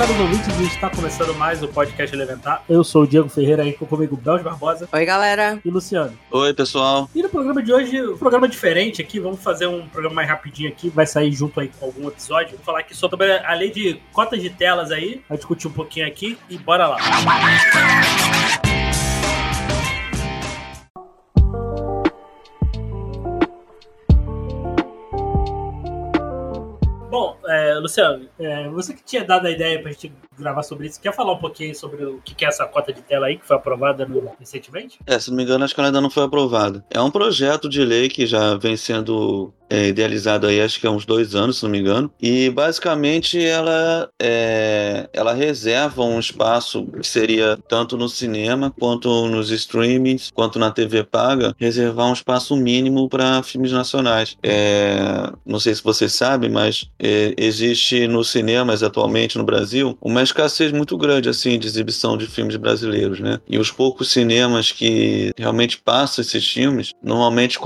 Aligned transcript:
Caros 0.00 0.18
ouvintes, 0.18 0.72
está 0.72 0.88
começando 0.88 1.34
mais 1.34 1.62
o 1.62 1.68
podcast 1.68 2.16
Elementar. 2.16 2.64
Eu 2.66 2.82
sou 2.82 3.02
o 3.02 3.06
Diego 3.06 3.28
Ferreira, 3.28 3.64
aí 3.64 3.74
comigo 3.74 4.16
Belge 4.16 4.42
Barbosa. 4.42 4.88
Oi, 4.90 5.04
galera. 5.04 5.60
E 5.62 5.68
Luciano. 5.68 6.18
Oi, 6.30 6.54
pessoal. 6.54 7.10
E 7.14 7.22
no 7.22 7.28
programa 7.28 7.62
de 7.62 7.70
hoje, 7.70 8.02
um 8.02 8.16
programa 8.16 8.48
diferente 8.48 9.02
aqui, 9.02 9.20
vamos 9.20 9.42
fazer 9.42 9.66
um 9.66 9.86
programa 9.88 10.14
mais 10.14 10.28
rapidinho 10.30 10.70
aqui, 10.70 10.88
vai 10.88 11.06
sair 11.06 11.30
junto 11.32 11.60
aí 11.60 11.68
com 11.68 11.84
algum 11.84 12.08
episódio. 12.08 12.56
Vou 12.56 12.64
falar 12.64 12.78
aqui 12.78 12.96
sobre 12.96 13.30
a 13.30 13.52
lei 13.52 13.70
de 13.70 14.00
cotas 14.10 14.40
de 14.40 14.48
telas 14.48 14.90
aí, 14.90 15.20
vai 15.28 15.36
discutir 15.36 15.68
um 15.68 15.72
pouquinho 15.72 16.06
aqui 16.06 16.38
e 16.48 16.56
bora 16.56 16.86
lá. 16.86 16.96
Bom, 16.96 18.69
Luciano, 27.90 28.28
é, 28.38 28.68
você 28.68 28.94
que 28.94 29.02
tinha 29.02 29.24
dado 29.24 29.46
a 29.46 29.50
ideia 29.50 29.82
pra 29.82 29.90
gente 29.90 30.12
gravar 30.38 30.62
sobre 30.62 30.86
isso, 30.86 31.00
quer 31.00 31.12
falar 31.12 31.32
um 31.32 31.38
pouquinho 31.38 31.74
sobre 31.74 32.04
o 32.04 32.20
que 32.24 32.44
é 32.44 32.48
essa 32.48 32.64
cota 32.64 32.92
de 32.92 33.02
tela 33.02 33.26
aí, 33.26 33.36
que 33.36 33.46
foi 33.46 33.56
aprovada 33.56 34.06
no, 34.06 34.32
recentemente? 34.38 34.98
É, 35.06 35.18
se 35.18 35.28
não 35.28 35.36
me 35.36 35.42
engano, 35.42 35.64
acho 35.64 35.74
que 35.74 35.80
ela 35.80 35.88
ainda 35.88 36.00
não 36.00 36.10
foi 36.10 36.22
aprovada. 36.22 36.84
É 36.88 37.00
um 37.00 37.10
projeto 37.10 37.68
de 37.68 37.84
lei 37.84 38.08
que 38.08 38.26
já 38.26 38.54
vem 38.54 38.76
sendo 38.76 39.52
é, 39.70 39.86
idealizado 39.86 40.48
aí, 40.48 40.60
acho 40.60 40.80
que 40.80 40.86
há 40.86 40.90
uns 40.90 41.06
dois 41.06 41.34
anos, 41.34 41.58
se 41.58 41.62
não 41.62 41.70
me 41.70 41.78
engano. 41.78 42.10
E 42.20 42.50
basicamente 42.50 43.42
ela, 43.42 44.10
é, 44.20 45.08
ela 45.12 45.32
reserva 45.32 46.02
um 46.02 46.18
espaço 46.18 46.86
que 46.86 47.06
seria 47.06 47.56
tanto 47.68 47.96
no 47.96 48.08
cinema 48.08 48.74
quanto 48.78 49.28
nos 49.28 49.50
streamings, 49.50 50.30
quanto 50.34 50.58
na 50.58 50.72
TV 50.72 51.04
paga, 51.04 51.54
reservar 51.56 52.08
um 52.08 52.12
espaço 52.12 52.56
mínimo 52.56 53.08
para 53.08 53.42
filmes 53.44 53.70
nacionais. 53.70 54.36
É, 54.42 55.30
não 55.46 55.60
sei 55.60 55.74
se 55.74 55.84
vocês 55.84 56.12
sabem, 56.12 56.50
mas 56.50 56.90
é, 56.98 57.34
existe 57.80 58.06
nos 58.06 58.28
cinemas 58.30 58.82
atualmente 58.82 59.38
no 59.38 59.44
Brasil 59.44 59.96
uma 60.00 60.22
escassez 60.22 60.70
muito 60.70 60.96
grande 60.96 61.28
assim 61.28 61.58
de 61.58 61.66
exibição 61.66 62.16
de 62.16 62.26
filmes 62.26 62.56
brasileiros, 62.56 63.20
né? 63.20 63.40
E 63.48 63.58
os 63.58 63.70
poucos 63.70 64.10
cinemas 64.10 64.70
que 64.70 65.32
realmente 65.36 65.78
passam 65.78 66.22
esses 66.22 66.46
filmes, 66.46 66.92
normalmente, 67.02 67.58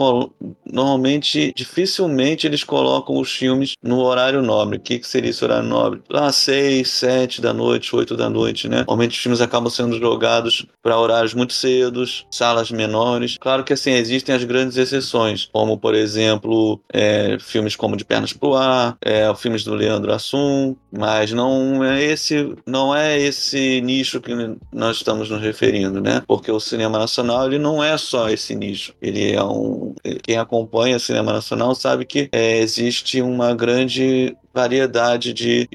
normalmente 0.71 1.53
dificilmente 1.57 2.47
eles 2.47 2.63
colocam 2.63 3.19
os 3.19 3.31
filmes 3.31 3.75
no 3.83 4.01
horário 4.01 4.43
nobre. 4.43 4.79
O 4.79 4.81
que, 4.81 4.99
que 4.99 5.07
seria 5.07 5.31
esse 5.31 5.45
horário 5.45 5.69
nobre? 5.69 6.03
Lá, 6.09 6.31
seis, 6.31 6.91
sete 6.91 7.41
da 7.41 7.53
noite, 7.53 7.95
oito 7.95 8.17
da 8.17 8.31
noite, 8.31 8.69
né? 8.69 8.79
Normalmente 8.79 9.13
os 9.13 9.19
filmes 9.19 9.41
acabam 9.41 9.71
sendo 9.71 9.99
jogados 9.99 10.67
para 10.83 10.99
horários 10.99 11.35
muito 11.35 11.53
cedos, 11.53 12.27
salas 12.31 12.71
menores. 12.71 13.37
Claro 13.39 13.65
que 13.65 13.73
assim, 13.73 13.93
existem 13.93 14.35
as 14.35 14.45
grandes 14.45 14.77
exceções, 14.77 15.49
como 15.53 15.79
por 15.79 15.95
exemplo, 15.95 16.81
é, 16.93 17.37
filmes 17.41 17.75
como 17.75 17.97
De 17.97 18.05
Pernas 18.05 18.33
pro 18.33 18.55
Ar, 18.55 18.97
é, 19.01 19.33
filmes 19.35 19.65
do 19.65 19.75
Leandro 19.75 19.94
Assum, 20.13 20.77
mas 20.91 21.33
não 21.33 21.83
é 21.85 22.03
esse, 22.03 22.55
não 22.67 22.95
é 22.95 23.19
esse 23.19 23.81
nicho 23.81 24.21
que 24.21 24.33
nós 24.73 24.99
estamos 24.99 25.31
nos 25.31 25.41
referindo, 25.41 26.01
né? 26.01 26.23
Porque 26.27 26.51
o 26.51 26.61
cinema 26.61 26.99
nacional 26.99 27.47
ele 27.47 27.59
não 27.59 27.83
é 27.83 27.97
só 27.97 28.29
esse 28.29 28.55
nicho. 28.55 28.95
Ele 29.01 29.33
é 29.33 29.43
um 29.43 29.95
quem 30.23 30.37
acompanha 30.37 30.97
o 30.97 31.01
cinema 31.01 31.33
nacional 31.33 31.75
sabe 31.75 32.05
que 32.05 32.29
é, 32.33 32.59
existe 32.59 33.21
uma 33.23 33.55
grande 33.55 34.37
variedade 34.55 35.33
de 35.33 35.69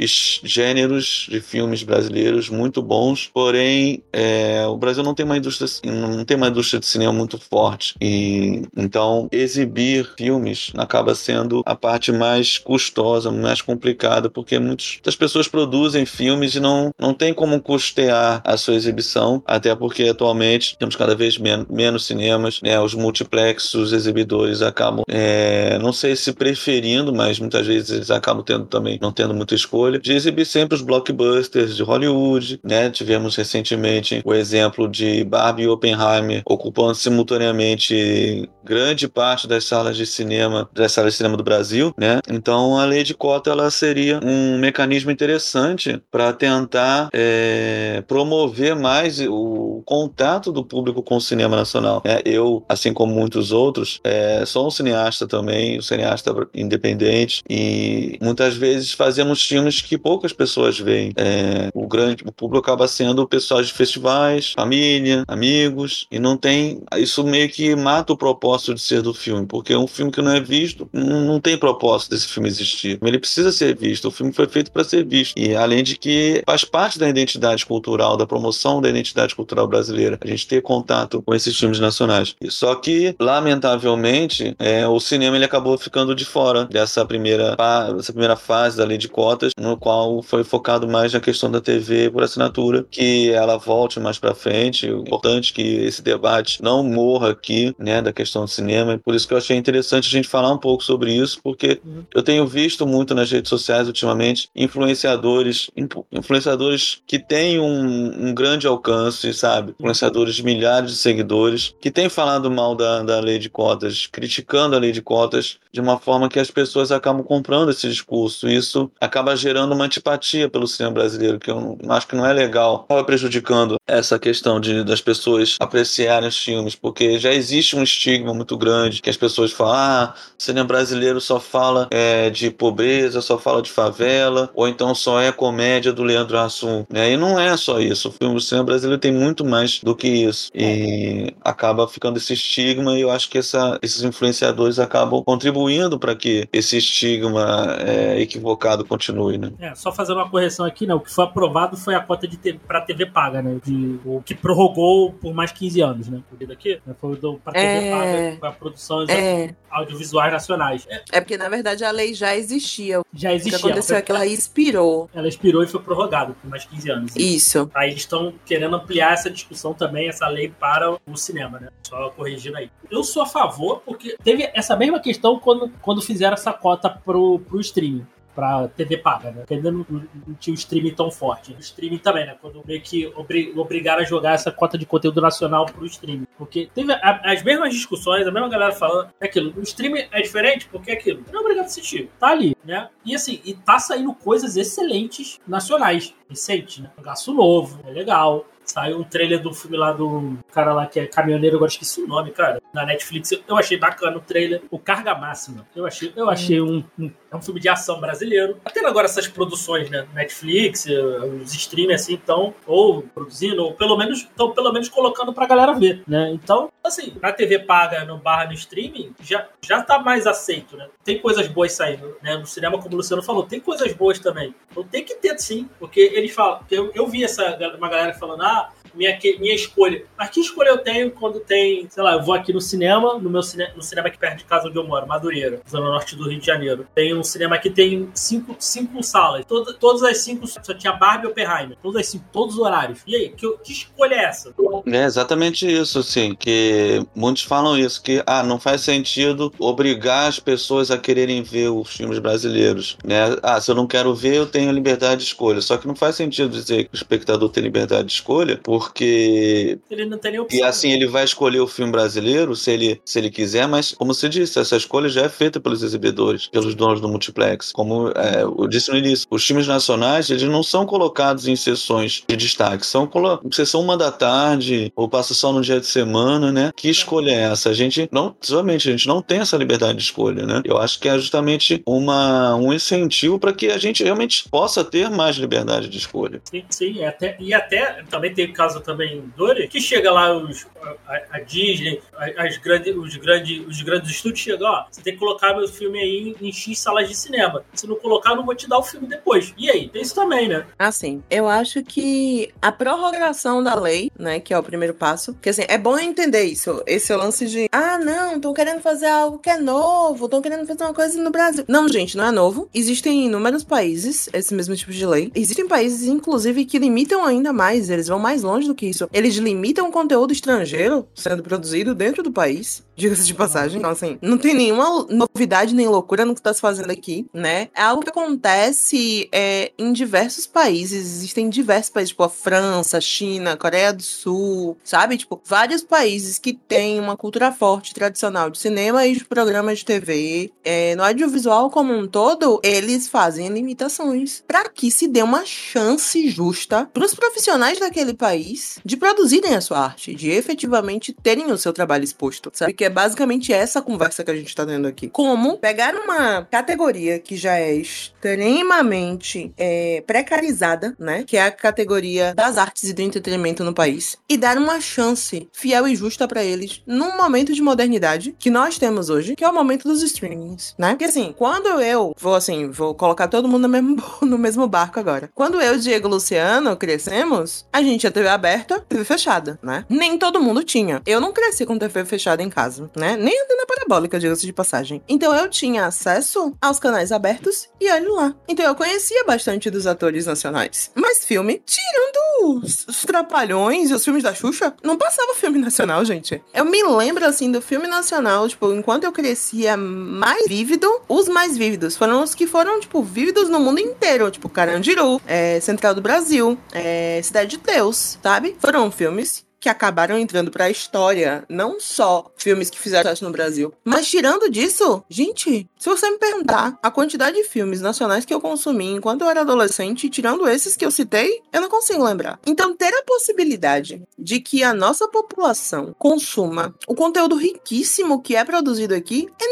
gêneros 0.43 1.27
de 1.29 1.41
filmes 1.41 1.83
brasileiros 1.83 2.49
muito 2.49 2.81
bons, 2.81 3.29
porém 3.33 4.01
é, 4.13 4.65
o 4.67 4.77
Brasil 4.77 5.03
não 5.03 5.13
tem 5.13 5.25
uma 5.25 5.37
indústria 5.37 5.67
não 5.85 6.23
tem 6.23 6.37
uma 6.37 6.47
indústria 6.47 6.79
de 6.79 6.85
cinema 6.85 7.11
muito 7.11 7.37
forte. 7.37 7.95
E 8.01 8.63
então 8.75 9.27
exibir 9.31 10.09
filmes 10.17 10.71
acaba 10.77 11.13
sendo 11.13 11.61
a 11.65 11.75
parte 11.75 12.11
mais 12.11 12.57
custosa, 12.57 13.31
mais 13.31 13.61
complicada, 13.61 14.29
porque 14.29 14.57
muitas 14.59 15.15
pessoas 15.15 15.47
produzem 15.47 16.05
filmes 16.05 16.55
e 16.55 16.59
não 16.59 16.91
não 16.97 17.13
tem 17.13 17.33
como 17.33 17.61
custear 17.61 18.41
a 18.45 18.57
sua 18.57 18.75
exibição, 18.75 19.43
até 19.45 19.75
porque 19.75 20.03
atualmente 20.03 20.77
temos 20.77 20.95
cada 20.95 21.15
vez 21.15 21.37
menos, 21.37 21.67
menos 21.69 22.05
cinemas, 22.05 22.61
né, 22.61 22.79
os 22.79 22.93
multiplexos, 22.93 23.73
os 23.73 23.93
exibidores 23.93 24.61
acabam 24.61 25.03
é, 25.07 25.77
não 25.79 25.91
sei 25.91 26.15
se 26.15 26.31
preferindo, 26.33 27.13
mas 27.13 27.39
muitas 27.39 27.65
vezes 27.67 27.89
eles 27.89 28.11
acabam 28.11 28.43
tendo 28.43 28.68
também 28.69 28.97
não 29.01 29.11
tendo 29.11 29.33
muita 29.33 29.55
escolha, 29.55 29.99
de 29.99 30.13
exibir 30.13 30.45
sempre 30.45 30.75
os 30.75 30.81
blockbusters 30.81 31.75
de 31.75 31.83
Hollywood, 31.83 32.59
né? 32.63 32.89
Tivemos 32.89 33.35
recentemente 33.35 34.21
o 34.23 34.33
exemplo 34.33 34.87
de 34.87 35.23
Barbie 35.23 35.63
e 35.63 35.67
Oppenheimer 35.67 36.41
ocupando 36.45 36.95
simultaneamente 36.95 38.49
grande 38.63 39.07
parte 39.07 39.47
das 39.47 39.65
salas 39.65 39.97
de 39.97 40.05
cinema, 40.05 40.69
das 40.73 40.91
salas 40.91 41.13
de 41.13 41.17
cinema 41.17 41.35
do 41.35 41.43
Brasil, 41.43 41.93
né? 41.97 42.19
Então 42.29 42.77
a 42.77 42.85
lei 42.85 43.03
de 43.03 43.13
cota 43.13 43.49
ela 43.49 43.69
seria 43.71 44.19
um 44.23 44.57
mecanismo 44.59 45.11
interessante 45.11 46.01
para 46.11 46.31
tentar 46.33 47.09
é, 47.13 48.03
promover 48.07 48.75
mais 48.75 49.19
o 49.19 49.81
contato 49.85 50.51
do 50.51 50.63
público 50.63 51.01
com 51.01 51.15
o 51.15 51.21
cinema 51.21 51.55
nacional. 51.55 52.01
Né? 52.05 52.19
Eu, 52.25 52.63
assim 52.69 52.93
como 52.93 53.13
muitos 53.13 53.51
outros, 53.51 53.99
é, 54.03 54.43
sou 54.45 54.67
um 54.67 54.71
cineasta 54.71 55.27
também, 55.27 55.79
um 55.79 55.81
cineasta 55.81 56.31
independente 56.53 57.41
e 57.49 58.17
muitas 58.21 58.55
vezes 58.59 58.91
fazemos 58.91 59.43
filmes 59.43 59.81
que 59.81 59.97
poucas 59.97 60.33
pessoas 60.33 60.77
veem. 60.77 61.13
É, 61.15 61.69
o 61.73 61.87
grande 61.87 62.23
o 62.25 62.31
público 62.31 62.65
acaba 62.65 62.87
sendo 62.87 63.27
pessoas 63.27 63.67
de 63.67 63.73
festivais, 63.73 64.53
família, 64.53 65.23
amigos 65.27 66.07
e 66.11 66.19
não 66.19 66.35
tem 66.35 66.81
isso 66.97 67.23
meio 67.23 67.49
que 67.49 67.75
mata 67.75 68.13
o 68.13 68.17
propósito 68.17 68.75
de 68.75 68.81
ser 68.81 69.01
do 69.01 69.13
filme, 69.13 69.45
porque 69.45 69.75
um 69.75 69.87
filme 69.87 70.11
que 70.11 70.21
não 70.21 70.31
é 70.31 70.39
visto 70.39 70.89
não, 70.91 71.39
tem 71.39 71.57
propósito 71.57 72.11
desse 72.11 72.27
filme 72.27 72.49
existir. 72.49 72.99
Ele 73.01 73.17
precisa 73.17 73.51
ser 73.51 73.75
visto. 73.75 74.09
O 74.09 74.11
filme 74.11 74.33
foi 74.33 74.47
feito 74.47 74.71
para 74.71 74.83
ser 74.83 75.05
visto 75.05 75.33
e 75.37 75.55
além 75.55 75.81
de 75.83 75.95
que 75.95 76.43
faz 76.45 76.65
parte 76.65 76.99
da 76.99 77.07
identidade 77.07 77.65
cultural, 77.65 78.17
da 78.17 78.27
promoção 78.27 78.81
da 78.81 78.89
identidade 78.89 79.33
cultural 79.33 79.67
brasileira, 79.67 80.19
a 80.21 80.27
gente 80.27 80.47
ter 80.47 80.61
contato 80.61 81.21
com 81.21 81.33
esses 81.33 81.57
filmes 81.57 81.79
nacionais. 81.79 82.35
Só 82.49 82.75
que 82.75 83.15
lamentavelmente 83.19 84.53
é, 84.59 84.85
o 84.87 84.99
cinema 84.99 85.37
ele 85.37 85.45
acabou 85.45 85.77
ficando 85.77 86.13
de 86.13 86.25
fora 86.25 86.65
dessa 86.65 87.05
primeira 87.05 87.55
dessa 87.95 88.11
primeira 88.11 88.35
fase 88.49 88.75
da 88.75 88.83
lei 88.83 88.97
de 88.97 89.07
cotas, 89.07 89.51
no 89.55 89.77
qual 89.77 90.23
foi 90.23 90.43
focado 90.43 90.87
mais 90.87 91.13
na 91.13 91.19
questão 91.19 91.51
da 91.51 91.61
TV 91.61 92.09
por 92.09 92.23
assinatura, 92.23 92.83
que 92.89 93.29
ela 93.29 93.57
volte 93.57 93.99
mais 93.99 94.17
para 94.17 94.33
frente. 94.33 94.87
É 94.87 94.89
importante 94.89 95.53
que 95.53 95.61
esse 95.61 96.01
debate 96.01 96.63
não 96.63 96.83
morra 96.83 97.29
aqui, 97.29 97.75
né, 97.77 98.01
da 98.01 98.11
questão 98.11 98.45
do 98.45 98.47
cinema. 98.47 98.99
Por 99.05 99.13
isso 99.13 99.27
que 99.27 99.35
eu 99.35 99.37
achei 99.37 99.55
interessante 99.55 100.07
a 100.07 100.09
gente 100.09 100.27
falar 100.27 100.51
um 100.51 100.57
pouco 100.57 100.83
sobre 100.83 101.13
isso, 101.13 101.39
porque 101.43 101.79
uhum. 101.85 102.03
eu 102.11 102.23
tenho 102.23 102.47
visto 102.47 102.87
muito 102.87 103.13
nas 103.13 103.29
redes 103.29 103.49
sociais 103.49 103.85
ultimamente 103.85 104.49
influenciadores, 104.55 105.69
influenciadores 106.11 107.03
que 107.05 107.19
têm 107.19 107.59
um, 107.59 108.29
um 108.29 108.33
grande 108.33 108.65
alcance, 108.65 109.31
sabe? 109.31 109.75
Influenciadores 109.79 110.33
de 110.33 110.43
milhares 110.43 110.89
de 110.89 110.97
seguidores 110.97 111.75
que 111.79 111.91
têm 111.91 112.09
falado 112.09 112.49
mal 112.49 112.73
da, 112.73 113.03
da 113.03 113.19
lei 113.19 113.37
de 113.37 113.47
cotas, 113.47 114.07
criticando 114.11 114.75
a 114.75 114.79
lei 114.79 114.91
de 114.91 115.03
cotas 115.03 115.59
de 115.71 115.79
uma 115.79 115.99
forma 115.99 116.27
que 116.27 116.39
as 116.39 116.49
pessoas 116.49 116.91
acabam 116.91 117.23
comprando 117.23 117.69
esse 117.69 117.87
discurso. 117.87 118.38
Isso 118.47 118.91
acaba 118.99 119.35
gerando 119.35 119.73
uma 119.73 119.85
antipatia 119.85 120.49
pelo 120.49 120.67
cinema 120.67 120.93
brasileiro, 120.93 121.39
que 121.39 121.49
eu 121.49 121.77
acho 121.89 122.07
que 122.07 122.15
não 122.15 122.25
é 122.25 122.33
legal. 122.33 122.85
Acaba 122.85 123.03
prejudicando 123.03 123.75
essa 123.87 124.19
questão 124.19 124.59
de 124.59 124.83
das 124.83 125.01
pessoas 125.01 125.55
apreciarem 125.59 126.29
os 126.29 126.37
filmes, 126.37 126.75
porque 126.75 127.19
já 127.19 127.33
existe 127.33 127.75
um 127.75 127.83
estigma 127.83 128.33
muito 128.33 128.57
grande 128.57 129.01
que 129.01 129.09
as 129.09 129.17
pessoas 129.17 129.51
falam: 129.51 129.73
ah, 129.75 130.13
cinema 130.37 130.67
brasileiro 130.67 131.19
só 131.19 131.39
fala 131.39 131.87
é, 131.91 132.29
de 132.29 132.51
pobreza, 132.51 133.21
só 133.21 133.37
fala 133.37 133.61
de 133.61 133.71
favela, 133.71 134.49
ou 134.53 134.67
então 134.67 134.93
só 134.93 135.19
é 135.19 135.31
comédia 135.31 135.91
do 135.91 136.03
Leandro 136.03 136.37
Hassum. 136.37 136.85
Né? 136.89 137.13
E 137.13 137.17
não 137.17 137.39
é 137.39 137.55
só 137.57 137.79
isso. 137.79 138.09
O 138.09 138.11
filme 138.11 138.35
do 138.35 138.41
cinema 138.41 138.65
brasileiro 138.65 138.99
tem 138.99 139.11
muito 139.11 139.45
mais 139.45 139.79
do 139.79 139.95
que 139.95 140.07
isso. 140.07 140.49
E 140.53 141.33
acaba 141.41 141.87
ficando 141.87 142.17
esse 142.17 142.33
estigma, 142.33 142.97
e 142.97 143.01
eu 143.01 143.11
acho 143.11 143.29
que 143.29 143.37
essa, 143.37 143.77
esses 143.81 144.03
influenciadores 144.03 144.79
acabam 144.79 145.23
contribuindo 145.23 145.99
para 145.99 146.15
que 146.15 146.47
esse 146.51 146.77
estigma 146.77 147.75
é, 147.79 148.18
equivocado 148.23 148.85
continue, 148.85 149.37
né? 149.37 149.51
É, 149.59 149.75
só 149.75 149.91
fazendo 149.91 150.17
uma 150.17 150.29
correção 150.29 150.65
aqui, 150.65 150.85
né? 150.87 150.93
O 150.93 150.99
que 150.99 151.11
foi 151.13 151.23
aprovado 151.25 151.77
foi 151.77 151.95
a 151.95 151.99
cota 151.99 152.27
de 152.27 152.37
TV, 152.37 152.59
pra 152.67 152.81
TV 152.81 153.05
paga, 153.05 153.41
né? 153.41 153.59
De, 153.63 153.99
o 154.05 154.21
que 154.21 154.33
prorrogou 154.35 155.11
por 155.13 155.33
mais 155.33 155.51
15 155.51 155.81
anos, 155.81 156.07
né? 156.07 156.21
Por 156.29 156.47
daqui, 156.47 156.79
né? 156.85 156.95
Foi 156.99 157.15
do, 157.17 157.35
pra 157.35 157.53
TV 157.53 157.65
É. 157.65 157.91
paga, 157.91 158.37
foi 158.39 158.49
a 158.49 158.51
produção 158.51 159.05
É, 159.09 159.53
audiovisuais 159.69 160.31
nacionais. 160.31 160.85
É, 160.89 161.03
é 161.13 161.21
porque 161.21 161.37
na 161.37 161.49
verdade 161.49 161.83
a 161.83 161.91
lei 161.91 162.13
já 162.13 162.35
existia. 162.35 163.01
já 163.13 163.29
O 163.29 163.31
que 163.31 163.37
existia. 163.37 163.57
aconteceu 163.57 163.95
ela, 163.95 163.99
é 163.99 164.05
que 164.05 164.11
ela 164.11 164.25
expirou. 164.25 165.09
ela 165.13 165.27
expirou 165.27 165.63
e 165.63 165.67
foi 165.67 165.81
prorrogada 165.81 166.33
por 166.41 166.49
mais 166.49 166.65
15 166.65 166.91
anos. 166.91 167.15
Isso. 167.15 167.69
Aí 167.73 167.89
eles 167.91 168.01
estão 168.01 168.33
querendo 168.45 168.75
ampliar 168.75 169.13
essa 169.13 169.29
discussão 169.29 169.73
também, 169.73 170.07
essa 170.09 170.27
lei 170.27 170.49
para 170.49 170.91
o 170.91 171.15
cinema, 171.17 171.59
né? 171.59 171.69
Só 171.87 172.09
corrigindo 172.11 172.57
aí. 172.57 172.69
Eu 172.89 173.03
sou 173.03 173.23
a 173.23 173.25
favor, 173.25 173.81
porque 173.85 174.15
teve 174.23 174.49
essa 174.53 174.75
mesma 174.75 174.99
questão 174.99 175.39
quando, 175.39 175.69
quando 175.81 176.01
fizeram 176.01 176.33
essa 176.33 176.51
cota 176.53 176.89
pro, 176.89 177.39
pro 177.39 177.59
streaming. 177.59 178.05
Pra 178.35 178.67
TV 178.69 178.97
paga, 178.97 179.31
né? 179.31 179.39
Porque 179.41 179.55
ainda 179.55 179.71
não, 179.71 179.85
não- 179.89 180.07
tinha 180.39 180.53
o 180.53 180.57
streaming 180.57 180.93
tão 180.93 181.11
forte. 181.11 181.51
O 181.53 181.59
streaming 181.59 181.97
também, 181.97 182.25
né? 182.25 182.37
Quando 182.41 182.63
meio 182.65 182.81
que 182.81 183.07
obri, 183.15 183.51
obrigaram 183.57 184.01
a 184.01 184.05
jogar 184.05 184.33
essa 184.33 184.51
cota 184.51 184.77
de 184.77 184.85
conteúdo 184.85 185.19
nacional 185.19 185.65
pro 185.65 185.85
streaming. 185.85 186.25
Porque 186.37 186.69
teve 186.73 186.93
a- 186.93 187.21
as 187.25 187.43
mesmas 187.43 187.73
discussões, 187.73 188.25
a 188.25 188.31
mesma 188.31 188.47
galera 188.47 188.71
falando 188.71 189.09
é 189.19 189.25
aquilo. 189.25 189.53
O 189.57 189.61
streaming 189.61 190.07
é 190.11 190.21
diferente 190.21 190.67
porque 190.71 190.91
é 190.91 190.93
aquilo. 190.93 191.23
Não 191.31 191.39
é 191.39 191.41
obrigado 191.41 191.63
a 191.65 191.67
assistir. 191.67 192.09
Tá 192.19 192.27
ali, 192.29 192.55
né? 192.63 192.89
E 193.03 193.13
assim, 193.15 193.41
e 193.43 193.53
tá 193.53 193.77
saindo 193.79 194.13
coisas 194.13 194.55
excelentes 194.55 195.39
nacionais. 195.47 196.13
Recente, 196.29 196.81
né? 196.81 196.91
Gasto 197.01 197.33
novo, 197.33 197.79
é 197.85 197.91
legal. 197.91 198.45
Saiu 198.69 198.99
um 198.99 199.03
trailer 199.03 199.41
do 199.41 199.53
filme 199.53 199.75
lá 199.77 199.91
do 199.91 200.37
cara 200.51 200.73
lá 200.73 200.85
que 200.85 200.99
é 200.99 201.07
caminhoneiro, 201.07 201.55
agora 201.55 201.71
esqueci 201.71 202.01
o 202.01 202.07
nome, 202.07 202.31
cara. 202.31 202.61
Na 202.73 202.85
Netflix. 202.85 203.31
Eu 203.47 203.57
achei 203.57 203.77
bacana 203.77 204.17
o 204.17 204.21
trailer. 204.21 204.61
O 204.69 204.77
Carga 204.77 205.15
Máxima. 205.15 205.65
Eu 205.75 205.85
achei, 205.87 206.13
eu 206.15 206.29
achei 206.29 206.61
um, 206.61 206.83
um- 206.99 207.11
É 207.31 207.35
um 207.35 207.41
filme 207.41 207.59
de 207.59 207.69
ação 207.69 207.99
brasileiro. 207.99 208.55
Tá 208.63 208.71
tendo 208.71 208.87
agora 208.87 209.05
essas 209.05 209.27
produções, 209.27 209.87
né? 209.89 210.07
Netflix, 210.15 210.87
eh, 210.87 210.99
os 211.43 211.53
streamers 211.53 212.01
assim, 212.01 212.15
estão 212.15 212.55
ou 212.65 213.03
produzindo, 213.03 213.63
ou 213.63 213.73
pelo 213.73 213.95
menos 213.97 214.19
estão 214.19 214.51
pelo 214.51 214.71
menos 214.73 214.89
colocando 214.89 215.31
pra 215.31 215.45
galera 215.45 215.73
ver, 215.73 216.01
né? 216.07 216.31
Então, 216.31 216.71
assim, 216.83 217.13
na 217.21 217.31
TV 217.31 217.59
paga, 217.59 218.03
no 218.03 218.17
barra 218.17 218.45
no 218.45 218.53
streaming, 218.53 219.13
já, 219.21 219.47
já 219.61 219.81
tá 219.83 219.99
mais 219.99 220.25
aceito, 220.25 220.75
né? 220.75 220.87
Tem 221.03 221.19
coisas 221.19 221.47
boas 221.47 221.71
saindo, 221.73 222.15
né? 222.21 222.35
No 222.35 222.47
cinema, 222.47 222.79
como 222.79 222.93
o 222.95 222.97
Luciano 222.97 223.21
falou, 223.21 223.43
tem 223.43 223.59
coisas 223.59 223.93
boas 223.93 224.17
também. 224.17 224.55
Então 224.71 224.83
tem 224.83 225.03
que 225.03 225.13
ter 225.15 225.37
sim, 225.39 225.69
porque 225.79 225.99
eles 225.99 226.31
falam, 226.33 226.61
eu, 226.71 226.91
eu 226.95 227.05
vi 227.07 227.23
essa 227.23 227.55
uma 227.77 227.89
galera 227.89 228.13
falando, 228.15 228.41
ah, 228.41 228.58
minha, 228.93 229.17
minha 229.39 229.55
escolha. 229.55 230.03
Mas 230.17 230.29
que 230.29 230.39
escolha 230.41 230.69
eu 230.69 230.77
tenho 230.77 231.11
quando 231.11 231.39
tem, 231.39 231.87
sei 231.89 232.03
lá, 232.03 232.13
eu 232.13 232.23
vou 232.23 232.33
aqui 232.33 232.53
no 232.53 232.61
cinema, 232.61 233.17
no 233.17 233.29
meu 233.29 233.41
cine, 233.41 233.67
no 233.75 233.81
cinema 233.81 234.07
aqui 234.07 234.17
perto 234.17 234.39
de 234.39 234.43
casa 234.45 234.67
onde 234.67 234.77
eu 234.77 234.85
moro, 234.85 235.07
Madureira, 235.07 235.61
zona 235.69 235.85
norte 235.85 236.15
do 236.15 236.29
Rio 236.29 236.39
de 236.39 236.45
Janeiro. 236.45 236.85
Tem 236.93 237.13
um 237.13 237.23
cinema 237.23 237.57
que 237.57 237.69
tem 237.69 238.09
cinco, 238.13 238.55
cinco 238.59 239.01
salas. 239.03 239.45
Todas, 239.45 239.75
todas 239.77 240.03
as 240.03 240.19
cinco 240.19 240.47
só 240.47 240.73
tinha 240.73 240.93
Barbie 240.93 241.27
e 241.27 241.29
Oppenheimer. 241.29 241.77
Todas 241.81 242.01
as 242.01 242.07
cinco, 242.07 242.25
todos 242.31 242.55
os 242.55 242.61
horários. 242.61 242.99
E 243.07 243.15
aí, 243.15 243.29
que, 243.29 243.49
que 243.63 243.71
escolha 243.71 244.15
é 244.15 244.23
essa? 244.25 244.53
É 244.85 245.03
exatamente 245.03 245.65
isso, 245.65 245.99
assim, 245.99 246.35
que 246.35 247.05
muitos 247.15 247.43
falam 247.43 247.77
isso, 247.77 248.01
que 248.01 248.21
ah, 248.25 248.43
não 248.43 248.59
faz 248.59 248.81
sentido 248.81 249.53
obrigar 249.57 250.27
as 250.27 250.39
pessoas 250.39 250.91
a 250.91 250.97
quererem 250.97 251.41
ver 251.41 251.69
os 251.69 251.95
filmes 251.95 252.19
brasileiros, 252.19 252.97
né? 253.03 253.37
Ah, 253.41 253.59
se 253.61 253.71
eu 253.71 253.75
não 253.75 253.87
quero 253.87 254.13
ver, 254.13 254.35
eu 254.35 254.45
tenho 254.45 254.71
liberdade 254.71 255.21
de 255.21 255.27
escolha. 255.27 255.61
Só 255.61 255.77
que 255.77 255.87
não 255.87 255.95
faz 255.95 256.15
sentido 256.15 256.49
dizer 256.49 256.85
que 256.85 256.93
o 256.93 256.95
espectador 256.95 257.49
tem 257.49 257.63
liberdade 257.63 258.07
de 258.07 258.13
escolha, 258.13 258.48
porque 258.57 259.79
Ele 259.89 260.05
não 260.05 260.17
tem 260.17 260.31
nem 260.31 260.39
opção. 260.41 260.59
e 260.59 260.63
assim 260.63 260.91
ele 260.91 261.07
vai 261.07 261.23
escolher 261.23 261.59
o 261.59 261.67
filme 261.67 261.91
brasileiro 261.91 262.55
se 262.55 262.71
ele, 262.71 263.01
se 263.05 263.19
ele 263.19 263.29
quiser, 263.29 263.67
mas 263.67 263.93
como 263.93 264.13
você 264.13 264.29
disse, 264.29 264.59
essa 264.59 264.75
escolha 264.75 265.09
já 265.09 265.23
é 265.23 265.29
feita 265.29 265.59
pelos 265.59 265.83
exibidores, 265.83 266.47
pelos 266.47 266.75
donos 266.75 267.01
do 267.01 267.07
multiplex. 267.09 267.71
Como 267.71 268.09
é, 268.09 268.43
eu 268.43 268.67
disse 268.67 268.91
no 268.91 268.97
início, 268.97 269.27
os 269.29 269.45
filmes 269.45 269.67
nacionais 269.67 270.29
eles 270.29 270.43
não 270.43 270.63
são 270.63 270.85
colocados 270.85 271.47
em 271.47 271.55
sessões 271.55 272.23
de 272.27 272.35
destaque, 272.35 272.85
são 272.85 273.09
sessão 273.51 273.81
uma 273.81 273.97
da 273.97 274.11
tarde 274.11 274.91
ou 274.95 275.07
passa 275.09 275.33
só 275.33 275.51
no 275.51 275.61
dia 275.61 275.79
de 275.79 275.85
semana, 275.87 276.51
né? 276.51 276.71
Que 276.75 276.89
escolha 276.89 277.31
é 277.31 277.41
essa? 277.51 277.69
A 277.69 277.73
gente 277.73 278.07
não, 278.11 278.35
somente 278.41 278.87
a 278.87 278.91
gente 278.91 279.07
não 279.07 279.21
tem 279.21 279.39
essa 279.39 279.57
liberdade 279.57 279.97
de 279.97 280.03
escolha, 280.03 280.45
né? 280.45 280.61
Eu 280.65 280.77
acho 280.77 280.99
que 280.99 281.07
é 281.09 281.17
justamente 281.17 281.81
uma, 281.85 282.55
um 282.55 282.73
incentivo 282.73 283.39
para 283.39 283.53
que 283.53 283.67
a 283.67 283.77
gente 283.77 284.03
realmente 284.03 284.47
possa 284.49 284.83
ter 284.83 285.09
mais 285.09 285.35
liberdade 285.37 285.87
de 285.89 285.97
escolha. 285.97 286.41
Sim, 286.49 286.63
sim, 286.69 286.99
é 286.99 287.07
até, 287.07 287.35
e 287.39 287.53
até 287.53 288.03
também 288.09 288.28
tem 288.29 288.45
o 288.45 288.53
caso 288.53 288.81
também 288.81 289.31
Dory, 289.35 289.67
que 289.67 289.79
chega 289.79 290.11
lá 290.11 290.35
os, 290.35 290.67
a, 291.07 291.21
a 291.31 291.39
Disney, 291.39 292.01
as 292.37 292.57
grandes, 292.57 292.95
os, 292.95 293.15
grandes, 293.15 293.67
os 293.67 293.81
grandes 293.81 294.11
estúdios 294.11 294.39
chegam, 294.39 294.67
ó, 294.67 294.85
você 294.89 295.01
tem 295.01 295.13
que 295.13 295.19
colocar 295.19 295.55
meu 295.55 295.67
filme 295.67 295.99
aí 295.99 296.35
em, 296.39 296.47
em 296.47 296.51
X 296.51 296.79
salas 296.79 297.07
de 297.07 297.15
cinema. 297.15 297.63
Se 297.73 297.87
não 297.87 297.95
colocar, 297.95 298.35
não 298.35 298.45
vou 298.45 298.55
te 298.55 298.67
dar 298.67 298.77
o 298.77 298.83
filme 298.83 299.07
depois. 299.07 299.53
E 299.57 299.69
aí? 299.69 299.89
Tem 299.89 300.01
isso 300.01 300.15
também, 300.15 300.47
né? 300.47 300.65
Assim, 300.77 301.23
eu 301.29 301.47
acho 301.47 301.83
que 301.83 302.51
a 302.61 302.71
prorrogação 302.71 303.63
da 303.63 303.75
lei, 303.75 304.11
né, 304.17 304.39
que 304.39 304.53
é 304.53 304.57
o 304.57 304.63
primeiro 304.63 304.93
passo, 304.93 305.33
que 305.41 305.49
assim, 305.49 305.63
é 305.67 305.77
bom 305.77 305.97
entender 305.97 306.43
isso, 306.43 306.83
esse 306.85 307.13
lance 307.15 307.45
de, 307.45 307.67
ah, 307.71 307.97
não, 307.97 308.35
estão 308.35 308.53
querendo 308.53 308.81
fazer 308.81 309.07
algo 309.07 309.39
que 309.39 309.49
é 309.49 309.57
novo, 309.57 310.25
estão 310.25 310.41
querendo 310.41 310.65
fazer 310.65 310.83
uma 310.83 310.93
coisa 310.93 311.21
no 311.21 311.31
Brasil. 311.31 311.65
Não, 311.67 311.87
gente, 311.87 312.17
não 312.17 312.25
é 312.25 312.31
novo. 312.31 312.69
Existem 312.73 313.25
inúmeros 313.25 313.63
países 313.63 314.29
esse 314.33 314.53
mesmo 314.53 314.75
tipo 314.75 314.91
de 314.91 315.05
lei. 315.05 315.31
Existem 315.35 315.67
países, 315.67 316.07
inclusive, 316.07 316.65
que 316.65 316.79
limitam 316.79 317.25
ainda 317.25 317.53
mais, 317.53 317.89
eles 317.89 318.07
vão 318.07 318.18
mais 318.19 318.43
longe 318.43 318.67
do 318.67 318.75
que 318.75 318.87
isso. 318.87 319.09
Eles 319.11 319.35
limitam 319.35 319.87
o 319.87 319.91
conteúdo 319.91 320.33
estrangeiro 320.33 321.07
sendo 321.15 321.43
produzido 321.43 321.95
dentro 321.95 322.21
do 322.21 322.31
país, 322.31 322.83
diga-se 322.95 323.25
de 323.25 323.33
passagem. 323.33 323.79
Então, 323.79 323.89
assim, 323.89 324.17
não 324.21 324.37
tem 324.37 324.53
nenhuma 324.53 325.05
novidade 325.09 325.73
nem 325.73 325.87
loucura 325.87 326.25
no 326.25 326.35
que 326.35 326.41
tá 326.41 326.53
se 326.53 326.61
fazendo 326.61 326.91
aqui, 326.91 327.25
né? 327.33 327.69
É 327.75 327.81
algo 327.81 328.03
que 328.03 328.09
acontece 328.09 329.29
é, 329.31 329.71
em 329.77 329.93
diversos 329.93 330.45
países. 330.45 330.99
Existem 330.99 331.49
diversos 331.49 331.89
países, 331.89 332.09
tipo 332.09 332.23
a 332.23 332.29
França, 332.29 332.99
China, 332.99 333.57
Coreia 333.57 333.93
do 333.93 334.03
Sul, 334.03 334.77
sabe? 334.83 335.17
Tipo, 335.17 335.41
vários 335.45 335.81
países 335.81 336.37
que 336.37 336.53
têm 336.53 336.99
uma 336.99 337.15
cultura 337.15 337.51
forte, 337.51 337.93
tradicional 337.93 338.49
de 338.49 338.59
cinema 338.59 339.05
e 339.05 339.13
de 339.13 339.25
programas 339.25 339.79
de 339.79 339.85
TV. 339.85 340.51
É, 340.63 340.95
no 340.95 341.03
audiovisual 341.03 341.69
como 341.69 341.93
um 341.93 342.07
todo, 342.07 342.59
eles 342.63 343.07
fazem 343.07 343.47
limitações 343.49 344.43
para 344.47 344.67
que 344.69 344.91
se 344.91 345.07
dê 345.07 345.21
uma 345.21 345.45
chance 345.45 346.29
justa 346.29 346.89
para 346.93 347.05
os 347.05 347.13
profissionais 347.13 347.79
daquele 347.79 348.08
país 348.13 348.79
de 348.83 348.97
produzirem 348.97 349.55
a 349.55 349.61
sua 349.61 349.79
arte, 349.79 350.13
de 350.13 350.29
efetivamente 350.29 351.13
terem 351.13 351.51
o 351.51 351.57
seu 351.57 351.73
trabalho 351.73 352.03
exposto, 352.03 352.51
sabe? 352.53 352.73
Que 352.73 352.85
é 352.85 352.89
basicamente 352.89 353.53
essa 353.53 353.81
conversa 353.81 354.23
que 354.23 354.31
a 354.31 354.35
gente 354.35 354.55
tá 354.55 354.65
tendo 354.65 354.87
aqui. 354.87 355.09
Como 355.09 355.57
pegar 355.57 355.95
uma 355.95 356.43
categoria 356.43 357.19
que 357.19 357.35
já 357.35 357.57
é 357.57 357.73
extremamente 357.73 359.53
é, 359.57 360.03
precarizada, 360.05 360.95
né? 360.99 361.23
Que 361.25 361.37
é 361.37 361.43
a 361.43 361.51
categoria 361.51 362.33
das 362.33 362.57
artes 362.57 362.83
e 362.83 362.93
do 362.93 363.01
entretenimento 363.01 363.63
no 363.63 363.73
país, 363.73 364.17
e 364.27 364.37
dar 364.37 364.57
uma 364.57 364.79
chance 364.81 365.47
fiel 365.53 365.87
e 365.87 365.95
justa 365.95 366.27
para 366.27 366.43
eles 366.43 366.81
num 366.85 367.17
momento 367.17 367.53
de 367.53 367.61
modernidade 367.61 368.35
que 368.37 368.49
nós 368.49 368.77
temos 368.77 369.09
hoje, 369.09 369.35
que 369.35 369.43
é 369.43 369.49
o 369.49 369.53
momento 369.53 369.87
dos 369.87 370.01
streamings, 370.03 370.75
né? 370.77 370.89
Porque 370.89 371.05
assim, 371.05 371.33
quando 371.37 371.81
eu 371.81 372.13
vou 372.17 372.35
assim, 372.35 372.69
vou 372.69 372.93
colocar 372.93 373.27
todo 373.27 373.47
mundo 373.47 373.63
no 373.63 373.69
mesmo, 373.69 373.97
no 374.21 374.37
mesmo 374.37 374.67
barco 374.67 374.99
agora. 374.99 375.29
Quando 375.33 375.61
eu, 375.61 375.77
Diego 375.77 376.07
e 376.07 376.11
Luciano 376.11 376.75
crescemos, 376.75 377.65
a 377.71 377.81
gente 377.81 377.98
tinha 377.99 378.11
TV 378.11 378.27
aberta, 378.27 378.79
TV 378.87 379.03
fechada, 379.03 379.59
né? 379.61 379.85
Nem 379.89 380.17
todo 380.17 380.41
mundo 380.41 380.63
tinha. 380.63 381.01
Eu 381.05 381.21
não 381.21 381.31
cresci 381.31 381.65
com 381.65 381.77
TV 381.77 382.05
fechada 382.05 382.41
em 382.41 382.49
casa, 382.49 382.89
né? 382.95 383.15
Nem 383.15 383.39
antena 383.41 383.65
parabólica, 383.67 384.19
diga-se 384.19 384.45
de 384.45 384.53
passagem. 384.53 385.01
Então 385.07 385.35
eu 385.35 385.49
tinha 385.49 385.85
acesso 385.85 386.53
aos 386.61 386.79
canais 386.79 387.11
abertos 387.11 387.69
e 387.79 387.89
olha 387.89 388.11
lá. 388.11 388.35
Então 388.47 388.65
eu 388.65 388.75
conhecia 388.75 389.23
bastante 389.25 389.69
dos 389.69 389.85
atores 389.85 390.25
nacionais. 390.25 390.91
Mas 390.95 391.25
filme, 391.25 391.61
tirando 391.65 392.63
os, 392.63 392.87
os 392.87 393.01
trapalhões 393.01 393.89
e 393.89 393.93
os 393.93 394.03
filmes 394.03 394.23
da 394.23 394.33
Xuxa, 394.33 394.73
não 394.83 394.97
passava 394.97 395.35
filme 395.35 395.57
nacional, 395.59 396.03
gente. 396.05 396.41
Eu 396.53 396.65
me 396.65 396.81
lembro 396.83 397.25
assim 397.25 397.51
do 397.51 397.61
filme 397.61 397.87
nacional, 397.87 398.47
tipo, 398.47 398.71
enquanto 398.73 399.03
eu 399.03 399.11
crescia 399.11 399.75
mais 399.75 400.47
vívido, 400.47 400.89
os 401.07 401.27
mais 401.27 401.57
vívidos 401.57 401.97
foram 401.97 402.23
os 402.23 402.33
que 402.33 402.47
foram, 402.47 402.79
tipo, 402.79 403.01
vívidos 403.03 403.49
no 403.49 403.59
mundo 403.59 403.79
inteiro, 403.79 404.29
tipo 404.31 404.49
Carandiru, 404.49 405.21
é, 405.27 405.59
Central 405.59 405.93
do 405.93 406.01
Brasil, 406.01 406.57
é, 406.71 407.19
Cidade 407.23 407.51
de 407.51 407.57
Deus, 407.57 407.88
sabe? 407.93 408.55
Foram 408.59 408.91
filmes 408.91 409.47
que 409.59 409.69
acabaram 409.69 410.17
entrando 410.17 410.49
pra 410.49 410.69
história, 410.69 411.43
não 411.49 411.79
só 411.79 412.31
filmes 412.37 412.69
que 412.69 412.79
fizeram 412.79 413.09
sucesso 413.09 413.25
no 413.25 413.31
Brasil, 413.31 413.73
mas 413.83 414.07
tirando 414.07 414.49
disso, 414.49 415.03
gente, 415.09 415.69
se 415.77 415.89
você 415.89 416.09
me 416.09 416.17
perguntar 416.17 416.79
a 416.81 416.89
quantidade 416.89 417.35
de 417.35 417.43
filmes 417.43 417.81
nacionais 417.81 418.25
que 418.25 418.33
eu 418.33 418.39
consumi 418.39 418.85
enquanto 418.85 419.21
eu 419.21 419.29
era 419.29 419.41
adolescente, 419.41 420.09
tirando 420.09 420.47
esses 420.47 420.75
que 420.75 420.85
eu 420.85 420.91
citei, 420.91 421.41
eu 421.51 421.61
não 421.61 421.69
consigo 421.69 422.03
lembrar. 422.03 422.39
Então, 422.45 422.75
ter 422.75 422.93
a 422.93 423.03
possibilidade 423.03 424.01
de 424.17 424.39
que 424.39 424.63
a 424.63 424.73
nossa 424.73 425.07
população 425.07 425.93
consuma 425.97 426.73
o 426.87 426.95
conteúdo 426.95 427.35
riquíssimo 427.35 428.21
que 428.21 428.35
é 428.35 428.45
produzido 428.45 428.95
aqui 428.95 429.27
é 429.41 429.45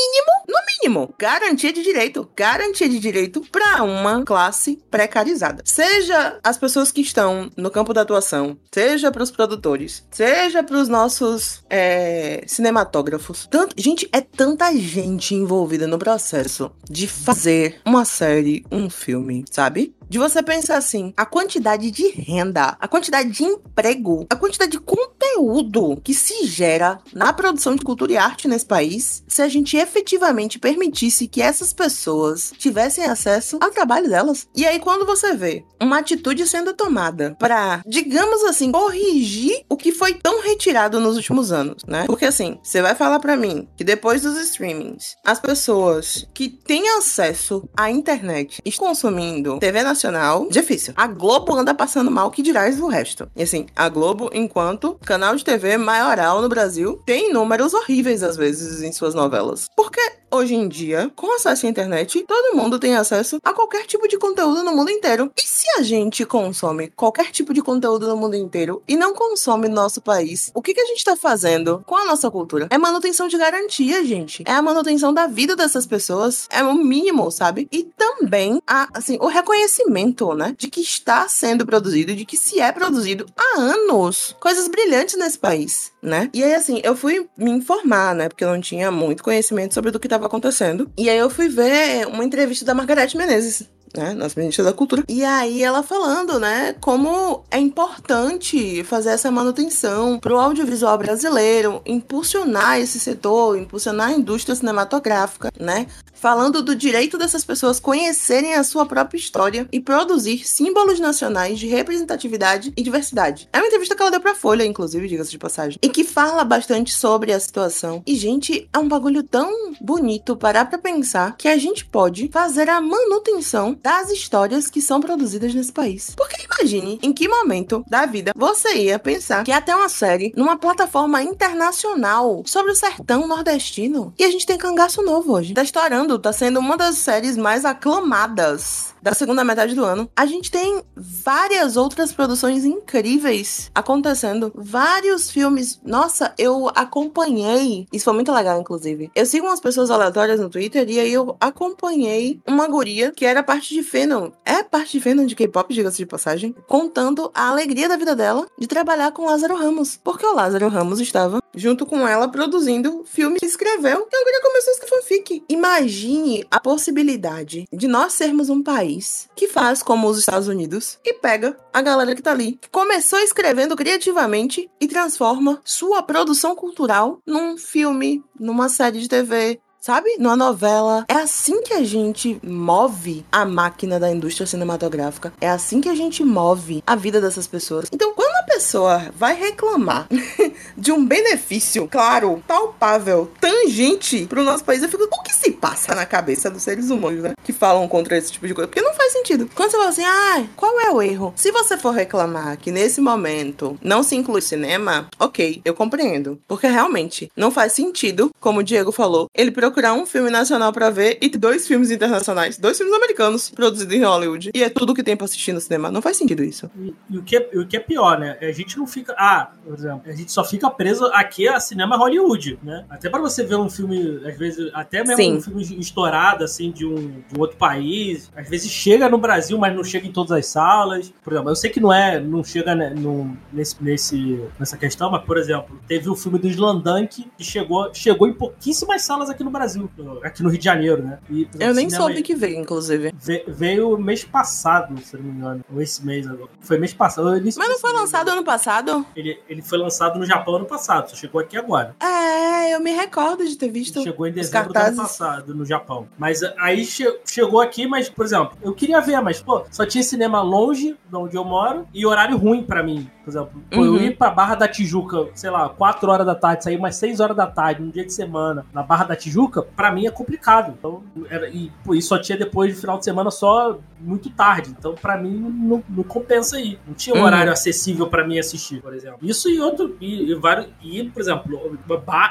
mínimo, 0.00 0.32
no 0.48 0.58
mínimo 0.66 1.14
garantia 1.18 1.72
de 1.72 1.82
direito, 1.82 2.28
garantia 2.34 2.88
de 2.88 2.98
direito 2.98 3.42
para 3.52 3.82
uma 3.82 4.24
classe 4.24 4.78
precarizada. 4.90 5.62
Seja 5.64 6.38
as 6.42 6.56
pessoas 6.56 6.90
que 6.90 7.00
estão 7.00 7.50
no 7.56 7.70
campo 7.70 7.92
da 7.92 8.02
atuação, 8.02 8.56
seja 8.72 9.10
para 9.10 9.22
os 9.22 9.30
produtores, 9.30 10.04
seja 10.10 10.62
para 10.62 10.78
os 10.78 10.88
nossos 10.88 11.62
é, 11.68 12.42
cinematógrafos. 12.46 13.46
Tanto, 13.50 13.74
gente, 13.76 14.08
é 14.12 14.20
tanta 14.20 14.74
gente 14.76 15.34
envolvida 15.34 15.86
no 15.86 15.98
processo 15.98 16.70
de 16.88 17.06
fazer 17.06 17.80
uma 17.84 18.04
série, 18.04 18.64
um 18.70 18.88
filme, 18.88 19.44
sabe? 19.50 19.94
De 20.10 20.18
você 20.18 20.42
pensar 20.42 20.76
assim, 20.76 21.14
a 21.16 21.24
quantidade 21.24 21.88
de 21.92 22.08
renda, 22.08 22.76
a 22.80 22.88
quantidade 22.88 23.30
de 23.30 23.44
emprego, 23.44 24.26
a 24.28 24.34
quantidade 24.34 24.72
de 24.72 24.80
conteúdo 24.80 26.00
que 26.02 26.12
se 26.12 26.46
gera 26.46 26.98
na 27.14 27.32
produção 27.32 27.76
de 27.76 27.84
cultura 27.84 28.12
e 28.12 28.16
arte 28.16 28.48
nesse 28.48 28.66
país, 28.66 29.22
se 29.28 29.40
a 29.40 29.48
gente 29.48 29.76
efetivamente 29.76 30.58
permitisse 30.58 31.28
que 31.28 31.40
essas 31.40 31.72
pessoas 31.72 32.52
tivessem 32.58 33.04
acesso 33.04 33.58
ao 33.60 33.70
trabalho 33.70 34.08
delas. 34.08 34.48
E 34.56 34.66
aí 34.66 34.80
quando 34.80 35.06
você 35.06 35.32
vê 35.32 35.64
uma 35.80 35.98
atitude 35.98 36.44
sendo 36.48 36.74
tomada 36.74 37.36
para, 37.38 37.80
digamos 37.86 38.42
assim, 38.42 38.72
corrigir 38.72 39.64
o 39.68 39.76
que 39.76 39.92
foi 39.92 40.14
tão 40.14 40.42
retirado 40.42 40.98
nos 40.98 41.14
últimos 41.14 41.52
anos, 41.52 41.84
né? 41.86 42.06
Porque 42.06 42.24
assim, 42.24 42.58
você 42.64 42.82
vai 42.82 42.96
falar 42.96 43.20
para 43.20 43.36
mim 43.36 43.68
que 43.76 43.84
depois 43.84 44.22
dos 44.22 44.36
streamings, 44.40 45.14
as 45.24 45.38
pessoas 45.38 46.26
que 46.34 46.48
têm 46.48 46.88
acesso 46.96 47.68
à 47.76 47.92
internet 47.92 48.60
estão 48.64 48.88
consumindo 48.88 49.60
TV 49.60 49.84
nacional 49.84 49.99
nacional, 50.00 50.48
difícil. 50.50 50.94
A 50.96 51.06
Globo 51.06 51.54
anda 51.54 51.74
passando 51.74 52.10
mal, 52.10 52.30
que 52.30 52.42
dirás 52.42 52.80
o 52.80 52.88
resto. 52.88 53.30
E 53.36 53.42
assim, 53.42 53.66
a 53.76 53.88
Globo, 53.88 54.30
enquanto 54.32 54.94
canal 55.04 55.36
de 55.36 55.44
TV 55.44 55.76
maioral 55.76 56.40
no 56.40 56.48
Brasil, 56.48 57.00
tem 57.04 57.32
números 57.32 57.74
horríveis 57.74 58.22
às 58.22 58.36
vezes 58.36 58.82
em 58.82 58.92
suas 58.92 59.14
novelas. 59.14 59.68
Porque 59.76 60.00
hoje 60.30 60.54
em 60.54 60.68
dia, 60.68 61.10
com 61.16 61.34
acesso 61.34 61.66
à 61.66 61.68
internet, 61.68 62.24
todo 62.26 62.56
mundo 62.56 62.78
tem 62.78 62.96
acesso 62.96 63.38
a 63.42 63.52
qualquer 63.52 63.86
tipo 63.86 64.06
de 64.06 64.16
conteúdo 64.18 64.62
no 64.62 64.74
mundo 64.74 64.90
inteiro. 64.90 65.30
E 65.36 65.42
se 65.42 65.68
a 65.78 65.82
gente 65.82 66.24
consome 66.24 66.88
qualquer 66.90 67.30
tipo 67.30 67.52
de 67.52 67.62
conteúdo 67.62 68.06
no 68.06 68.16
mundo 68.16 68.36
inteiro 68.36 68.82
e 68.86 68.96
não 68.96 69.12
consome 69.12 69.68
no 69.68 69.74
nosso 69.74 70.00
país, 70.00 70.50
o 70.54 70.62
que, 70.62 70.74
que 70.74 70.80
a 70.80 70.86
gente 70.86 71.04
tá 71.04 71.16
fazendo 71.16 71.82
com 71.86 71.96
a 71.96 72.04
nossa 72.04 72.30
cultura? 72.30 72.68
É 72.70 72.78
manutenção 72.78 73.28
de 73.28 73.36
garantia, 73.36 74.04
gente. 74.04 74.44
É 74.46 74.52
a 74.52 74.62
manutenção 74.62 75.12
da 75.12 75.26
vida 75.26 75.56
dessas 75.56 75.86
pessoas. 75.86 76.46
É 76.50 76.62
o 76.62 76.74
mínimo, 76.74 77.30
sabe? 77.30 77.68
E 77.72 77.82
também, 77.82 78.60
a, 78.66 78.88
assim, 78.94 79.18
o 79.20 79.26
reconhecimento, 79.26 80.34
né? 80.34 80.54
De 80.56 80.68
que 80.68 80.80
está 80.80 81.28
sendo 81.28 81.66
produzido, 81.66 82.14
de 82.14 82.24
que 82.24 82.36
se 82.36 82.60
é 82.60 82.70
produzido 82.72 83.26
há 83.36 83.60
anos. 83.60 84.36
Coisas 84.40 84.68
brilhantes 84.68 85.16
nesse 85.16 85.38
país, 85.38 85.92
né? 86.02 86.30
E 86.32 86.42
aí, 86.42 86.54
assim, 86.54 86.80
eu 86.82 86.96
fui 86.96 87.28
me 87.36 87.50
informar, 87.50 88.14
né? 88.14 88.28
Porque 88.28 88.44
eu 88.44 88.48
não 88.48 88.60
tinha 88.60 88.90
muito 88.90 89.22
conhecimento 89.22 89.74
sobre 89.74 89.90
o 89.90 90.00
que 90.00 90.06
estava 90.06 90.26
acontecendo. 90.26 90.90
E 90.96 91.08
aí 91.08 91.18
eu 91.18 91.30
fui 91.30 91.48
ver 91.48 92.06
uma 92.06 92.24
entrevista 92.24 92.64
da 92.64 92.74
Margareth 92.74 93.14
Menezes, 93.14 93.68
né, 93.96 94.12
nossa 94.14 94.38
ministra 94.38 94.64
da 94.64 94.72
Cultura. 94.72 95.04
E 95.08 95.24
aí 95.24 95.62
ela 95.62 95.82
falando, 95.82 96.38
né, 96.38 96.74
como 96.80 97.44
é 97.50 97.58
importante 97.58 98.84
fazer 98.84 99.10
essa 99.10 99.30
manutenção 99.30 100.18
para 100.18 100.34
o 100.34 100.38
audiovisual 100.38 100.96
brasileiro, 100.98 101.82
impulsionar 101.84 102.78
esse 102.78 103.00
setor, 103.00 103.58
impulsionar 103.58 104.08
a 104.08 104.12
indústria 104.12 104.54
cinematográfica, 104.54 105.50
né, 105.58 105.86
falando 106.20 106.62
do 106.62 106.74
direito 106.74 107.16
dessas 107.16 107.44
pessoas 107.44 107.80
conhecerem 107.80 108.54
a 108.54 108.62
sua 108.62 108.84
própria 108.84 109.18
história 109.18 109.66
e 109.72 109.80
produzir 109.80 110.46
símbolos 110.46 111.00
nacionais 111.00 111.58
de 111.58 111.66
representatividade 111.66 112.72
e 112.76 112.82
diversidade. 112.82 113.48
É 113.52 113.58
uma 113.58 113.66
entrevista 113.66 113.96
que 113.96 114.02
ela 114.02 114.10
deu 114.10 114.20
pra 114.20 114.34
Folha, 114.34 114.64
inclusive, 114.64 115.08
diga-se 115.08 115.30
de 115.30 115.38
passagem, 115.38 115.78
e 115.80 115.88
que 115.88 116.04
fala 116.04 116.44
bastante 116.44 116.92
sobre 116.92 117.32
a 117.32 117.40
situação. 117.40 118.02
E, 118.06 118.14
gente, 118.14 118.68
é 118.70 118.78
um 118.78 118.86
bagulho 118.86 119.22
tão 119.22 119.72
bonito 119.80 120.36
parar 120.36 120.66
pra 120.66 120.78
pensar 120.78 121.36
que 121.38 121.48
a 121.48 121.56
gente 121.56 121.86
pode 121.86 122.28
fazer 122.28 122.68
a 122.68 122.80
manutenção 122.82 123.78
das 123.82 124.10
histórias 124.10 124.68
que 124.68 124.80
são 124.80 125.00
produzidas 125.00 125.54
nesse 125.54 125.72
país. 125.72 126.14
Porque 126.16 126.36
imagine 126.44 126.98
em 127.02 127.12
que 127.12 127.28
momento 127.28 127.84
da 127.88 128.06
vida 128.06 128.32
você 128.36 128.74
ia 128.74 128.98
pensar 128.98 129.44
que 129.44 129.60
ter 129.60 129.74
uma 129.74 129.88
série 129.88 130.32
numa 130.36 130.56
plataforma 130.56 131.22
internacional 131.22 132.42
sobre 132.46 132.72
o 132.72 132.76
sertão 132.76 133.26
nordestino. 133.26 134.12
E 134.18 134.24
a 134.24 134.30
gente 134.30 134.46
tem 134.46 134.58
cangaço 134.58 135.02
novo 135.02 135.32
hoje. 135.32 135.54
Tá 135.54 135.62
estourando, 135.62 136.18
tá 136.18 136.32
sendo 136.32 136.60
uma 136.60 136.76
das 136.76 136.96
séries 136.96 137.36
mais 137.36 137.64
aclamadas 137.64 138.94
da 139.02 139.14
segunda 139.14 139.42
metade 139.42 139.74
do 139.74 139.84
ano. 139.84 140.08
A 140.14 140.26
gente 140.26 140.50
tem 140.50 140.82
várias 140.94 141.76
outras 141.76 142.12
produções 142.12 142.64
incríveis 142.64 143.70
acontecendo, 143.74 144.52
vários 144.54 145.30
filmes. 145.30 145.80
Nossa, 145.84 146.34
eu 146.38 146.68
acompanhei. 146.74 147.86
Isso 147.92 148.04
foi 148.04 148.14
muito 148.14 148.32
legal, 148.32 148.60
inclusive. 148.60 149.10
Eu 149.14 149.26
sigo 149.26 149.46
umas 149.46 149.60
pessoas 149.60 149.90
aleatórias 149.90 150.40
no 150.40 150.50
Twitter 150.50 150.88
e 150.88 151.00
aí 151.00 151.12
eu 151.12 151.36
acompanhei 151.40 152.40
uma 152.46 152.66
guria 152.68 153.12
que 153.12 153.24
era 153.24 153.42
parte 153.42 153.74
de 153.74 153.82
fandom. 153.82 154.32
É 154.44 154.62
parte 154.62 154.98
de 154.98 155.04
fandom 155.04 155.24
de 155.24 155.34
K-pop, 155.34 155.72
diga-se 155.72 155.98
de 155.98 156.06
passagem, 156.06 156.54
contando 156.68 157.30
a 157.34 157.48
alegria 157.48 157.88
da 157.88 157.96
vida 157.96 158.14
dela 158.14 158.46
de 158.58 158.66
trabalhar 158.66 159.12
com 159.12 159.26
Lázaro 159.26 159.56
Ramos. 159.56 159.98
Porque 160.02 160.26
o 160.26 160.34
Lázaro 160.34 160.68
Ramos 160.68 161.00
estava 161.00 161.40
junto 161.54 161.86
com 161.86 162.06
ela 162.06 162.28
produzindo 162.28 163.02
filme 163.04 163.38
e 163.42 163.46
escreveu. 163.46 164.06
E 164.10 164.16
a 164.16 164.24
guria 164.24 164.42
começou 164.42 164.70
a 164.70 164.74
escrever 164.74 164.90
fanfic. 164.90 165.44
Imagine 165.48 166.44
a 166.50 166.60
possibilidade 166.60 167.64
de 167.72 167.88
nós 167.88 168.12
sermos 168.12 168.50
um 168.50 168.62
país 168.62 168.89
país 168.90 169.28
que 169.34 169.48
faz 169.48 169.82
como 169.82 170.08
os 170.08 170.18
Estados 170.18 170.48
Unidos 170.48 170.98
e 171.04 171.14
pega 171.14 171.56
a 171.72 171.80
galera 171.80 172.14
que 172.14 172.22
tá 172.22 172.32
ali, 172.32 172.58
que 172.60 172.68
começou 172.68 173.18
escrevendo 173.20 173.76
criativamente 173.76 174.68
e 174.80 174.88
transforma 174.88 175.60
sua 175.64 176.02
produção 176.02 176.56
cultural 176.56 177.20
num 177.24 177.56
filme, 177.56 178.22
numa 178.38 178.68
série 178.68 179.00
de 179.00 179.08
TV, 179.08 179.60
sabe? 179.80 180.16
Numa 180.18 180.36
novela. 180.36 181.04
É 181.08 181.14
assim 181.14 181.62
que 181.62 181.72
a 181.72 181.82
gente 181.82 182.38
move 182.44 183.24
a 183.32 183.44
máquina 183.44 183.98
da 183.98 184.10
indústria 184.10 184.46
cinematográfica. 184.46 185.32
É 185.40 185.48
assim 185.48 185.80
que 185.80 185.88
a 185.88 185.94
gente 185.94 186.22
move 186.22 186.82
a 186.86 186.94
vida 186.94 187.20
dessas 187.20 187.46
pessoas. 187.46 187.88
Então, 187.90 188.12
quando 188.14 188.34
a 188.36 188.42
pessoa 188.42 189.10
vai 189.16 189.34
reclamar 189.34 190.06
de 190.76 190.92
um 190.92 191.04
benefício, 191.04 191.88
claro, 191.88 192.42
palpável, 192.46 193.30
tangente 193.40 194.26
pro 194.26 194.44
nosso 194.44 194.64
país, 194.64 194.82
eu 194.82 194.88
fico, 194.88 195.04
o 195.04 195.22
que 195.22 195.34
se 195.34 195.50
passa 195.52 195.94
na 195.94 196.04
cabeça 196.04 196.50
dos 196.50 196.62
seres 196.62 196.90
humanos, 196.90 197.22
né? 197.22 197.32
Que 197.42 197.52
falam 197.52 197.88
contra 197.88 198.18
esse 198.18 198.32
tipo 198.32 198.46
de 198.46 198.54
coisa? 198.54 198.68
Porque 198.68 198.82
não 198.82 198.94
faz 198.94 199.12
sentido. 199.12 199.48
Quando 199.54 199.70
você 199.70 199.76
fala 199.78 199.88
assim, 199.88 200.04
ah, 200.04 200.44
qual 200.56 200.78
é 200.80 200.90
o 200.90 201.00
erro? 201.00 201.32
Se 201.36 201.50
você 201.50 201.78
for 201.78 201.92
reclamar 201.92 202.58
que 202.58 202.70
nesse 202.70 203.00
momento 203.00 203.78
não 203.82 204.02
se 204.02 204.14
inclui 204.14 204.42
cinema, 204.42 205.08
ok, 205.18 205.62
eu 205.64 205.74
compreendo. 205.74 206.38
Porque 206.46 206.66
realmente 206.66 207.30
não 207.34 207.50
faz 207.50 207.72
sentido, 207.72 208.30
como 208.38 208.60
o 208.60 208.62
Diego 208.62 208.92
falou, 208.92 209.26
ele 209.34 209.50
procurar 209.70 209.94
um 209.94 210.04
filme 210.04 210.30
nacional 210.30 210.72
para 210.72 210.90
ver 210.90 211.18
e 211.22 211.28
dois 211.30 211.66
filmes 211.66 211.90
internacionais, 211.90 212.58
dois 212.58 212.76
filmes 212.76 212.94
americanos 212.94 213.48
produzidos 213.50 213.94
em 213.94 214.04
Hollywood. 214.04 214.50
E 214.52 214.62
é 214.62 214.68
tudo 214.68 214.92
que 214.92 215.02
tem 215.02 215.16
pra 215.16 215.24
assistir 215.24 215.52
no 215.52 215.60
cinema. 215.60 215.90
Não 215.90 216.02
faz 216.02 216.16
sentido 216.16 216.42
isso. 216.42 216.68
E, 216.76 216.94
e 217.08 217.18
o, 217.18 217.22
que 217.22 217.36
é, 217.36 217.50
o 217.54 217.66
que 217.66 217.76
é 217.76 217.80
pior, 217.80 218.18
né? 218.18 218.36
A 218.40 218.52
gente 218.52 218.76
não 218.76 218.86
fica. 218.86 219.14
Ah, 219.16 219.52
por 219.64 219.74
exemplo, 219.74 220.02
a 220.06 220.12
gente 220.12 220.32
só 220.32 220.44
fica 220.44 220.68
preso 220.68 221.06
aqui 221.06 221.48
a 221.48 221.60
cinema 221.60 221.96
Hollywood, 221.96 222.58
né? 222.62 222.84
Até 222.90 223.08
para 223.08 223.20
você 223.20 223.44
ver 223.44 223.54
um 223.54 223.70
filme, 223.70 224.20
às 224.26 224.36
vezes, 224.36 224.70
até 224.74 225.04
mesmo 225.04 225.16
Sim. 225.16 225.36
um 225.36 225.40
filme 225.40 225.62
estourado, 225.78 226.42
assim, 226.42 226.72
de 226.72 226.84
um, 226.84 227.22
de 227.28 227.38
um 227.38 227.40
outro 227.40 227.56
país, 227.56 228.30
às 228.34 228.48
vezes 228.48 228.70
chega 228.70 229.08
no 229.08 229.18
Brasil, 229.18 229.56
mas 229.56 229.74
não 229.74 229.84
chega 229.84 230.06
em 230.06 230.12
todas 230.12 230.32
as 230.32 230.46
salas. 230.46 231.12
Por 231.22 231.32
exemplo, 231.32 231.50
eu 231.50 231.56
sei 231.56 231.70
que 231.70 231.80
não 231.80 231.92
é, 231.92 232.18
não 232.18 232.42
chega 232.42 232.74
né, 232.74 232.90
no, 232.90 233.36
nesse, 233.52 233.76
nesse, 233.80 234.44
nessa 234.58 234.76
questão, 234.76 235.10
mas, 235.10 235.22
por 235.22 235.38
exemplo, 235.38 235.80
teve 235.86 236.08
o 236.10 236.16
filme 236.16 236.38
do 236.38 236.48
Slandunk 236.48 237.30
que 237.36 237.44
chegou, 237.44 237.92
chegou 237.94 238.26
em 238.26 238.32
pouquíssimas 238.32 239.02
salas 239.02 239.30
aqui 239.30 239.44
no 239.44 239.50
Brasil. 239.50 239.59
Brasil, 239.60 239.90
aqui 240.22 240.42
no 240.42 240.48
Rio 240.48 240.58
de 240.58 240.64
Janeiro, 240.64 241.02
né? 241.02 241.18
E, 241.28 241.46
eu 241.58 241.74
nem 241.74 241.90
soube 241.90 242.22
que 242.22 242.34
veio, 242.34 242.58
inclusive. 242.58 243.12
Veio 243.46 243.98
mês 243.98 244.24
passado, 244.24 244.98
se 245.02 245.16
não 245.16 245.24
me 245.24 245.30
engano. 245.32 245.64
Ou 245.72 245.82
esse 245.82 246.04
mês 246.04 246.26
agora. 246.26 246.50
Foi 246.60 246.78
mês 246.78 246.94
passado. 246.94 247.30
Mas 247.30 247.56
não 247.56 247.78
foi 247.78 247.92
lançado 247.92 248.30
ano 248.30 248.42
passado? 248.42 249.04
Ele, 249.14 249.38
ele 249.48 249.60
foi 249.60 249.76
lançado 249.76 250.18
no 250.18 250.24
Japão 250.24 250.56
ano 250.56 250.64
passado, 250.64 251.10
só 251.10 251.16
chegou 251.16 251.40
aqui 251.40 251.58
agora. 251.58 251.94
É, 252.00 252.74
eu 252.74 252.80
me 252.80 252.92
recordo 252.92 253.46
de 253.46 253.56
ter 253.56 253.68
visto. 253.68 253.98
Ele 253.98 254.04
chegou 254.04 254.26
em 254.26 254.32
dezembro 254.32 254.72
do 254.72 254.78
ano 254.78 254.96
passado, 254.96 255.54
no 255.54 255.66
Japão. 255.66 256.08
Mas 256.16 256.42
aí 256.58 256.84
che 256.84 257.04
chegou 257.26 257.60
aqui, 257.60 257.86
mas, 257.86 258.08
por 258.08 258.24
exemplo, 258.24 258.56
eu 258.62 258.72
queria 258.72 259.00
ver, 259.00 259.20
mas, 259.20 259.42
pô, 259.42 259.64
só 259.70 259.84
tinha 259.84 260.02
cinema 260.02 260.40
longe 260.40 260.96
de 261.08 261.16
onde 261.16 261.36
eu 261.36 261.44
moro 261.44 261.86
e 261.92 262.06
horário 262.06 262.36
ruim 262.38 262.62
para 262.62 262.82
mim. 262.82 263.10
Por 263.24 263.30
exemplo, 263.30 263.62
uhum. 263.72 263.84
eu 263.84 264.02
ir 264.02 264.16
pra 264.16 264.30
Barra 264.30 264.54
da 264.54 264.66
Tijuca, 264.66 265.28
sei 265.34 265.50
lá, 265.50 265.68
4 265.68 266.10
horas 266.10 266.26
da 266.26 266.34
tarde, 266.34 266.64
sair 266.64 266.76
umas 266.76 266.96
6 266.96 267.20
horas 267.20 267.36
da 267.36 267.46
tarde, 267.46 267.82
num 267.82 267.90
dia 267.90 268.04
de 268.04 268.12
semana, 268.12 268.64
na 268.72 268.82
Barra 268.82 269.04
da 269.04 269.16
Tijuca, 269.16 269.49
para 269.50 269.92
mim 269.92 270.06
é 270.06 270.10
complicado. 270.10 270.74
Então, 270.78 271.02
era, 271.28 271.48
e 271.48 271.70
pô, 271.84 271.94
isso 271.94 272.08
só 272.08 272.18
tinha 272.18 272.38
depois 272.38 272.74
de 272.74 272.80
final 272.80 272.98
de 272.98 273.04
semana 273.04 273.30
só 273.30 273.78
muito 274.00 274.30
tarde. 274.30 274.74
Então, 274.76 274.94
para 274.94 275.16
mim, 275.16 275.38
não, 275.38 275.82
não, 275.88 276.02
compensa 276.02 276.60
ir. 276.60 276.78
Não 276.86 276.94
tinha 276.94 277.14
um 277.14 277.18
uhum. 277.18 277.24
horário 277.24 277.52
acessível 277.52 278.06
para 278.08 278.26
mim 278.26 278.38
assistir, 278.38 278.80
por 278.80 278.94
exemplo. 278.94 279.18
Isso 279.22 279.48
e 279.48 279.60
outro. 279.60 279.96
E, 280.00 280.30
e, 280.30 280.34
vários, 280.34 280.68
e 280.82 281.04
por 281.04 281.20
exemplo, 281.20 281.78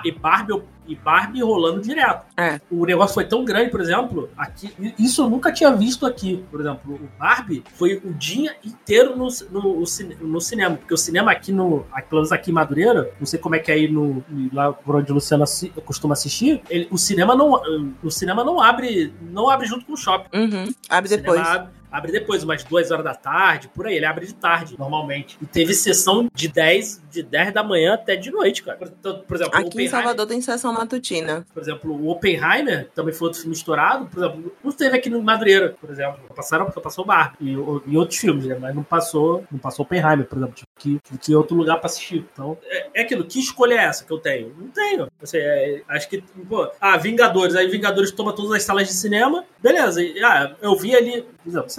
e 0.05 0.11
Barbie 0.11 0.63
e 0.89 0.95
Barbie 0.95 1.41
rolando 1.41 1.81
direto. 1.81 2.25
É. 2.35 2.59
O 2.69 2.85
negócio 2.85 3.13
foi 3.13 3.25
tão 3.25 3.45
grande, 3.45 3.69
por 3.69 3.79
exemplo, 3.79 4.29
aqui. 4.35 4.73
Isso 4.97 5.21
eu 5.21 5.29
nunca 5.29 5.51
tinha 5.51 5.71
visto 5.71 6.05
aqui. 6.05 6.43
Por 6.49 6.59
exemplo, 6.59 6.95
o 6.95 7.19
Barbie 7.19 7.63
foi 7.75 8.01
o 8.03 8.11
dia 8.13 8.55
inteiro 8.65 9.15
no, 9.15 9.27
no, 9.51 9.83
no 10.21 10.41
cinema. 10.41 10.75
Porque 10.75 10.93
o 10.93 10.97
cinema 10.97 11.31
aqui 11.31 11.51
no. 11.51 11.85
Pelo 12.09 12.21
menos 12.21 12.31
aqui 12.31 12.49
em 12.49 12.53
Madureira, 12.53 13.13
não 13.19 13.27
sei 13.27 13.39
como 13.39 13.55
é 13.55 13.59
que 13.59 13.71
é 13.71 13.75
aí 13.75 13.87
no. 13.87 14.23
Lá 14.51 14.73
por 14.73 14.95
onde 14.95 15.11
o 15.11 15.15
Luciano 15.15 15.45
costuma 15.85 16.13
assistir, 16.13 16.61
ele, 16.69 16.87
o 16.89 16.97
cinema 16.97 17.35
não. 17.35 17.61
O 18.03 18.09
cinema 18.09 18.43
não 18.43 18.59
abre. 18.59 19.13
Não 19.21 19.49
abre 19.49 19.67
junto 19.67 19.85
com 19.85 19.93
o 19.93 19.97
shopping. 19.97 20.35
Uhum. 20.35 20.73
Abre 20.89 21.09
depois. 21.09 21.39
Abre, 21.39 21.69
abre 21.91 22.11
depois, 22.11 22.43
umas 22.43 22.63
duas 22.63 22.91
horas 22.91 23.03
da 23.03 23.15
tarde, 23.15 23.69
por 23.69 23.87
aí. 23.87 23.95
Ele 23.95 24.05
abre 24.05 24.25
de 24.25 24.33
tarde, 24.33 24.75
normalmente. 24.77 25.37
E 25.41 25.45
teve 25.45 25.73
sessão 25.73 26.29
de 26.33 26.47
10, 26.47 27.01
de 27.11 27.23
10 27.23 27.53
da 27.53 27.63
manhã 27.63 27.93
até 27.93 28.15
de 28.15 28.31
noite, 28.31 28.63
cara. 28.63 28.77
Por, 28.77 28.89
por 28.89 29.35
exemplo, 29.35 29.59
Aqui 29.59 29.83
em 29.83 29.87
Salvador 29.87 30.27
tem 30.27 30.41
sessão 30.41 30.73
matutina. 30.73 31.45
Por 31.53 31.61
exemplo, 31.61 31.91
o 31.91 32.09
Oppenheimer 32.09 32.89
também 32.93 33.13
foi 33.13 33.27
outro 33.27 33.41
filme 33.41 33.55
estourado. 33.55 34.05
Por 34.05 34.23
exemplo, 34.23 34.55
não 34.63 34.71
teve 34.71 34.97
aqui 34.97 35.09
no 35.09 35.21
Madureira, 35.21 35.75
por 35.79 35.89
exemplo. 35.89 36.19
Passaram 36.35 36.65
porque 36.65 36.79
passou 36.79 37.05
Barbie 37.05 37.37
e, 37.41 37.51
e, 37.51 37.97
outros 37.97 38.19
filmes, 38.19 38.45
né? 38.45 38.57
Mas 38.59 38.75
não 38.75 38.83
passou, 38.83 39.43
não 39.51 39.59
passou 39.59 39.83
Oppenheimer, 39.83 40.25
por 40.25 40.37
exemplo. 40.37 40.55
Tive 40.55 40.99
que, 41.03 41.17
que 41.17 41.35
outro 41.35 41.55
lugar 41.55 41.77
pra 41.77 41.87
assistir. 41.87 42.25
Então, 42.31 42.57
é, 42.65 42.87
é 42.93 43.01
aquilo. 43.01 43.25
Que 43.25 43.39
escolha 43.39 43.75
é 43.75 43.85
essa 43.85 44.05
que 44.05 44.11
eu 44.11 44.19
tenho? 44.19 44.53
Não 44.57 44.67
tenho. 44.69 45.07
Assim, 45.21 45.37
é, 45.37 45.81
acho 45.87 46.09
que, 46.09 46.21
pô, 46.47 46.69
ah, 46.79 46.97
Vingadores. 46.97 47.55
Aí 47.55 47.67
Vingadores 47.67 48.11
toma 48.11 48.33
todas 48.33 48.51
as 48.51 48.63
salas 48.63 48.87
de 48.87 48.93
cinema. 48.93 49.43
Beleza. 49.61 50.01
E, 50.01 50.23
ah, 50.23 50.55
eu 50.61 50.75
vi 50.75 50.95
ali, 50.95 51.25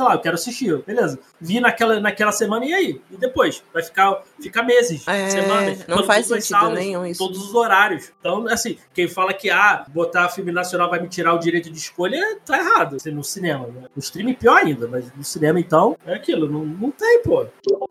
sei 0.01 0.05
lá, 0.05 0.15
eu 0.15 0.19
quero 0.19 0.35
assistir. 0.35 0.83
Beleza. 0.87 1.19
Vi 1.41 1.61
naquela, 1.61 2.01
naquela 2.01 2.33
semana 2.33 2.65
e 2.65 2.73
aí? 2.73 3.01
E 3.11 3.17
depois? 3.17 3.63
Vai 3.73 3.83
ficar, 3.83 4.23
ficar 4.41 4.63
meses, 4.63 5.07
é, 5.07 5.29
semanas. 5.29 5.87
Não 5.87 6.05
faz 6.05 6.27
sentido 6.27 6.47
salas, 6.47 6.79
nenhum 6.79 7.05
isso. 7.05 7.19
Todos 7.19 7.43
os 7.43 7.55
horários. 7.55 8.11
Então, 8.19 8.47
assim, 8.49 8.79
quem 8.95 9.07
fala 9.07 9.35
que 9.35 9.51
ah, 9.51 9.85
botar 9.89 10.29
filme 10.31 10.51
nacional 10.51 10.89
vai 10.89 11.01
me 11.01 11.09
tirar 11.09 11.35
o 11.35 11.39
direito 11.39 11.71
de 11.71 11.79
escolha, 11.79 12.39
tá 12.45 12.59
errado. 12.59 12.97
Assim, 12.97 13.11
no 13.11 13.23
cinema. 13.23 13.67
Né? 13.67 13.83
No 13.95 14.01
streaming 14.01 14.35
pior 14.35 14.57
ainda, 14.57 14.89
mas 14.89 15.05
no 15.15 15.25
cinema, 15.25 15.61
então, 15.61 15.97
é 16.07 16.15
aquilo. 16.15 16.51
Não, 16.51 16.65
não 16.65 16.91
tem, 16.91 17.23
pô. 17.23 17.47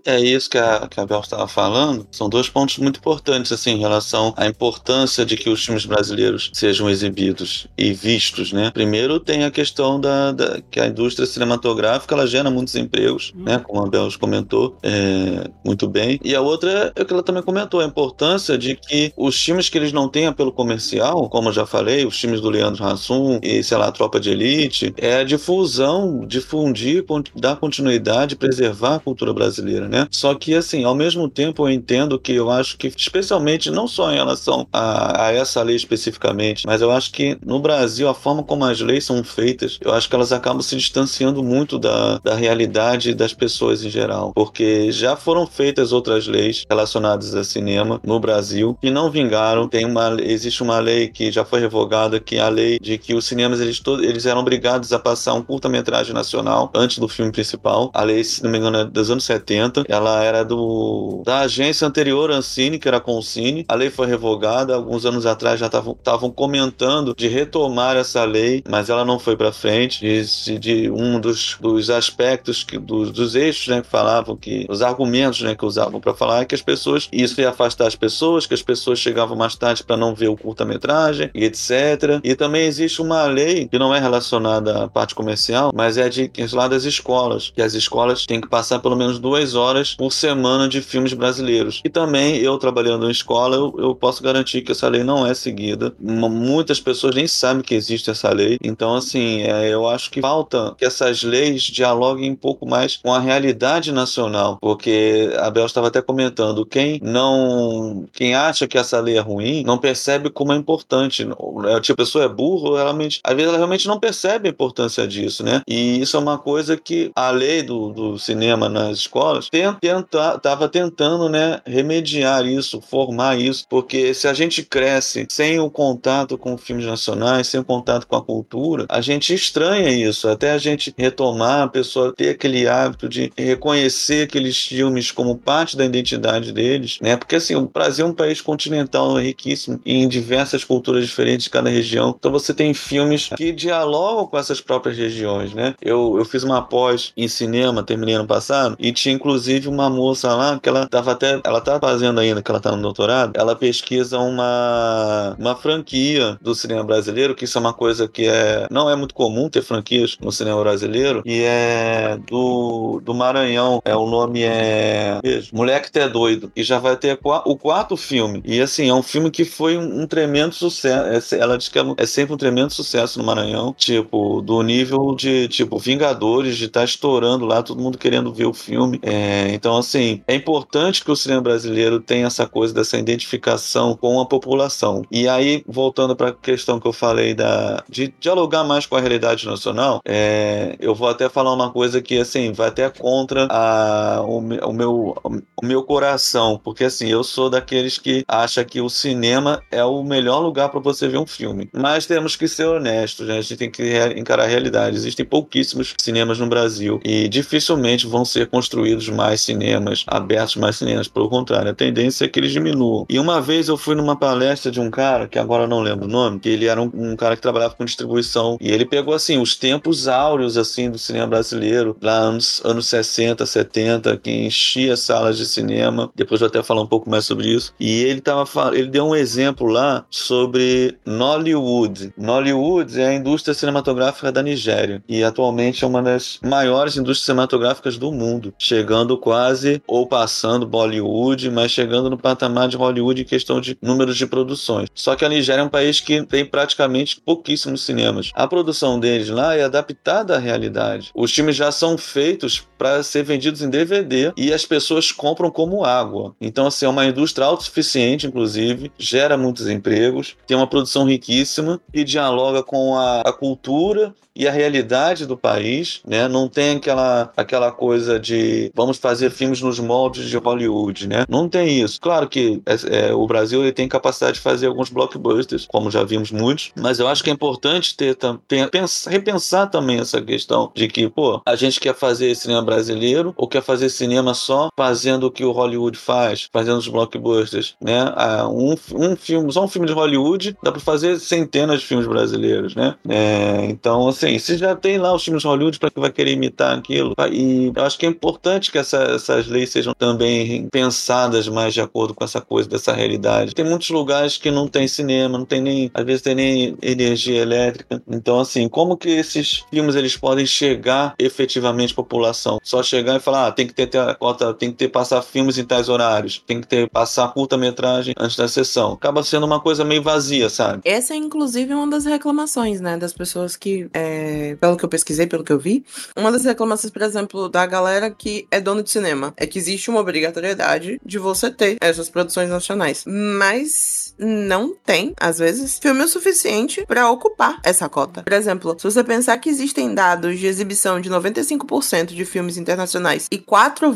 É 0.05 0.19
isso 0.19 0.49
que 0.49 0.57
a, 0.57 0.87
que 0.87 0.99
a 0.99 1.05
Bel 1.05 1.19
estava 1.19 1.47
falando. 1.47 2.07
São 2.11 2.27
dois 2.27 2.49
pontos 2.49 2.77
muito 2.77 2.97
importantes, 2.97 3.51
assim, 3.51 3.71
em 3.71 3.79
relação 3.79 4.33
à 4.35 4.47
importância 4.47 5.25
de 5.25 5.37
que 5.37 5.49
os 5.49 5.63
filmes 5.63 5.85
brasileiros 5.85 6.49
sejam 6.53 6.89
exibidos 6.89 7.67
e 7.77 7.93
vistos, 7.93 8.51
né? 8.51 8.71
Primeiro 8.71 9.19
tem 9.19 9.43
a 9.43 9.51
questão 9.51 9.99
da, 9.99 10.31
da 10.31 10.61
que 10.71 10.79
a 10.79 10.87
indústria 10.87 11.27
cinematográfica 11.27 11.99
ela 12.13 12.27
gera 12.27 12.50
muitos 12.50 12.75
empregos, 12.75 13.34
hum. 13.36 13.44
né? 13.44 13.60
Como 13.60 13.84
a 13.84 13.88
Bel 13.88 14.10
comentou 14.20 14.77
é, 14.82 15.50
muito 15.63 15.88
bem. 15.88 16.20
E 16.24 16.36
a 16.36 16.41
outra 16.41 16.91
é 16.96 17.01
o 17.01 17.06
que 17.06 17.13
ela 17.13 17.24
também 17.24 17.44
comentou, 17.44 17.79
a 17.79 17.86
importância 17.86 18.58
de 18.58 18.75
que 18.75 19.13
os 19.15 19.39
times 19.39 19.70
que 19.70 19.77
eles 19.77 19.91
não 19.91 20.08
têm 20.08 20.27
apelo 20.27 20.51
comercial, 20.51 21.29
como 21.29 21.50
eu 21.50 21.53
já 21.53 21.65
falei, 21.65 22.06
os 22.06 22.18
times 22.18 22.41
do 22.41 22.50
Leandro 22.50 22.84
Hassum 22.84 23.39
e, 23.41 23.63
sei 23.63 23.77
lá, 23.77 23.88
a 23.88 23.91
Tropa 23.91 24.20
de 24.20 24.29
Elite, 24.29 24.94
é 24.98 25.18
a 25.18 25.24
difusão, 25.24 26.25
difundir, 26.25 27.06
dar 27.36 27.56
continuidade, 27.56 28.36
preservar 28.36 28.96
a 28.96 29.00
cultura 29.00 29.34
brasileira, 29.34 29.88
né? 29.88 30.08
Só 30.12 30.34
que, 30.36 30.53
assim, 30.56 30.84
ao 30.84 30.96
mesmo 30.96 31.29
tempo 31.29 31.68
eu 31.68 31.72
entendo 31.72 32.20
que 32.20 32.34
eu 32.34 32.50
acho 32.50 32.77
que, 32.77 32.91
especialmente, 32.96 33.72
não 33.72 33.88
só 33.88 34.12
em 34.12 34.15
relação 34.15 34.68
a, 34.72 35.27
a 35.27 35.32
essa 35.32 35.62
lei 35.62 35.75
especificamente, 35.75 36.65
mas 36.65 36.82
eu 36.82 36.91
acho 36.91 37.12
que 37.12 37.38
no 37.46 37.60
Brasil, 37.60 38.08
a 38.08 38.13
forma 38.13 38.44
como 38.44 38.65
as 38.65 38.79
leis 38.79 39.06
são 39.06 39.24
feitas, 39.24 39.77
eu 39.82 39.94
acho 39.94 40.10
que 40.10 40.15
elas 40.15 40.32
acabam 40.32 40.62
se 40.62 40.75
distanciando 40.75 41.44
muito 41.44 41.77
da, 41.77 41.88
da 42.24 42.36
realidade 42.36 43.13
das 43.13 43.34
pessoas 43.34 43.84
em 43.84 43.89
geral, 43.89 44.31
porque 44.34 44.91
já 44.91 45.15
foram 45.15 45.46
feitas 45.46 45.91
outras 45.91 46.27
leis 46.27 46.65
relacionadas 46.69 47.36
a 47.36 47.43
cinema 47.43 48.00
no 48.03 48.19
Brasil 48.19 48.77
que 48.81 48.89
não 48.89 49.10
vingaram. 49.10 49.67
Tem 49.67 49.86
uma, 49.86 50.17
existe 50.22 50.63
uma 50.63 50.79
lei 50.79 51.08
que 51.08 51.31
já 51.31 51.46
foi 51.46 51.60
revogada, 51.60 52.19
que 52.19 52.38
é 52.38 52.41
a 52.41 52.50
lei 52.50 52.79
de 52.79 52.98
que 52.98 53.13
os 53.13 53.25
cinemas 53.25 53.60
eles, 53.60 53.81
eles 54.01 54.25
eram 54.25 54.41
obrigados 54.41 54.91
a 54.93 55.00
passar 55.00 55.34
um 55.34 55.41
curta-metragem 55.41 56.13
nacional 56.13 56.72
antes 56.74 56.98
do 57.00 57.08
filme 57.08 57.31
principal. 57.31 57.91
A 57.93 58.03
lei, 58.03 58.24
se 58.24 58.43
não 58.43 58.50
me 58.50 58.58
engano, 58.58 58.77
é 58.79 58.86
dos 58.86 59.10
anos 59.10 59.24
70. 59.24 59.86
Ela 59.88 60.24
era 60.24 60.43
do 60.43 61.22
da 61.25 61.41
agência 61.41 61.88
anterior 61.88 62.31
Ancine, 62.31 62.79
que 62.79 62.88
era 62.88 63.00
Concine. 63.00 63.65
A 63.67 63.75
lei 63.75 63.89
foi 63.89 64.08
revogada. 64.08 64.75
Alguns 64.75 65.05
anos 65.05 65.25
atrás 65.25 65.60
já 65.60 65.67
estavam 65.67 66.31
comentando 66.31 67.13
de 67.15 67.27
retomar 67.27 67.96
essa 67.96 68.24
lei, 68.24 68.63
mas 68.67 68.89
ela 68.89 69.05
não 69.05 69.19
foi 69.19 69.36
para 69.36 69.51
frente. 69.51 70.00
De, 70.00 70.60
de, 70.60 70.89
um 70.89 71.19
dos, 71.19 71.58
dos 71.60 71.78
aspectos 71.88 72.63
que, 72.63 72.79
dos, 72.79 73.12
dos 73.12 73.36
eixos 73.36 73.67
né, 73.67 73.81
que 73.81 73.88
falavam 73.88 74.36
que 74.36 74.65
os 74.67 74.81
argumentos 74.81 75.41
né, 75.41 75.53
que 75.53 75.65
usavam 75.65 76.01
para 76.01 76.15
falar 76.15 76.41
é 76.41 76.45
que 76.45 76.55
as 76.55 76.63
pessoas 76.63 77.07
isso 77.12 77.39
ia 77.39 77.50
afastar 77.50 77.86
as 77.86 77.95
pessoas, 77.95 78.48
que 78.48 78.55
as 78.55 78.63
pessoas 78.63 78.98
chegavam 78.98 79.38
mais 79.38 79.55
tarde 79.55 79.83
para 79.83 79.95
não 79.95 80.15
ver 80.15 80.29
o 80.29 80.36
curta-metragem 80.36 81.29
etc. 81.36 82.19
E 82.24 82.36
também 82.36 82.65
existe 82.65 83.01
uma 83.01 83.25
lei 83.25 83.67
que 83.67 83.77
não 83.77 83.93
é 83.93 84.00
relacionada 84.00 84.86
à 84.86 84.88
parte 84.88 85.13
comercial, 85.13 85.71
mas 85.75 85.98
é 85.98 86.09
de 86.09 86.31
lá 86.53 86.67
das 86.67 86.86
escolas, 86.86 87.51
que 87.53 87.62
as 87.62 87.74
escolas 87.74 88.25
têm 88.25 88.41
que 88.41 88.48
passar 88.48 88.79
pelo 88.79 88.95
menos 88.95 89.19
duas 89.19 89.55
horas 89.55 89.95
por 89.95 90.12
semana 90.12 90.67
de 90.67 90.81
filmes 90.81 91.13
brasileiros. 91.13 91.81
E 91.83 91.89
também 91.89 92.38
eu 92.38 92.57
trabalhando 92.57 93.07
em 93.07 93.12
escola, 93.12 93.55
eu, 93.55 93.75
eu 93.77 93.95
posso 93.95 94.24
garantir 94.24 94.62
que 94.62 94.71
essa 94.71 94.88
lei 94.88 95.03
não 95.03 95.27
é 95.27 95.33
seguida. 95.33 95.93
Muitas 96.00 96.79
pessoas 96.79 97.15
nem 97.15 97.27
sabem 97.27 97.62
que 97.62 97.75
existe 97.75 98.09
essa 98.09 98.31
lei. 98.31 98.57
Então, 98.63 98.95
assim, 98.95 99.41
é, 99.41 99.69
eu 99.69 99.88
acho 99.88 100.09
que 100.09 100.21
falta 100.21 100.74
que 100.77 100.85
essas 100.85 101.24
leis 101.24 101.63
dialoguem 101.72 102.32
um 102.32 102.36
pouco 102.36 102.68
mais 102.68 102.98
com 102.98 103.14
a 103.14 103.20
realidade 103.20 103.92
nacional, 103.92 104.58
porque 104.62 105.32
a 105.38 105.50
Bel 105.50 105.66
estava 105.66 105.88
até 105.88 106.01
comentando, 106.01 106.66
quem 106.66 107.00
não. 107.03 108.08
Quem 108.14 108.36
acha 108.36 108.68
que 108.68 108.77
essa 108.77 109.00
lei 109.00 109.18
é 109.18 109.22
ruim 109.22 109.64
não 109.64 109.77
percebe 109.77 110.29
como 110.29 110.53
é 110.53 110.55
importante. 110.55 111.27
É, 111.68 111.79
tipo, 111.79 112.01
a 112.01 112.05
pessoa 112.05 112.25
é 112.25 112.29
burra, 112.29 112.84
realmente, 112.84 113.20
às 113.24 113.36
vezes 113.36 113.50
ela 113.50 113.58
realmente 113.58 113.88
não 113.88 114.00
percebe 114.00 114.48
a 114.48 114.51
importância 114.51 115.08
disso, 115.08 115.44
né? 115.44 115.62
E 115.68 116.01
isso 116.01 116.16
é 116.16 116.20
uma 116.20 116.38
coisa 116.38 116.77
que 116.77 117.12
a 117.16 117.29
lei 117.32 117.62
do, 117.64 117.92
do 117.92 118.20
cinema 118.20 118.70
nas 118.70 118.98
escolas 118.98 119.50
tenta, 119.50 120.38
tava 120.40 120.70
tentando, 120.70 121.29
né, 121.29 121.62
remediar 121.66 122.46
isso, 122.46 122.82
formar 122.82 123.40
isso, 123.40 123.66
porque 123.70 124.14
se 124.14 124.27
a 124.27 124.34
gente 124.34 124.64
cresce 124.64 125.25
sem 125.29 125.60
o 125.60 125.70
contato 125.70 126.38
com 126.38 126.58
filmes 126.58 126.86
nacionais, 126.86 127.48
sem 127.48 127.60
o 127.60 127.66
contato 127.66 128.08
com 128.08 128.16
a 128.16 128.24
cultura, 128.24 128.86
a 128.90 129.01
gente 129.01 129.34
estranha 129.34 129.90
isso, 129.90 130.27
até 130.27 130.51
a 130.51 130.58
gente 130.58 130.94
retomar, 130.98 131.58
a 131.63 131.67
pessoa 131.67 132.13
ter 132.15 132.29
aquele 132.29 132.67
hábito 132.67 133.07
de 133.07 133.31
reconhecer 133.37 134.24
aqueles 134.24 134.57
filmes 134.57 135.11
como 135.11 135.37
parte 135.37 135.77
da 135.77 135.85
identidade 135.85 136.51
deles, 136.51 136.98
né? 137.01 137.17
Porque 137.17 137.35
assim, 137.35 137.55
o 137.55 137.67
Brasil 137.67 138.05
é 138.05 138.09
um 138.09 138.13
país 138.13 138.41
continental 138.41 139.15
riquíssimo 139.17 139.79
em 139.85 140.07
diversas 140.07 140.63
culturas 140.63 141.05
diferentes 141.05 141.45
de 141.45 141.50
cada 141.50 141.69
região. 141.69 142.15
Então 142.17 142.31
você 142.31 142.53
tem 142.53 142.74
filmes 142.74 143.29
que 143.35 143.51
dialogam 143.51 144.27
com 144.27 144.37
essas 144.37 144.61
próprias 144.61 144.98
regiões, 144.98 145.53
né? 145.53 145.75
Eu, 145.81 146.15
eu 146.17 146.25
fiz 146.25 146.43
uma 146.43 146.61
pós 146.61 147.11
em 147.15 147.27
cinema, 147.27 147.83
terminei 147.83 148.15
ano 148.15 148.27
passado, 148.27 148.75
e 148.79 148.91
tinha 148.91 149.13
inclusive 149.13 149.67
uma 149.67 149.89
moça 149.89 150.33
lá 150.35 150.59
que 150.59 150.69
ela 150.69 150.87
tava 150.87 151.11
até, 151.11 151.39
ela 151.43 151.61
tá 151.61 151.79
fazendo 151.79 152.19
ainda, 152.19 152.41
que 152.41 152.51
ela 152.51 152.59
tá 152.59 152.75
no 152.75 152.81
doutorado, 152.81 153.33
ela 153.35 153.55
pesquisa 153.55 154.19
uma, 154.19 155.35
uma 155.37 155.55
franquia 155.55 156.37
do 156.41 156.53
cinema 156.55 156.83
brasileiro, 156.83 157.35
que 157.35 157.45
isso 157.45 157.57
é 157.57 157.61
uma 157.61 157.74
coisa 157.74 158.07
que 158.07 158.27
é, 158.27 158.67
não 158.69 158.89
é 158.89 158.95
muito 158.95 159.13
comum 159.13 159.50
ter 159.50 159.61
franquias 159.61 160.17
no 160.22 160.31
cinema 160.31 160.61
brasileiro, 160.61 161.22
e 161.25 161.41
é 161.50 162.18
do, 162.27 163.01
do 163.03 163.14
Maranhão, 163.14 163.81
é, 163.83 163.96
o 163.96 164.07
nome 164.07 164.44
é, 164.44 165.20
Moleque 165.51 165.88
Até 165.88 166.07
Doido, 166.07 166.51
e 166.55 166.64
já 166.64 166.79
vai 166.79 166.96
ter 166.96 167.20
o 167.24 167.57
quarto 167.57 167.98
filme. 167.98 168.42
E 168.46 168.62
assim, 168.62 168.90
é 168.90 168.94
um 168.94 169.03
filme 169.03 169.31
que 169.31 169.46
foi 169.46 169.77
um, 169.77 170.01
um 170.01 170.07
tremendo 170.07 170.53
sucesso. 170.53 171.35
É, 171.35 171.40
ela 171.40 171.57
diz 171.57 171.70
que 171.70 171.79
é, 171.79 171.83
é, 171.98 172.05
sempre 172.05 172.33
um 172.33 172.38
tremendo 172.38 172.72
sucesso 172.72 173.20
no 173.20 173.25
Maranhão. 173.25 173.74
Tipo, 173.77 174.42
do 174.42 174.62
nível 174.62 175.16
de, 175.16 175.48
tipo, 175.48 175.77
Vingadores, 175.77 176.57
de 176.57 176.66
estar 176.66 176.81
tá 176.81 176.85
estourando 176.85 177.46
lá, 177.46 177.64
todo 177.64 177.81
mundo 177.81 177.98
querendo 177.98 178.33
ver 178.33 178.46
o 178.46 178.53
filme. 178.53 179.00
É, 179.01 179.50
então, 179.53 179.77
assim, 179.77 180.22
é 180.27 180.35
importante 180.35 181.03
que 181.03 181.12
o 181.12 181.16
cinema 181.16 181.42
brasileiro 181.42 182.00
tenha 182.00 182.27
essa 182.27 182.46
coisa 182.48 182.74
dessa 182.74 182.98
identificação 182.98 183.96
com 183.96 184.20
a 184.20 184.25
população. 184.25 185.03
E 185.12 185.27
aí, 185.27 185.64
voltando 185.68 186.16
para 186.16 186.29
a 186.29 186.33
questão 186.33 186.79
que 186.79 186.88
eu 186.88 186.94
falei 186.94 187.33
da, 187.33 187.83
de 187.90 188.14
dialogar 188.20 188.64
mais 188.64 188.85
com 188.85 188.96
a 188.96 189.00
realidade 189.00 189.46
nacional, 189.46 190.01
é, 190.05 190.75
eu 190.79 190.94
vou 190.94 191.07
até 191.07 191.29
falar 191.29 191.38
uma 191.47 191.71
coisa 191.71 192.01
que, 192.01 192.17
assim, 192.17 192.51
vai 192.51 192.69
até 192.69 192.89
contra 192.89 193.47
a, 193.49 194.21
o, 194.23 194.37
o, 194.39 194.73
meu, 194.73 195.15
o 195.61 195.65
meu 195.65 195.83
coração, 195.83 196.59
porque 196.63 196.83
assim, 196.83 197.07
eu 197.07 197.23
sou 197.23 197.49
daqueles 197.49 197.97
que 197.97 198.23
acha 198.27 198.63
que 198.63 198.81
o 198.81 198.89
cinema 198.89 199.61
é 199.71 199.83
o 199.83 200.03
melhor 200.03 200.39
lugar 200.39 200.69
para 200.69 200.79
você 200.79 201.07
ver 201.07 201.17
um 201.17 201.27
filme. 201.27 201.69
Mas 201.73 202.05
temos 202.05 202.35
que 202.35 202.47
ser 202.47 202.65
honestos, 202.65 203.27
né? 203.27 203.37
a 203.37 203.41
gente 203.41 203.57
tem 203.57 203.71
que 203.71 203.83
encarar 204.17 204.43
a 204.43 204.47
realidade. 204.47 204.95
Existem 204.95 205.25
pouquíssimos 205.25 205.93
cinemas 205.97 206.39
no 206.39 206.47
Brasil 206.47 206.99
e 207.03 207.27
dificilmente 207.27 208.07
vão 208.07 208.25
ser 208.25 208.47
construídos 208.47 209.09
mais 209.09 209.41
cinemas, 209.41 210.03
abertos 210.07 210.55
mais 210.55 210.77
cinemas. 210.77 211.07
Pelo 211.07 211.29
contrário, 211.29 211.71
a 211.71 211.75
tendência 211.75 212.25
é 212.25 212.27
que 212.27 212.39
eles 212.39 212.51
diminuam. 212.51 213.05
E 213.09 213.19
uma 213.19 213.41
vez 213.41 213.67
eu 213.67 213.77
fui 213.77 213.95
numa 213.95 214.15
palestra 214.15 214.71
de 214.71 214.79
um 214.79 214.89
cara, 214.89 215.27
que 215.27 215.39
agora 215.39 215.67
não 215.67 215.79
lembro 215.79 216.05
o 216.05 216.09
nome, 216.09 216.39
que 216.39 216.49
ele 216.49 216.65
era 216.65 216.81
um, 216.81 216.89
um 216.93 217.15
cara 217.15 217.35
que 217.35 217.41
trabalhava 217.41 217.75
com 217.75 217.85
distribuição 217.85 218.57
e 218.59 218.71
ele 218.71 218.85
pegou 218.85 219.13
assim 219.13 219.37
os 219.39 219.55
tempos 219.55 220.07
áureos 220.07 220.57
assim 220.57 220.89
do 220.89 220.97
cinema 220.97 221.19
cinema 221.20 221.27
brasileiro, 221.27 221.98
lá 222.01 222.18
anos, 222.18 222.62
anos 222.64 222.88
60, 222.88 223.46
70, 223.46 224.18
que 224.18 224.32
enchia 224.32 224.96
salas 224.96 225.38
de 225.38 225.46
cinema. 225.46 226.10
Depois 226.16 226.40
vou 226.40 226.48
até 226.48 226.64
falar 226.64 226.82
um 226.82 226.88
pouco 226.88 227.10
mais 227.10 227.25
sobre 227.25 227.50
isso. 227.50 227.74
E 227.79 228.03
ele 228.03 228.22
tava 228.22 228.48
ele 228.74 228.88
deu 228.88 229.08
um 229.08 229.16
exemplo 229.16 229.68
lá 229.68 230.05
sobre 230.10 230.98
Nollywood. 231.05 232.14
Nollywood 232.18 233.00
é 233.00 233.08
a 233.08 233.14
indústria 233.14 233.53
cinematográfica 233.53 234.32
da 234.32 234.42
Nigéria 234.42 235.03
e 235.08 235.24
atualmente 235.24 235.84
é 235.84 235.88
uma 235.88 236.01
das 236.01 236.40
maiores 236.44 236.96
indústrias 236.96 237.25
cinematográficas 237.25 237.98
do 237.98 238.12
mundo, 238.12 238.53
chegando 238.58 239.18
quase 239.18 239.82
ou 239.88 240.08
passando 240.08 240.66
Bollywood, 240.66 241.50
mas 241.50 241.72
chegando 241.72 242.10
no 242.10 242.18
patamar 242.18 242.68
de 242.68 242.77
Hollywood 242.77 243.22
em 243.22 243.25
questão 243.25 243.60
de 243.60 243.77
números 243.82 244.18
de 244.18 244.25
produções. 244.25 244.90
Só 244.94 245.16
que 245.16 245.25
a 245.25 245.29
Nigéria 245.29 245.62
é 245.62 245.66
um 245.66 245.70
país 245.70 246.00
que 246.00 246.24
tem 246.24 246.46
praticamente 246.46 247.20
pouquíssimos 247.20 247.86
cinemas. 247.86 248.32
A 248.34 248.48
produção 248.48 249.00
deles 249.00 249.29
lá 249.29 249.55
é 249.55 249.64
adaptada 249.64 250.36
à 250.36 250.40
realidade. 250.40 251.08
Os 251.13 251.33
filmes 251.33 251.55
já 251.55 251.72
são 251.72 251.98
feitos 251.98 252.67
para 252.77 253.03
ser 253.03 253.24
vendidos 253.24 253.61
em 253.61 253.69
DVD 253.69 254.31
e 254.37 254.53
as 254.53 254.65
pessoas 254.65 255.11
compram 255.11 255.51
como 255.51 255.83
água. 255.83 256.35
Então, 256.39 256.67
assim, 256.67 256.85
é 256.85 256.89
uma 256.89 257.05
indústria 257.05 257.45
autossuficiente, 257.45 258.27
inclusive, 258.27 258.91
gera 258.98 259.37
muitos 259.37 259.67
empregos, 259.67 260.35
tem 260.48 260.55
uma 260.55 260.67
produção 260.67 261.05
riquíssima 261.05 261.81
e 261.93 262.03
dialoga 262.03 262.63
com 262.63 262.95
a, 262.95 263.22
a 263.22 263.33
cultura 263.33 264.13
e 264.39 264.47
a 264.47 264.51
realidade 264.51 265.25
do 265.25 265.35
país, 265.35 265.99
né? 266.07 266.29
Não 266.29 266.47
tem 266.47 266.77
aquela, 266.77 267.29
aquela 267.35 267.73
coisa 267.73 268.17
de 268.17 268.71
vamos 268.73 268.97
fazer 268.97 269.31
filmes 269.31 269.61
nos 269.61 269.79
moldes 269.79 270.29
de 270.29 270.37
Hollywood, 270.37 271.09
né? 271.09 271.25
Não 271.27 271.49
tem 271.49 271.81
isso. 271.81 271.99
Claro 271.99 272.29
que 272.29 272.61
é, 272.65 273.09
é, 273.09 273.13
o 273.13 273.27
Brasil 273.27 273.61
ele 273.61 273.73
tem 273.73 273.89
capacidade 273.89 274.35
de 274.35 274.39
fazer 274.39 274.67
alguns 274.67 274.89
blockbusters, 274.89 275.67
como 275.67 275.91
já 275.91 276.05
vimos 276.05 276.31
muitos, 276.31 276.71
mas 276.77 276.99
eu 276.99 277.07
acho 277.09 277.21
que 277.21 277.29
é 277.29 277.33
importante 277.33 277.97
ter, 277.97 278.15
ter 278.47 278.69
pensar, 278.69 279.11
repensar 279.11 279.69
também 279.69 279.99
essa 279.99 280.21
questão 280.21 280.71
de 280.73 280.87
que, 280.87 281.09
pô, 281.09 281.41
a 281.45 281.55
gente 281.57 281.77
quer 281.77 281.93
fazer 281.93 282.33
cinema 282.33 282.61
brasileiro 282.61 283.33
ou 283.35 283.45
quer 283.45 283.61
fazer 283.61 283.89
cinema 283.89 284.33
só 284.33 284.69
fazendo 284.77 285.25
o 285.25 285.31
que 285.31 285.43
o 285.43 285.51
Hollywood 285.51 285.97
faz, 285.97 286.47
fazendo 286.53 286.77
os 286.77 286.87
blockbusters, 286.87 287.75
né? 287.81 288.13
Ah, 288.15 288.47
um, 288.47 288.73
um 288.93 289.17
filme, 289.17 289.51
só 289.51 289.65
um 289.65 289.67
filme 289.67 289.85
de 289.85 289.93
Hollywood 289.93 290.55
dá 290.63 290.71
para 290.71 290.79
fazer 290.79 291.19
centenas 291.19 291.81
de 291.81 291.85
filmes 291.85 292.07
brasileiros, 292.07 292.73
né? 292.73 292.95
É, 293.09 293.65
então, 293.65 294.07
assim, 294.07 294.28
se 294.37 294.57
já 294.57 294.75
tem 294.75 294.98
lá 294.98 295.13
os 295.13 295.24
filmes 295.24 295.42
de 295.42 295.48
Hollywood, 295.48 295.79
para 295.79 295.89
que 295.89 296.00
vai 296.00 296.11
querer 296.11 296.33
imitar 296.33 296.77
aquilo? 296.77 297.13
E 297.31 297.72
eu 297.74 297.83
acho 297.83 297.98
que 297.98 298.05
é 298.05 298.09
importante 298.09 298.72
que 298.72 298.77
essa, 298.77 298.98
essas 299.03 299.48
leis 299.48 299.72
sejam 299.72 299.94
também 299.94 300.68
pensadas 300.72 301.48
mais 301.48 301.74
de 301.74 301.81
acordo 301.81 302.13
com 302.13 302.24
essa 302.24 302.42
coisa 302.42 302.68
dessa 302.68 302.94
realidade. 302.94 303.55
Tem 303.55 303.65
muitos 303.65 303.89
lugares 303.89 304.37
que 304.37 304.51
não 304.51 304.68
tem 304.68 304.87
cinema, 304.87 305.37
não 305.37 305.46
tem 305.46 305.61
nem, 305.61 305.92
às 305.94 306.05
vezes 306.05 306.22
tem 306.22 306.35
nem 306.35 306.77
energia 306.81 307.42
elétrica. 307.42 308.01
Então, 308.07 308.39
assim, 308.39 308.68
como 308.68 308.98
que 308.98 309.09
esses 309.09 309.63
filmes 309.72 309.96
eles 309.96 310.18
podem 310.18 310.46
chegar 310.46 311.13
efetivamente 311.18 311.94
à 311.94 311.96
população? 311.96 312.59
Só 312.61 312.83
chegar 312.83 313.15
e 313.15 313.20
falar, 313.20 313.48
ah, 313.48 313.51
tem 313.51 313.65
que 313.65 313.74
ter, 313.74 313.87
ter 313.87 314.15
cota, 314.15 314.53
tem 314.53 314.72
que 314.72 314.77
ter 314.77 314.89
passar 314.89 315.22
filmes 315.22 315.57
em 315.57 315.63
tais 315.63 315.87
horários, 315.87 316.44
tem 316.46 316.59
que 316.59 316.68
ter 316.68 316.89
passar 316.89 317.29
curta-metragem 317.29 318.13
antes 318.18 318.35
da 318.35 318.48
sessão. 318.48 318.94
Acaba 318.94 319.24
sendo 319.24 319.46
uma 319.46 319.59
coisa 319.59 319.85
meio 319.85 320.01
vazia, 320.01 320.50
sabe? 320.50 320.81
Essa 320.83 321.13
é 321.13 321.18
inclusive 321.18 321.74
uma 321.74 321.89
das 321.89 322.05
reclamações, 322.05 322.81
né, 322.81 322.98
das 322.98 323.13
pessoas 323.13 323.55
que 323.55 323.87
é 323.94 324.19
é, 324.20 324.55
pelo 324.55 324.75
que 324.75 324.84
eu 324.84 324.90
pesquisei, 324.90 325.25
pelo 325.25 325.44
que 325.44 325.53
eu 325.53 325.60
vi, 325.60 325.86
uma 326.16 326.32
das 326.32 326.44
reclamações, 326.44 326.92
por 326.92 327.01
exemplo, 327.01 327.48
da 327.48 327.66
galera 327.66 328.10
que 328.12 328.48
é 328.51 328.60
dono 328.60 328.84
de 328.84 328.92
cinema 328.92 329.34
é 329.38 329.48
que 329.48 329.58
existe 329.58 329.90
uma 329.90 330.00
obrigatoriedade 330.00 331.00
de 331.05 331.18
você 331.18 331.50
ter 331.50 331.77
essas 331.79 332.10
produções 332.10 332.50
nacionais. 332.50 333.03
Mas 333.08 334.08
não 334.20 334.75
tem, 334.75 335.14
às 335.20 335.40
vezes, 335.40 335.79
filme 335.79 336.03
o 336.03 336.08
suficiente 336.08 336.86
para 336.86 337.10
ocupar 337.10 337.60
essa 337.64 337.88
cota. 337.88 338.24
Por 338.24 338.34
exemplo, 338.34 338.75
se 338.77 338.84
você 338.84 339.03
pensar 339.03 339.38
que 339.38 339.50
existem 339.50 339.94
dados 339.94 340.38
de 340.38 340.46
exibição 340.46 341.00
de 341.00 341.10
95% 341.10 342.08
de 342.08 342.25
filmes 342.25 342.58
internacionais 342.58 343.27
e 343.32 343.38
4, 343.38 343.96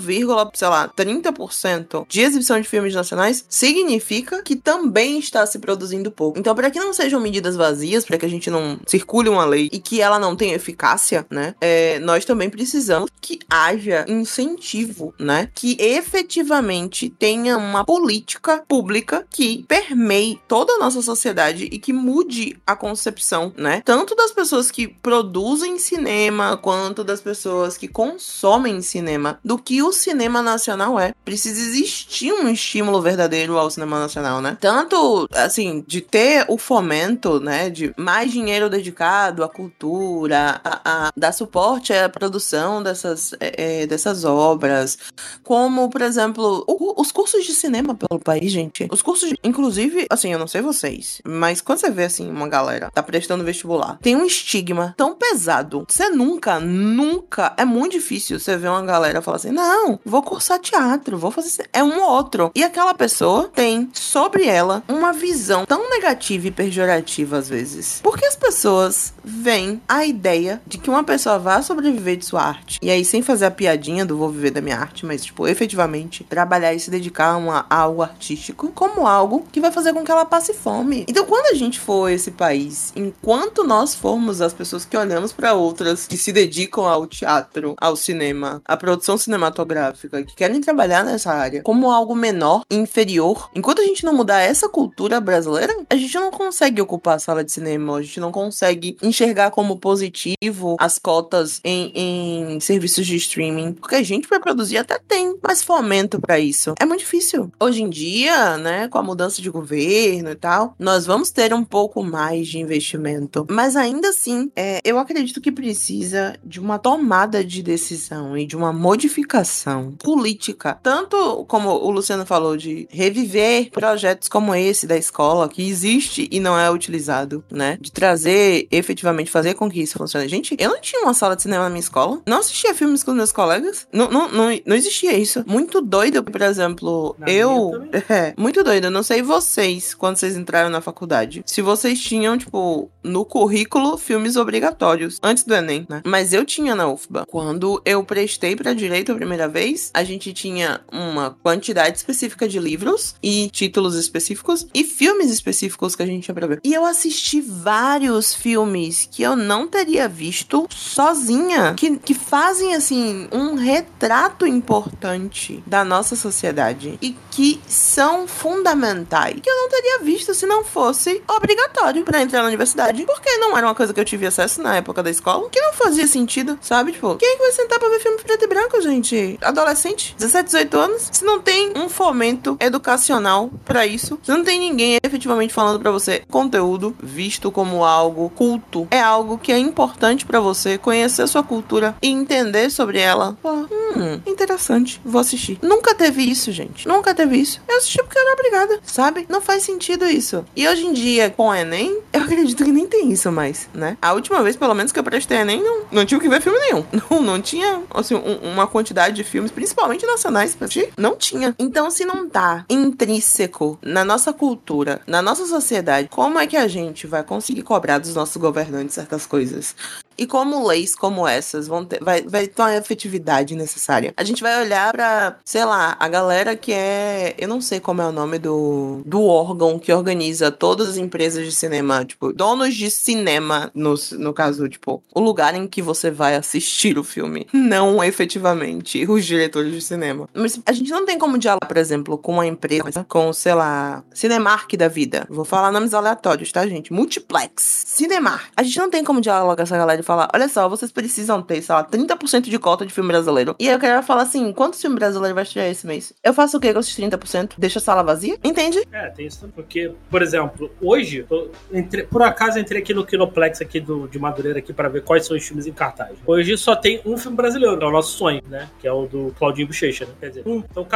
sei 0.54 0.68
lá, 0.68 0.90
30% 0.90 2.06
de 2.08 2.22
exibição 2.22 2.60
de 2.60 2.68
filmes 2.68 2.94
nacionais, 2.94 3.46
significa 3.50 4.42
que 4.42 4.56
também 4.56 5.20
está 5.20 5.46
se 5.46 5.60
produzindo 5.60 6.12
pouco. 6.12 6.40
Então, 6.40 6.56
para 6.56 6.72
que 6.72 6.80
não 6.80 6.94
sejam 6.94 7.20
medidas 7.20 7.56
vazias, 7.56 8.06
para 8.06 8.18
que 8.18 8.26
a 8.26 8.30
gente 8.30 8.50
não 8.50 8.80
circule 8.88 9.30
uma 9.30 9.46
lei 9.46 9.70
e 9.72 9.80
que 9.80 10.02
ela 10.02 10.20
não 10.20 10.36
tem 10.36 10.54
eficácia, 10.54 11.26
né? 11.30 11.56
É, 11.60 12.00
nós 12.00 12.26
também 12.26 12.50
precisamos 12.50 13.10
que 13.22 13.40
haja 13.50 14.06
incentivo, 14.08 15.14
né? 15.20 15.50
Que 15.54 15.76
efetivamente 15.80 17.10
tenha 17.10 17.58
uma 17.58 17.86
política 17.86 18.64
pública 18.68 19.26
que 19.30 19.66
permeie 20.14 20.40
toda 20.48 20.74
a 20.74 20.80
nossa 20.80 21.02
sociedade 21.02 21.66
e 21.66 21.80
que 21.80 21.92
mude 21.92 22.56
a 22.66 22.76
concepção, 22.76 23.52
né? 23.58 23.82
Tanto 23.84 24.16
das 24.16 24.32
pessoas 24.32 24.70
que 24.70 24.88
produzem 24.88 25.80
cinema 25.80 26.56
quanto 26.58 27.04
das 27.04 27.22
pessoas 27.22 27.78
que 27.78 27.88
consomem 27.88 28.82
cinema 28.82 29.40
do 29.44 29.58
que 29.58 29.82
o 29.82 29.92
cinema 29.92 30.42
nacional 30.42 31.00
é. 31.00 31.14
Precisa 31.26 31.60
existir 31.60 32.32
um 32.32 32.48
estímulo 32.48 33.02
verdadeiro 33.02 33.58
ao 33.58 33.70
cinema 33.70 34.00
nacional, 34.00 34.42
né? 34.42 34.58
Tanto 34.60 35.28
assim 35.34 35.84
de 35.88 36.02
ter 36.02 36.46
o 36.48 36.58
fomento, 36.58 37.40
né? 37.40 37.70
De 37.70 37.94
mais 37.98 38.32
dinheiro 38.32 38.70
dedicado 38.70 39.44
à 39.44 39.50
cultura 39.50 40.62
a, 40.64 41.08
a, 41.08 41.12
dar 41.16 41.32
suporte 41.32 41.94
à 41.94 42.08
produção 42.10 42.84
dessas, 42.84 43.34
é, 43.40 43.82
é, 43.84 43.88
dessas 43.88 44.24
obras, 44.24 44.98
como, 45.44 45.90
por 45.90 46.02
exemplo, 46.02 46.64
o, 46.68 47.02
os 47.02 47.12
cursos 47.12 47.46
de 47.46 47.54
cinema 47.54 47.96
pelo 47.96 48.20
país, 48.20 48.52
gente. 48.52 48.88
Os 48.92 49.02
cursos, 49.02 49.34
inclusive, 49.44 50.03
assim, 50.10 50.32
eu 50.32 50.40
não 50.40 50.48
sei 50.48 50.62
vocês, 50.62 51.22
mas 51.26 51.62
quando 51.62 51.80
você 51.80 51.90
vê, 51.90 52.06
assim, 52.06 52.30
uma 52.30 52.48
galera 52.48 52.92
tá 52.92 53.02
prestando 53.04 53.44
vestibular, 53.44 53.98
tem 54.02 54.16
um 54.16 54.26
estigma 54.26 54.94
tão 54.98 55.16
pesado. 55.16 55.86
Você 55.88 56.10
nunca, 56.10 56.60
nunca, 56.60 57.54
é 57.58 57.66
muito 57.66 57.94
difícil 57.94 58.40
você 58.40 58.58
ver 58.58 58.70
uma 58.70 58.84
galera 58.84 59.22
falar 59.22 59.38
assim, 59.38 59.52
não, 59.52 60.00
vou 60.06 60.22
cursar 60.24 60.60
teatro, 60.60 61.18
vou 61.18 61.32
fazer... 61.32 61.70
É 61.72 61.84
um 61.84 62.02
outro. 62.02 62.52
E 62.56 62.64
aquela 62.64 62.94
pessoa 62.94 63.50
tem 63.54 63.90
sobre 63.94 64.46
ela 64.46 64.84
uma 64.88 65.14
visão 65.14 65.66
tão 65.66 65.90
negativa 65.90 66.48
e 66.48 66.52
pejorativa 66.52 67.38
às 67.38 67.50
vezes. 67.50 68.00
Porque 68.04 68.26
as 68.26 68.36
pessoas 68.36 69.14
veem 69.24 69.82
a 69.88 70.06
ideia 70.06 70.62
de 70.66 70.78
que 70.78 70.90
uma 70.90 71.04
pessoa 71.04 71.40
vá 71.40 71.62
sobreviver 71.62 72.18
de 72.18 72.26
sua 72.26 72.44
arte. 72.44 72.80
E 72.82 72.90
aí, 72.90 73.06
sem 73.06 73.22
fazer 73.22 73.46
a 73.46 73.52
piadinha 73.52 74.06
do 74.06 74.18
vou 74.18 74.30
viver 74.30 74.52
da 74.52 74.62
minha 74.62 74.78
arte, 74.78 75.06
mas, 75.06 75.24
tipo, 75.24 75.48
efetivamente 75.48 76.24
trabalhar 76.24 76.74
e 76.74 76.80
se 76.80 76.92
dedicar 76.92 77.32
a, 77.32 77.38
uma, 77.38 77.66
a 77.70 77.76
algo 77.78 78.02
artístico 78.02 78.72
como 78.74 79.08
algo 79.08 79.46
que 79.52 79.62
vai 79.62 79.72
fazer 79.72 79.93
com 79.94 80.04
que 80.04 80.12
ela 80.12 80.26
passe 80.26 80.54
fome. 80.54 81.06
Então, 81.08 81.26
quando 81.26 81.48
a 81.48 81.54
gente 81.54 81.80
for 81.80 82.10
esse 82.10 82.32
país, 82.32 82.94
enquanto 82.96 83.64
nós 83.64 83.96
formos 83.96 84.42
as 84.42 84.54
pessoas 84.54 84.86
que 84.86 84.96
olhamos 84.96 85.32
para 85.34 85.54
outras 85.54 86.08
que 86.08 86.18
se 86.18 86.32
dedicam 86.32 86.86
ao 86.86 87.08
teatro, 87.08 87.76
ao 87.80 87.96
cinema, 87.96 88.62
à 88.66 88.78
produção 88.78 89.18
cinematográfica, 89.18 90.24
que 90.24 90.36
querem 90.36 90.62
trabalhar 90.62 91.04
nessa 91.04 91.32
área 91.32 91.62
como 91.64 91.92
algo 91.92 92.16
menor, 92.16 92.64
inferior, 92.70 93.50
enquanto 93.56 93.82
a 93.82 93.86
gente 93.86 94.06
não 94.06 94.14
mudar 94.14 94.42
essa 94.42 94.70
cultura 94.70 95.20
brasileira, 95.20 95.76
a 95.90 95.96
gente 95.96 96.14
não 96.16 96.32
consegue 96.32 96.82
ocupar 96.82 97.16
a 97.16 97.20
sala 97.20 97.44
de 97.44 97.52
cinema, 97.52 97.98
a 97.98 98.02
gente 98.02 98.20
não 98.20 98.32
consegue 98.32 98.98
enxergar 99.02 99.52
como 99.52 99.64
como 99.64 99.80
positivo 99.80 100.76
as 100.80 101.00
cotas 101.00 101.62
em, 101.64 101.92
em 101.96 102.60
serviços 102.60 103.08
de 103.08 103.16
streaming, 103.16 103.74
porque 103.74 103.96
a 103.96 104.04
gente 104.04 104.28
para 104.28 104.40
produzir 104.40 104.78
até 104.78 105.00
tem, 105.00 105.38
mas 105.42 105.64
fomento 105.64 106.20
para 106.20 106.38
isso 106.38 106.76
é 106.80 106.86
muito 106.86 107.00
difícil. 107.00 107.52
Hoje 107.60 107.82
em 107.82 107.90
dia, 107.90 108.58
né, 108.58 108.88
com 108.90 108.98
a 108.98 109.04
mudança 109.04 109.42
de 109.42 109.50
governo 109.50 109.83
e 109.84 110.36
tal, 110.36 110.76
nós 110.80 111.06
vamos 111.06 111.32
ter 111.32 111.54
um 111.54 111.64
pouco 111.64 112.04
mais 112.04 112.48
de 112.48 112.60
investimento, 112.60 113.46
mas 113.50 113.76
ainda 113.76 114.10
assim, 114.10 114.52
é, 114.56 114.80
eu 114.84 114.98
acredito 114.98 115.42
que 115.42 115.52
precisa 115.52 116.36
de 116.44 116.60
uma 116.60 116.80
tomada 116.80 117.44
de 117.44 117.62
decisão 117.62 118.38
e 118.38 118.46
de 118.46 118.56
uma 118.56 118.72
modificação 118.72 119.92
política, 119.92 120.80
tanto 120.82 121.46
como 121.46 121.70
o 121.70 121.90
Luciano 121.90 122.26
falou 122.26 122.56
de 122.58 122.88
reviver 122.90 123.70
projetos 123.72 124.28
como 124.28 124.56
esse 124.56 124.88
da 124.88 124.98
escola 124.98 125.50
que 125.50 125.68
existe 125.68 126.28
e 126.32 126.40
não 126.40 126.58
é 126.58 126.70
utilizado, 126.70 127.44
né, 127.52 127.78
de 127.80 127.92
trazer 127.92 128.68
efetivamente 128.72 129.32
fazer 129.32 129.54
com 129.54 129.70
que 129.70 129.82
isso 129.82 129.98
funcione. 129.98 130.28
Gente, 130.28 130.56
eu 130.60 130.70
não 130.70 130.82
tinha 130.82 131.02
uma 131.02 131.14
sala 131.14 131.36
de 131.36 131.42
cinema 131.42 131.64
na 131.64 131.70
minha 131.70 131.80
escola. 131.80 132.22
Não 132.26 132.38
assistia 132.38 132.74
filmes 132.74 133.04
com 133.04 133.12
meus 133.12 133.32
colegas. 133.32 133.88
Não, 133.92 134.10
não, 134.10 134.32
não, 134.32 134.60
não 134.66 134.76
existia 134.76 135.18
isso. 135.18 135.44
Muito 135.46 135.82
doido, 135.82 136.24
por 136.24 136.42
exemplo, 136.42 137.16
na 137.18 137.30
eu. 137.30 137.72
É, 138.14 138.34
muito 138.38 138.64
doido. 138.64 138.86
Eu 138.86 138.92
não 138.92 139.02
sei 139.02 139.22
vocês, 139.64 139.94
quando 139.94 140.18
vocês 140.18 140.36
entraram 140.36 140.70
na 140.70 140.82
faculdade, 140.82 141.42
se 141.46 141.62
vocês 141.62 142.00
tinham, 142.00 142.38
tipo, 142.38 142.90
no 143.02 143.24
currículo 143.24 143.98
filmes 143.98 144.36
obrigatórios, 144.36 145.20
antes 145.24 145.44
do 145.44 145.54
Enem, 145.54 145.86
né? 145.90 146.02
Mas 146.06 146.34
eu 146.34 146.44
tinha 146.44 146.76
na 146.76 146.88
UFBA. 146.88 147.26
Quando 147.26 147.82
eu 147.86 148.04
prestei 148.04 148.56
pra 148.56 148.74
direito 148.74 149.12
a 149.12 149.16
primeira 149.16 149.48
vez, 149.48 149.90
a 149.94 150.04
gente 150.04 150.34
tinha 150.34 150.82
uma 150.92 151.38
quantidade 151.42 151.98
específica 151.98 152.48
de 152.48 152.60
livros 152.60 153.16
e 153.24 153.50
títulos 153.52 153.96
específicos 153.96 154.68
e 154.74 154.84
filmes 154.84 155.32
específicos 155.32 155.96
que 155.96 156.04
a 156.04 156.06
gente 156.06 156.24
tinha 156.24 156.36
pra 156.36 156.48
ver. 156.48 156.60
E 156.64 156.74
eu 156.74 156.86
assisti 156.86 157.40
vários 157.40 158.34
filmes 158.34 159.08
que 159.10 159.24
eu 159.24 159.36
não 159.36 159.68
teria 159.68 160.10
visto 160.10 160.68
sozinha, 160.70 161.74
que, 161.76 161.98
que 161.98 162.14
fazem 162.14 162.76
assim 162.76 163.28
um 163.32 163.56
retrato 163.56 164.46
importante 164.46 165.64
da 165.66 165.86
nossa 165.86 166.16
sociedade 166.16 166.98
e 167.02 167.16
que 167.32 167.62
são 167.68 168.28
fundamentais. 168.28 169.40
Que 169.42 169.53
eu 169.54 169.58
não 169.62 169.70
teria 169.70 170.00
visto 170.00 170.34
se 170.34 170.46
não 170.46 170.64
fosse 170.64 171.22
obrigatório 171.28 172.04
para 172.04 172.22
entrar 172.22 172.42
na 172.42 172.48
universidade. 172.48 173.06
Porque 173.06 173.38
não 173.38 173.58
era 173.58 173.68
uma 173.68 173.76
coisa 173.76 173.94
que 173.94 174.00
eu 174.00 174.06
tive 174.06 174.26
acesso 174.26 174.62
na 174.62 174.76
época 174.76 175.04
da 175.04 175.10
escola, 175.10 175.50
que 175.50 175.62
não 175.62 175.74
fazia 175.74 176.08
sentido, 176.08 176.58
sabe? 176.62 176.92
Tipo, 176.92 177.16
quem 177.16 177.30
é 177.30 177.36
que 177.36 177.42
vai 177.42 177.52
sentar 177.52 177.80
pra 177.80 177.90
ver 177.90 178.00
filme 178.00 178.18
preto 178.22 178.44
e 178.44 178.48
branco, 178.48 178.82
gente? 178.82 179.38
Adolescente, 179.42 180.16
17, 180.18 180.46
18 180.46 180.78
anos, 180.78 181.10
se 181.12 181.24
não 181.24 181.40
tem 181.40 181.74
um 181.76 181.90
fomento 181.90 182.58
educacional 182.60 183.50
para 183.64 183.86
isso, 183.86 184.20
se 184.24 184.32
não 184.32 184.44
tem 184.44 184.60
ninguém 184.60 184.98
efetivamente 185.04 185.54
falando 185.54 185.80
para 185.80 185.92
você 185.92 186.24
conteúdo 186.30 186.96
visto 187.02 187.52
como 187.52 187.84
algo 187.84 188.30
culto, 188.30 188.88
é 188.90 189.02
algo 189.02 189.38
que 189.38 189.52
é 189.52 189.58
importante 189.58 190.26
para 190.26 190.40
você 190.40 190.78
conhecer 190.78 191.28
sua 191.28 191.44
cultura 191.44 191.96
e 192.02 192.08
entender 192.08 192.70
sobre 192.70 193.00
ela. 193.00 193.38
Pô, 193.42 193.52
hum, 193.52 194.22
interessante, 194.26 195.00
vou 195.04 195.22
assistir. 195.22 195.60
Nunca 195.62 195.94
teve 195.94 196.24
isso, 196.24 196.52
gente. 196.52 196.88
Nunca 196.88 197.14
teve 197.14 197.38
isso. 197.38 197.62
Eu 197.68 197.78
assisti 197.78 197.98
porque 198.02 198.18
eu 198.18 198.22
era 198.22 198.34
obrigada, 198.34 198.80
sabe? 198.84 199.26
Não 199.30 199.42
faz 199.44 199.64
sentido 199.64 200.06
isso. 200.06 200.44
E 200.56 200.68
hoje 200.68 200.86
em 200.86 200.94
dia, 200.94 201.30
com 201.30 201.48
o 201.50 201.54
Enem, 201.54 202.00
eu 202.12 202.22
acredito 202.22 202.64
que 202.64 202.72
nem 202.72 202.88
tem 202.88 203.12
isso 203.12 203.32
mais, 203.32 203.70
né? 203.74 203.98
A 204.02 204.14
última 204.14 204.42
vez, 204.42 204.56
pelo 204.56 204.74
menos, 204.74 204.92
que 204.92 205.00
eu 205.00 205.04
prestei 205.04 205.38
Enem, 205.38 205.62
não, 205.62 205.82
não 205.92 206.06
tive 206.06 206.22
que 206.22 206.30
ver 206.30 206.42
filme 206.42 206.60
nenhum. 206.60 206.84
Não, 207.10 207.22
não 207.22 207.42
tinha, 207.42 207.84
assim, 207.94 208.16
um, 208.16 208.52
uma 208.54 208.66
quantidade 208.66 209.16
de 209.16 209.24
filmes, 209.24 209.52
principalmente 209.52 210.06
nacionais, 210.06 210.56
pra 210.56 210.66
assistir. 210.66 210.92
Não 210.98 211.16
tinha. 211.16 211.54
Então, 211.60 211.92
se 211.92 212.06
não 212.06 212.28
tá 212.30 212.66
intrínseco 212.70 213.78
na 213.82 214.06
nossa 214.06 214.32
cultura, 214.32 215.02
na 215.06 215.22
nossa 215.22 215.46
sociedade, 215.46 216.08
como 216.10 216.40
é 216.40 216.48
que 216.48 216.56
a 216.56 216.68
gente 216.68 217.06
vai 217.06 217.24
conseguir 217.24 217.62
cobrar 217.62 217.98
dos 217.98 218.16
nossos 218.16 218.38
governantes 218.38 218.96
certas 218.96 219.26
coisas? 219.26 219.76
E 220.18 220.26
como 220.26 220.68
leis 220.68 220.96
como 220.96 221.28
essas 221.28 221.68
vão 221.68 221.86
ter, 221.86 222.04
vai, 222.04 222.22
vai 222.22 222.48
ter 222.48 222.62
uma 222.62 222.76
efetividade 222.76 223.56
necessária? 223.56 224.14
A 224.16 224.24
gente 224.24 224.42
vai 224.42 224.62
olhar 224.62 224.92
pra, 224.92 225.38
sei 225.44 225.66
lá, 225.66 225.96
a 226.00 226.08
galera 226.08 226.56
que 226.56 226.72
é. 226.72 227.36
Eu 227.38 227.48
não 227.48 227.62
sei 227.62 227.80
como 227.80 228.02
é 228.02 228.08
o 228.08 228.12
nome 228.12 228.40
do, 228.40 229.02
do 229.06 229.24
órgão 229.24 229.80
que 229.80 229.92
organiza 229.92 230.52
todas 230.52 230.90
as 230.90 230.98
empresas 230.98 231.46
de 231.46 231.52
cinema, 231.52 232.06
tipo, 232.06 232.32
donos 232.34 232.76
de 232.76 232.90
cinema, 232.90 233.72
no, 233.74 233.96
no 234.14 234.34
caso, 234.34 234.68
tipo, 234.70 235.04
o 235.14 235.20
lugar 235.20 235.56
em 235.56 235.68
que 235.68 235.82
você 235.82 236.12
vai 236.12 236.36
assistir 236.36 236.98
o 236.98 237.04
filme. 237.04 237.48
Não 237.52 238.04
efetivamente 238.04 239.06
os 239.08 239.26
diretores 239.26 239.74
de 239.74 239.82
cinema. 239.82 240.30
Mas 240.34 240.60
a 240.66 240.72
gente 240.72 240.92
não 240.92 241.06
tem 241.06 241.18
como 241.18 241.38
dialogar, 241.38 241.68
por 241.68 241.78
exemplo, 241.78 242.18
com 242.18 242.34
uma 242.34 242.46
empresa, 242.46 243.06
com, 243.08 243.32
sei 243.34 243.54
lá, 243.54 244.04
Cinemark 244.14 244.76
da 244.76 244.88
vida. 244.88 245.26
Vou 245.30 245.46
falar 245.46 245.72
nomes 245.72 245.94
aleatórios, 245.94 246.52
tá, 246.52 246.66
gente? 246.68 246.94
Multiplex. 246.94 247.84
Cinemark. 247.86 248.52
A 248.56 248.64
gente 248.64 248.78
não 248.78 248.90
tem 248.90 249.04
como 249.04 249.22
dialogar 249.22 249.56
com 249.56 249.62
essa 249.62 249.78
galera 249.78 250.03
e 250.04 250.06
falar: 250.06 250.30
olha 250.34 250.48
só, 250.48 250.68
vocês 250.70 250.92
precisam 250.92 251.42
ter, 251.42 251.62
sei 251.62 251.74
lá, 251.74 251.84
30% 251.84 252.42
de 252.42 252.60
cota 252.60 252.86
de 252.86 252.94
filme 252.94 253.10
brasileiro. 253.10 253.56
E 253.60 253.68
aí 253.68 253.74
eu 253.74 253.80
quero 253.80 254.04
falar 254.04 254.24
assim: 254.24 254.52
quantos 254.54 254.82
filmes 254.82 255.00
brasileiros 255.00 255.36
vai 255.36 255.44
estrear 255.44 255.68
esse 255.68 255.88
mês? 255.88 256.14
Eu 256.24 256.34
faço 256.34 256.58
o 256.58 256.60
quê 256.60 256.74
com 256.74 256.80
esses 256.80 256.96
30%? 256.96 257.54
Deixa 257.58 257.80
a 257.80 257.82
sala 257.82 258.04
vazia? 258.04 258.38
Entende? 258.44 258.84
É, 258.92 259.10
tem 259.10 259.26
isso 259.28 259.40
também. 259.40 259.54
Porque, 259.56 259.92
por 260.10 260.22
exemplo, 260.22 260.72
hoje, 260.82 261.26
entre, 261.72 262.04
por 262.04 262.22
acaso 262.22 262.60
entrei 262.60 262.82
aqui 262.82 262.94
no 262.94 263.06
Kinoplex 263.06 263.62
aqui 263.62 263.80
do, 263.80 264.08
de 264.08 264.20
Madureira 264.20 264.60
aqui 264.60 264.74
para 264.74 264.90
ver 264.90 265.04
quais 265.04 265.26
são 265.26 265.36
os 265.36 265.46
filmes 265.46 265.66
em 265.66 265.72
cartaz. 265.72 266.18
Hoje 266.26 266.58
só 266.58 266.76
tem 266.76 267.02
um 267.06 267.18
filme 267.18 267.38
brasileiro, 267.38 267.82
é 267.82 267.86
o 267.86 267.92
nosso 267.92 268.18
sonho, 268.18 268.42
né? 268.50 268.70
Que 268.80 268.88
é 268.88 268.92
o 268.92 269.06
do 269.06 269.34
Claudinho 269.38 269.68
Bochecha, 269.68 270.06
né? 270.06 270.12
Quer 270.20 270.30
dizer, 270.30 270.44
um. 270.46 270.58
Então, 270.58 270.88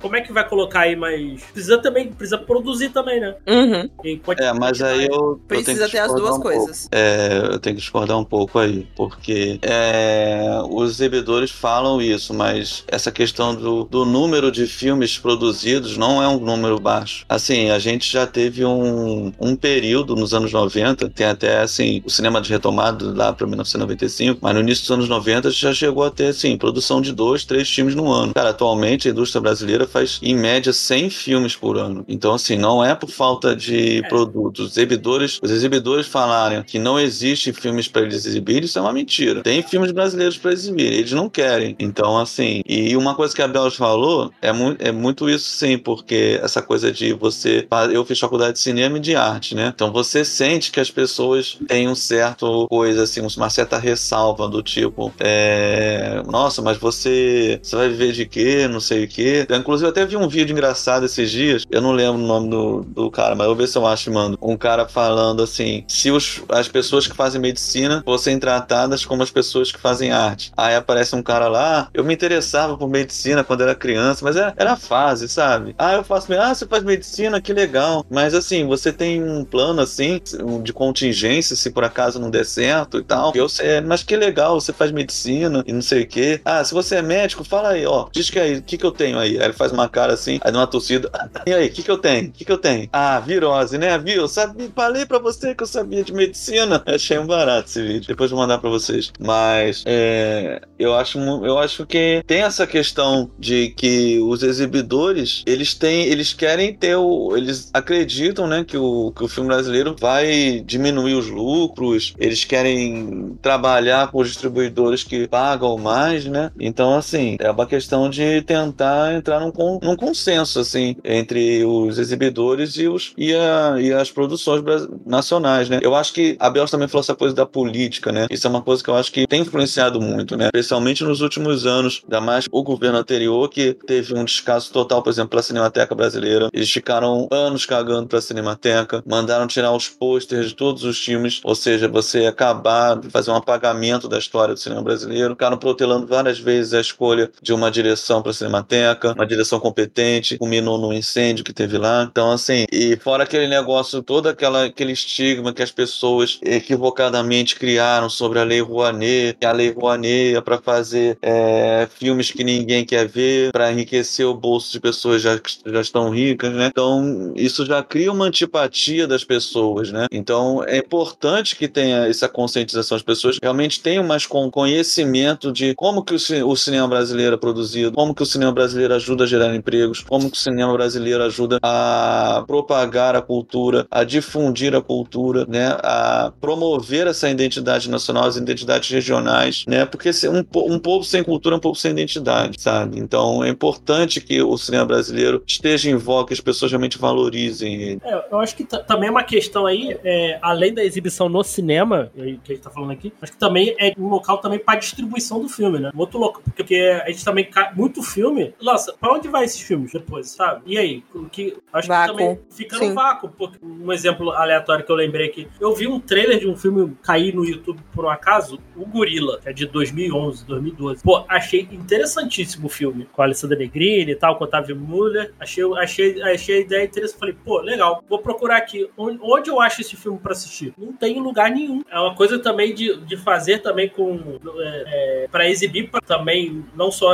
como 0.00 0.16
é 0.16 0.20
que 0.20 0.32
vai 0.32 0.48
colocar 0.48 0.80
aí 0.80 0.96
mais. 0.96 1.42
Precisa 1.44 1.78
também, 1.78 2.12
precisa 2.12 2.38
produzir 2.38 2.90
também, 2.90 3.20
né? 3.20 3.34
Uhum. 3.46 3.90
É, 4.38 4.52
mas 4.52 4.80
aí 4.82 5.06
eu. 5.06 5.40
Precisa 5.48 5.84
eu 5.84 5.90
ter 5.90 5.98
as 5.98 6.14
duas 6.14 6.36
um 6.36 6.40
coisas. 6.40 6.88
É, 6.92 7.38
eu 7.52 7.58
tenho 7.58 7.76
que 7.76 7.82
discordar 7.82 8.18
um 8.18 8.24
pouco 8.24 8.51
aí, 8.58 8.86
porque 8.96 9.58
é, 9.62 10.60
os 10.70 10.90
exibidores 10.92 11.50
falam 11.50 12.00
isso, 12.00 12.32
mas 12.34 12.84
essa 12.88 13.10
questão 13.10 13.54
do, 13.54 13.84
do 13.84 14.04
número 14.04 14.50
de 14.50 14.66
filmes 14.66 15.18
produzidos 15.18 15.96
não 15.96 16.22
é 16.22 16.28
um 16.28 16.38
número 16.38 16.78
baixo. 16.78 17.24
Assim, 17.28 17.70
a 17.70 17.78
gente 17.78 18.10
já 18.10 18.26
teve 18.26 18.64
um, 18.64 19.32
um 19.40 19.56
período 19.56 20.14
nos 20.16 20.34
anos 20.34 20.52
90, 20.52 21.08
tem 21.10 21.26
até 21.26 21.60
assim, 21.60 22.02
o 22.04 22.10
cinema 22.10 22.40
de 22.40 22.50
retomada 22.50 23.04
lá 23.14 23.32
para 23.32 23.46
1995, 23.46 24.38
mas 24.42 24.54
no 24.54 24.60
início 24.60 24.82
dos 24.84 24.90
anos 24.92 25.08
90 25.08 25.50
já 25.50 25.72
chegou 25.72 26.04
a 26.04 26.10
ter 26.10 26.26
assim, 26.28 26.56
produção 26.56 27.00
de 27.00 27.12
dois, 27.12 27.44
três 27.44 27.68
filmes 27.68 27.94
no 27.94 28.10
ano. 28.10 28.34
Cara, 28.34 28.50
atualmente 28.50 29.08
a 29.08 29.10
indústria 29.10 29.40
brasileira 29.40 29.86
faz 29.86 30.18
em 30.22 30.34
média 30.34 30.72
100 30.72 31.10
filmes 31.10 31.56
por 31.56 31.76
ano. 31.78 32.04
Então, 32.08 32.34
assim, 32.34 32.56
não 32.56 32.84
é 32.84 32.94
por 32.94 33.10
falta 33.10 33.54
de 33.54 33.98
É. 34.04 34.08
produtos. 34.08 34.66
Os 34.70 34.76
exibidores, 34.76 35.38
os 35.42 35.50
exibidores 35.50 36.06
falarem 36.06 36.62
que 36.62 36.78
não 36.78 36.98
existe 36.98 37.52
filmes 37.52 37.88
para 37.88 38.02
eles 38.02 38.24
exibirem, 38.26 38.41
isso 38.48 38.78
é 38.78 38.82
uma 38.82 38.92
mentira. 38.92 39.42
Tem 39.42 39.62
filmes 39.62 39.92
brasileiros 39.92 40.38
para 40.38 40.52
exibir, 40.52 40.92
eles 40.92 41.12
não 41.12 41.28
querem. 41.28 41.76
Então, 41.78 42.18
assim, 42.18 42.62
e 42.66 42.96
uma 42.96 43.14
coisa 43.14 43.34
que 43.34 43.42
a 43.42 43.48
Bel 43.48 43.70
falou 43.70 44.32
é, 44.40 44.52
mu 44.52 44.76
é 44.78 44.90
muito 44.90 45.28
isso 45.28 45.48
sim, 45.48 45.78
porque 45.78 46.40
essa 46.42 46.60
coisa 46.62 46.90
de 46.90 47.12
você. 47.12 47.66
Eu 47.92 48.04
fiz 48.04 48.18
faculdade 48.18 48.54
de 48.54 48.58
cinema 48.58 48.98
e 48.98 49.00
de 49.00 49.14
arte, 49.14 49.54
né? 49.54 49.72
Então 49.74 49.92
você 49.92 50.24
sente 50.24 50.70
que 50.70 50.80
as 50.80 50.90
pessoas 50.90 51.58
têm 51.66 51.88
um 51.88 51.94
certo 51.94 52.66
coisa, 52.68 53.02
assim, 53.04 53.20
uma 53.36 53.50
certa 53.50 53.78
ressalva 53.78 54.48
do 54.48 54.62
tipo, 54.62 55.12
é, 55.20 56.22
nossa, 56.26 56.62
mas 56.62 56.78
você, 56.78 57.60
você 57.62 57.76
vai 57.76 57.88
viver 57.88 58.12
de 58.12 58.26
quê? 58.26 58.68
Não 58.68 58.80
sei 58.80 59.04
o 59.04 59.08
quê. 59.08 59.46
Eu, 59.48 59.56
inclusive, 59.56 59.88
até 59.88 60.04
vi 60.04 60.16
um 60.16 60.28
vídeo 60.28 60.52
engraçado 60.52 61.06
esses 61.06 61.30
dias, 61.30 61.64
eu 61.70 61.80
não 61.80 61.92
lembro 61.92 62.20
o 62.20 62.26
nome 62.26 62.50
do, 62.50 62.82
do 62.82 63.10
cara, 63.10 63.34
mas 63.34 63.44
eu 63.44 63.54
vou 63.54 63.56
ver 63.56 63.68
se 63.68 63.78
eu 63.78 63.86
acho 63.86 64.10
mando. 64.10 64.38
Um 64.40 64.56
cara 64.56 64.88
falando 64.88 65.42
assim: 65.42 65.84
se 65.88 66.10
os, 66.10 66.42
as 66.48 66.68
pessoas 66.68 67.06
que 67.06 67.16
fazem 67.16 67.40
medicina 67.40 68.02
fossem 68.04 68.31
tratadas 68.38 69.04
como 69.04 69.22
as 69.22 69.30
pessoas 69.30 69.70
que 69.72 69.78
fazem 69.78 70.12
arte. 70.12 70.52
Aí 70.56 70.74
aparece 70.74 71.14
um 71.14 71.22
cara 71.22 71.48
lá, 71.48 71.80
"Ah, 71.82 71.88
eu 71.94 72.04
me 72.04 72.14
interessava 72.14 72.76
por 72.76 72.88
medicina 72.88 73.44
quando 73.44 73.62
era 73.62 73.74
criança, 73.74 74.24
mas 74.24 74.36
era, 74.36 74.54
era 74.56 74.76
fase, 74.76 75.28
sabe? 75.28 75.74
Ah, 75.78 75.94
eu 75.94 76.04
faço. 76.04 76.32
Ah, 76.34 76.54
você 76.54 76.66
faz 76.66 76.82
medicina, 76.82 77.40
que 77.40 77.52
legal. 77.52 78.04
Mas 78.10 78.34
assim, 78.34 78.66
você 78.66 78.92
tem 78.92 79.22
um 79.22 79.44
plano 79.44 79.80
assim 79.80 80.20
de 80.62 80.72
contingência 80.72 81.56
se 81.56 81.70
por 81.70 81.84
acaso 81.84 82.18
não 82.18 82.30
der 82.30 82.44
certo 82.44 82.98
e 82.98 83.02
tal. 83.02 83.32
Eu 83.34 83.48
sei, 83.48 83.80
mas 83.80 84.02
que 84.02 84.16
legal, 84.16 84.60
você 84.60 84.72
faz 84.72 84.90
medicina 84.92 85.62
e 85.66 85.72
não 85.72 85.82
sei 85.82 86.02
o 86.02 86.06
quê. 86.06 86.40
Ah, 86.44 86.64
se 86.64 86.72
você 86.74 86.96
é 86.96 87.02
médico, 87.02 87.44
fala 87.44 87.70
aí, 87.70 87.86
ó. 87.86 88.06
Diz 88.12 88.30
que 88.30 88.38
aí, 88.38 88.56
o 88.58 88.62
que, 88.62 88.76
que 88.76 88.84
eu 88.86 88.92
tenho 88.92 89.18
aí? 89.18 89.38
Aí 89.38 89.44
ele 89.44 89.52
faz 89.52 89.72
uma 89.72 89.88
cara 89.88 90.12
assim, 90.14 90.38
aí 90.42 90.52
uma 90.52 90.66
torcida. 90.66 91.10
E 91.46 91.52
aí, 91.52 91.68
o 91.68 91.72
que, 91.72 91.82
que 91.82 91.90
eu 91.90 91.98
tenho? 91.98 92.28
O 92.28 92.32
que, 92.32 92.44
que 92.44 92.52
eu 92.52 92.58
tenho? 92.58 92.88
Ah, 92.92 93.20
virose, 93.20 93.78
né? 93.78 93.98
Viu? 93.98 94.28
Sabe, 94.28 94.70
falei 94.74 95.06
pra 95.06 95.18
você 95.18 95.54
que 95.54 95.62
eu 95.62 95.66
sabia 95.66 96.02
de 96.04 96.12
medicina. 96.12 96.82
Achei 96.86 97.18
um 97.18 97.26
barato 97.26 97.68
esse 97.68 97.82
vídeo. 97.82 98.06
Depois 98.08 98.21
eu 98.30 98.36
vou 98.36 98.46
mandar 98.46 98.58
pra 98.58 98.70
vocês. 98.70 99.12
Mas 99.18 99.82
é, 99.86 100.60
eu, 100.78 100.94
acho, 100.94 101.18
eu 101.18 101.58
acho 101.58 101.86
que 101.86 102.22
tem 102.26 102.42
essa 102.42 102.66
questão 102.66 103.30
de 103.38 103.70
que 103.70 104.18
os 104.20 104.42
exibidores, 104.42 105.42
eles 105.46 105.74
têm, 105.74 106.04
eles 106.06 106.32
querem 106.32 106.74
ter 106.74 106.96
o. 106.96 107.36
Eles 107.36 107.70
acreditam, 107.72 108.46
né, 108.46 108.64
que 108.64 108.76
o, 108.76 109.12
que 109.12 109.24
o 109.24 109.28
filme 109.28 109.48
brasileiro 109.48 109.94
vai 109.98 110.60
diminuir 110.64 111.14
os 111.14 111.28
lucros, 111.28 112.14
eles 112.18 112.44
querem 112.44 113.36
trabalhar 113.40 114.10
com 114.10 114.18
os 114.20 114.28
distribuidores 114.28 115.02
que 115.02 115.26
pagam 115.28 115.76
mais, 115.78 116.24
né? 116.26 116.50
Então, 116.60 116.94
assim, 116.96 117.36
é 117.40 117.50
uma 117.50 117.66
questão 117.66 118.08
de 118.08 118.42
tentar 118.42 119.14
entrar 119.14 119.40
num, 119.40 119.78
num 119.82 119.96
consenso, 119.96 120.60
assim, 120.60 120.96
entre 121.04 121.64
os 121.64 121.98
exibidores 121.98 122.76
e, 122.76 122.88
os, 122.88 123.12
e, 123.16 123.34
a- 123.34 123.76
e 123.80 123.92
as 123.92 124.10
produções 124.10 124.62
nacionais, 125.06 125.68
né? 125.68 125.78
Eu 125.82 125.94
acho 125.94 126.12
que 126.12 126.36
a 126.38 126.50
Bel 126.50 126.66
também 126.66 126.88
falou 126.88 127.02
essa 127.02 127.14
coisa 127.14 127.34
da 127.34 127.46
política, 127.46 128.11
né? 128.12 128.26
Isso 128.30 128.46
é 128.46 128.50
uma 128.50 128.62
coisa 128.62 128.82
que 128.82 128.90
eu 128.90 128.96
acho 128.96 129.12
que 129.12 129.26
tem 129.26 129.42
influenciado 129.42 130.00
muito, 130.00 130.36
né? 130.36 130.46
Especialmente 130.46 131.04
nos 131.04 131.20
últimos 131.20 131.66
anos, 131.66 132.02
ainda 132.04 132.20
mais 132.20 132.46
o 132.50 132.62
governo 132.62 132.98
anterior, 132.98 133.48
que 133.48 133.74
teve 133.86 134.14
um 134.14 134.24
descaso 134.24 134.72
total, 134.72 135.02
por 135.02 135.10
exemplo, 135.10 135.30
pela 135.30 135.42
Cinemateca 135.42 135.94
Brasileira. 135.94 136.48
Eles 136.52 136.70
ficaram 136.70 137.28
anos 137.30 137.66
cagando 137.66 138.06
pra 138.06 138.20
Cinemateca, 138.20 139.02
mandaram 139.06 139.46
tirar 139.46 139.72
os 139.72 139.88
pôsteres 139.88 140.48
de 140.48 140.54
todos 140.54 140.84
os 140.84 140.98
filmes, 140.98 141.40
ou 141.44 141.54
seja, 141.54 141.88
você 141.88 142.26
acabar 142.26 142.96
de 142.96 143.08
fazer 143.10 143.30
um 143.30 143.36
apagamento 143.36 144.08
da 144.08 144.18
história 144.18 144.54
do 144.54 144.60
cinema 144.60 144.82
brasileiro. 144.82 145.30
Ficaram 145.30 145.56
protelando 145.56 146.06
várias 146.06 146.38
vezes 146.38 146.74
a 146.74 146.80
escolha 146.80 147.30
de 147.40 147.52
uma 147.52 147.70
direção 147.70 148.22
pra 148.22 148.32
Cinemateca, 148.32 149.12
uma 149.12 149.26
direção 149.26 149.58
competente, 149.60 150.38
culminou 150.38 150.78
no 150.78 150.92
incêndio 150.92 151.44
que 151.44 151.52
teve 151.52 151.78
lá. 151.78 152.06
Então, 152.10 152.30
assim, 152.30 152.66
e 152.72 152.96
fora 152.96 153.24
aquele 153.24 153.46
negócio, 153.46 154.02
todo 154.02 154.28
aquela, 154.28 154.64
aquele 154.64 154.92
estigma 154.92 155.52
que 155.52 155.62
as 155.62 155.70
pessoas 155.70 156.38
equivocadamente 156.42 157.56
criaram 157.56 158.01
sobre 158.08 158.38
a 158.38 158.44
Lei 158.44 158.60
Rouanet, 158.60 159.36
a 159.44 159.52
Lei 159.52 159.70
Rouanet 159.72 160.36
é 160.36 160.40
para 160.40 160.58
fazer 160.60 161.18
é, 161.22 161.88
filmes 161.94 162.30
que 162.30 162.44
ninguém 162.44 162.84
quer 162.84 163.06
ver, 163.08 163.52
para 163.52 163.72
enriquecer 163.72 164.26
o 164.26 164.34
bolso 164.34 164.72
de 164.72 164.80
pessoas 164.80 165.22
já, 165.22 165.38
que 165.38 165.52
já 165.66 165.80
estão 165.80 166.10
ricas, 166.10 166.52
né? 166.52 166.66
Então, 166.66 167.32
isso 167.36 167.64
já 167.66 167.82
cria 167.82 168.12
uma 168.12 168.26
antipatia 168.26 169.06
das 169.06 169.24
pessoas, 169.24 169.90
né? 169.92 170.06
Então, 170.12 170.62
é 170.64 170.78
importante 170.78 171.56
que 171.56 171.68
tenha 171.68 172.06
essa 172.06 172.28
conscientização, 172.28 172.96
as 172.96 173.02
pessoas 173.02 173.38
realmente 173.42 173.80
tenham 173.80 174.04
mais 174.04 174.26
con- 174.26 174.50
conhecimento 174.50 175.52
de 175.52 175.74
como 175.74 176.02
que 176.04 176.14
o 176.14 176.56
cinema 176.56 176.88
brasileiro 176.88 177.34
é 177.34 177.38
produzido, 177.38 177.92
como 177.92 178.14
que 178.14 178.22
o 178.22 178.26
cinema 178.26 178.52
brasileiro 178.52 178.94
ajuda 178.94 179.24
a 179.24 179.26
gerar 179.26 179.54
empregos, 179.54 180.00
como 180.00 180.30
que 180.30 180.36
o 180.36 180.40
cinema 180.40 180.72
brasileiro 180.72 181.22
ajuda 181.22 181.58
a 181.62 182.44
propagar 182.46 183.14
a 183.16 183.22
cultura, 183.22 183.86
a 183.90 184.04
difundir 184.04 184.74
a 184.74 184.80
cultura, 184.80 185.46
né? 185.48 185.76
A 185.82 186.32
promover 186.40 187.06
essa 187.06 187.28
identidade 187.30 187.90
nacional, 187.92 188.24
as 188.24 188.36
identidades 188.36 188.90
regionais, 188.90 189.64
né? 189.66 189.84
Porque 189.84 190.10
um, 190.28 190.74
um 190.74 190.78
povo 190.78 191.04
sem 191.04 191.22
cultura 191.22 191.54
é 191.54 191.58
um 191.58 191.60
povo 191.60 191.78
sem 191.78 191.92
identidade, 191.92 192.60
sabe? 192.60 192.98
Então 192.98 193.44
é 193.44 193.48
importante 193.48 194.20
que 194.20 194.42
o 194.42 194.56
cinema 194.56 194.84
brasileiro 194.84 195.42
esteja 195.46 195.90
em 195.90 195.96
voga, 195.96 196.28
que 196.28 196.34
as 196.34 196.40
pessoas 196.40 196.70
realmente 196.70 196.98
valorizem 196.98 197.74
ele. 197.74 198.00
É, 198.04 198.24
eu 198.30 198.38
acho 198.40 198.56
que 198.56 198.64
também 198.64 199.08
é 199.08 199.10
uma 199.10 199.24
questão 199.24 199.66
aí, 199.66 199.96
é, 200.04 200.38
além 200.42 200.74
da 200.74 200.84
exibição 200.84 201.28
no 201.28 201.42
cinema, 201.42 202.10
que 202.14 202.22
a 202.22 202.54
gente 202.54 202.62
tá 202.62 202.70
falando 202.70 202.90
aqui, 202.90 203.12
acho 203.20 203.32
que 203.32 203.38
também 203.38 203.74
é 203.78 203.92
um 203.98 204.08
local 204.08 204.38
também 204.38 204.58
para 204.58 204.78
distribuição 204.78 205.40
do 205.40 205.48
filme, 205.48 205.78
né? 205.78 205.90
Outro 205.96 206.18
local, 206.18 206.42
porque 206.56 207.00
a 207.04 207.10
gente 207.10 207.24
também 207.24 207.48
muito 207.74 208.02
filme. 208.02 208.54
Nossa, 208.60 208.94
pra 208.98 209.12
onde 209.12 209.28
vai 209.28 209.44
esses 209.44 209.60
filmes 209.60 209.92
depois, 209.92 210.30
sabe? 210.30 210.62
E 210.66 210.78
aí? 210.78 211.02
Que, 211.30 211.56
acho 211.72 211.88
vácuo. 211.88 212.16
que 212.16 212.22
também 212.22 212.40
fica 212.50 212.76
Sim. 212.78 212.88
no 212.88 212.94
vácuo. 212.94 213.28
Porque, 213.28 213.58
um 213.62 213.92
exemplo 213.92 214.30
aleatório 214.30 214.84
que 214.84 214.90
eu 214.90 214.96
lembrei 214.96 215.28
aqui. 215.28 215.48
Eu 215.60 215.74
vi 215.74 215.86
um 215.86 216.00
trailer 216.00 216.38
de 216.38 216.48
um 216.48 216.56
filme 216.56 216.96
cair 217.02 217.34
no 217.34 217.44
YouTube 217.44 217.71
por 217.92 218.04
um 218.04 218.10
acaso, 218.10 218.58
O 218.76 218.86
Gorila, 218.86 219.40
que 219.40 219.48
é 219.48 219.52
de 219.52 219.66
2011, 219.66 220.44
2012. 220.46 221.02
Pô, 221.02 221.24
achei 221.28 221.68
interessantíssimo 221.70 222.66
o 222.66 222.70
filme. 222.70 223.08
Com 223.12 223.22
a 223.22 223.24
Alessandra 223.24 223.58
Negrini 223.58 224.12
e 224.12 224.16
tal, 224.16 224.36
com 224.36 224.44
o 224.44 224.46
Otávio 224.46 224.76
Muller. 224.76 225.32
Achei, 225.38 225.64
achei, 225.76 226.22
achei 226.22 226.56
a 226.56 226.60
ideia 226.60 226.84
interessante. 226.84 227.18
Falei, 227.18 227.36
pô, 227.44 227.60
legal. 227.60 228.02
Vou 228.08 228.18
procurar 228.18 228.56
aqui. 228.56 228.88
Onde, 228.96 229.50
eu 229.50 229.60
acho 229.60 229.80
esse 229.80 229.96
filme 229.96 230.18
pra 230.18 230.32
assistir? 230.32 230.72
Não 230.76 230.92
tem 230.92 231.20
lugar 231.20 231.50
nenhum. 231.50 231.82
É 231.90 231.98
uma 231.98 232.14
coisa 232.14 232.38
também 232.38 232.74
de, 232.74 232.96
de 233.00 233.16
fazer 233.16 233.58
também 233.58 233.88
com... 233.88 234.38
É, 234.58 235.24
é, 235.24 235.28
pra 235.30 235.48
exibir 235.48 235.90
pra, 235.90 236.00
também, 236.00 236.64
não 236.74 236.90
só 236.90 237.12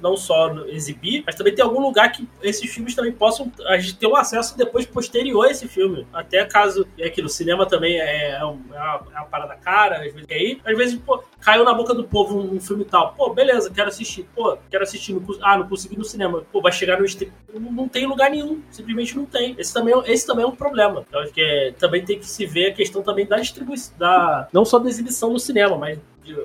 não 0.00 0.16
só 0.16 0.52
exibir, 0.66 1.22
mas 1.26 1.34
também 1.34 1.54
tem 1.54 1.64
algum 1.64 1.80
lugar 1.80 2.10
que 2.12 2.28
esses 2.42 2.72
filmes 2.72 2.94
também 2.94 3.12
possam 3.12 3.50
a 3.66 3.78
gente 3.78 3.96
ter 3.96 4.06
um 4.06 4.16
acesso 4.16 4.56
depois 4.56 4.86
posterior 4.86 5.46
a 5.46 5.50
esse 5.50 5.68
filme. 5.68 6.06
Até 6.12 6.44
caso 6.44 6.86
é 6.98 7.08
que 7.08 7.22
no 7.22 7.28
cinema 7.28 7.66
também 7.66 8.00
é, 8.00 8.32
é, 8.32 8.44
uma, 8.44 8.76
é 9.14 9.18
uma 9.18 9.26
parada 9.26 9.54
cara, 9.56 10.04
às 10.04 10.12
vezes 10.12 10.26
aí, 10.30 10.60
às 10.64 10.76
vezes 10.76 10.98
pô, 10.98 11.22
caiu 11.40 11.64
na 11.64 11.74
boca 11.74 11.94
do 11.94 12.04
povo 12.04 12.38
um, 12.38 12.56
um, 12.56 12.60
filme 12.60 12.84
tal. 12.84 13.14
Pô, 13.14 13.32
beleza, 13.32 13.70
quero 13.70 13.88
assistir. 13.88 14.28
Pô, 14.34 14.56
quero 14.70 14.82
assistir. 14.82 15.14
No, 15.14 15.22
ah, 15.42 15.58
não 15.58 15.68
consegui 15.68 15.96
no 15.96 16.04
cinema. 16.04 16.44
Pô, 16.52 16.60
vai 16.60 16.72
chegar 16.72 16.98
no 16.98 17.04
stream. 17.04 17.32
Não, 17.52 17.72
não 17.72 17.88
tem 17.88 18.06
lugar 18.06 18.30
nenhum. 18.30 18.62
Simplesmente 18.70 19.16
não 19.16 19.24
tem. 19.24 19.54
Esse 19.58 19.72
também, 19.72 19.94
é 19.94 20.12
esse 20.12 20.26
também 20.26 20.44
é 20.44 20.48
um 20.48 20.54
problema. 20.54 21.04
Eu 21.12 21.20
acho 21.20 21.32
que 21.32 21.40
é, 21.40 21.72
também 21.72 22.04
tem 22.04 22.18
que 22.18 22.26
se 22.26 22.46
ver 22.46 22.70
a 22.70 22.74
questão 22.74 23.02
também 23.02 23.26
da 23.26 23.36
distribuição, 23.36 23.94
da, 23.98 24.48
não 24.52 24.64
só 24.64 24.78
da 24.78 24.88
exibição 24.88 25.32
no 25.32 25.38
cinema, 25.38 25.76
mas 25.76 25.98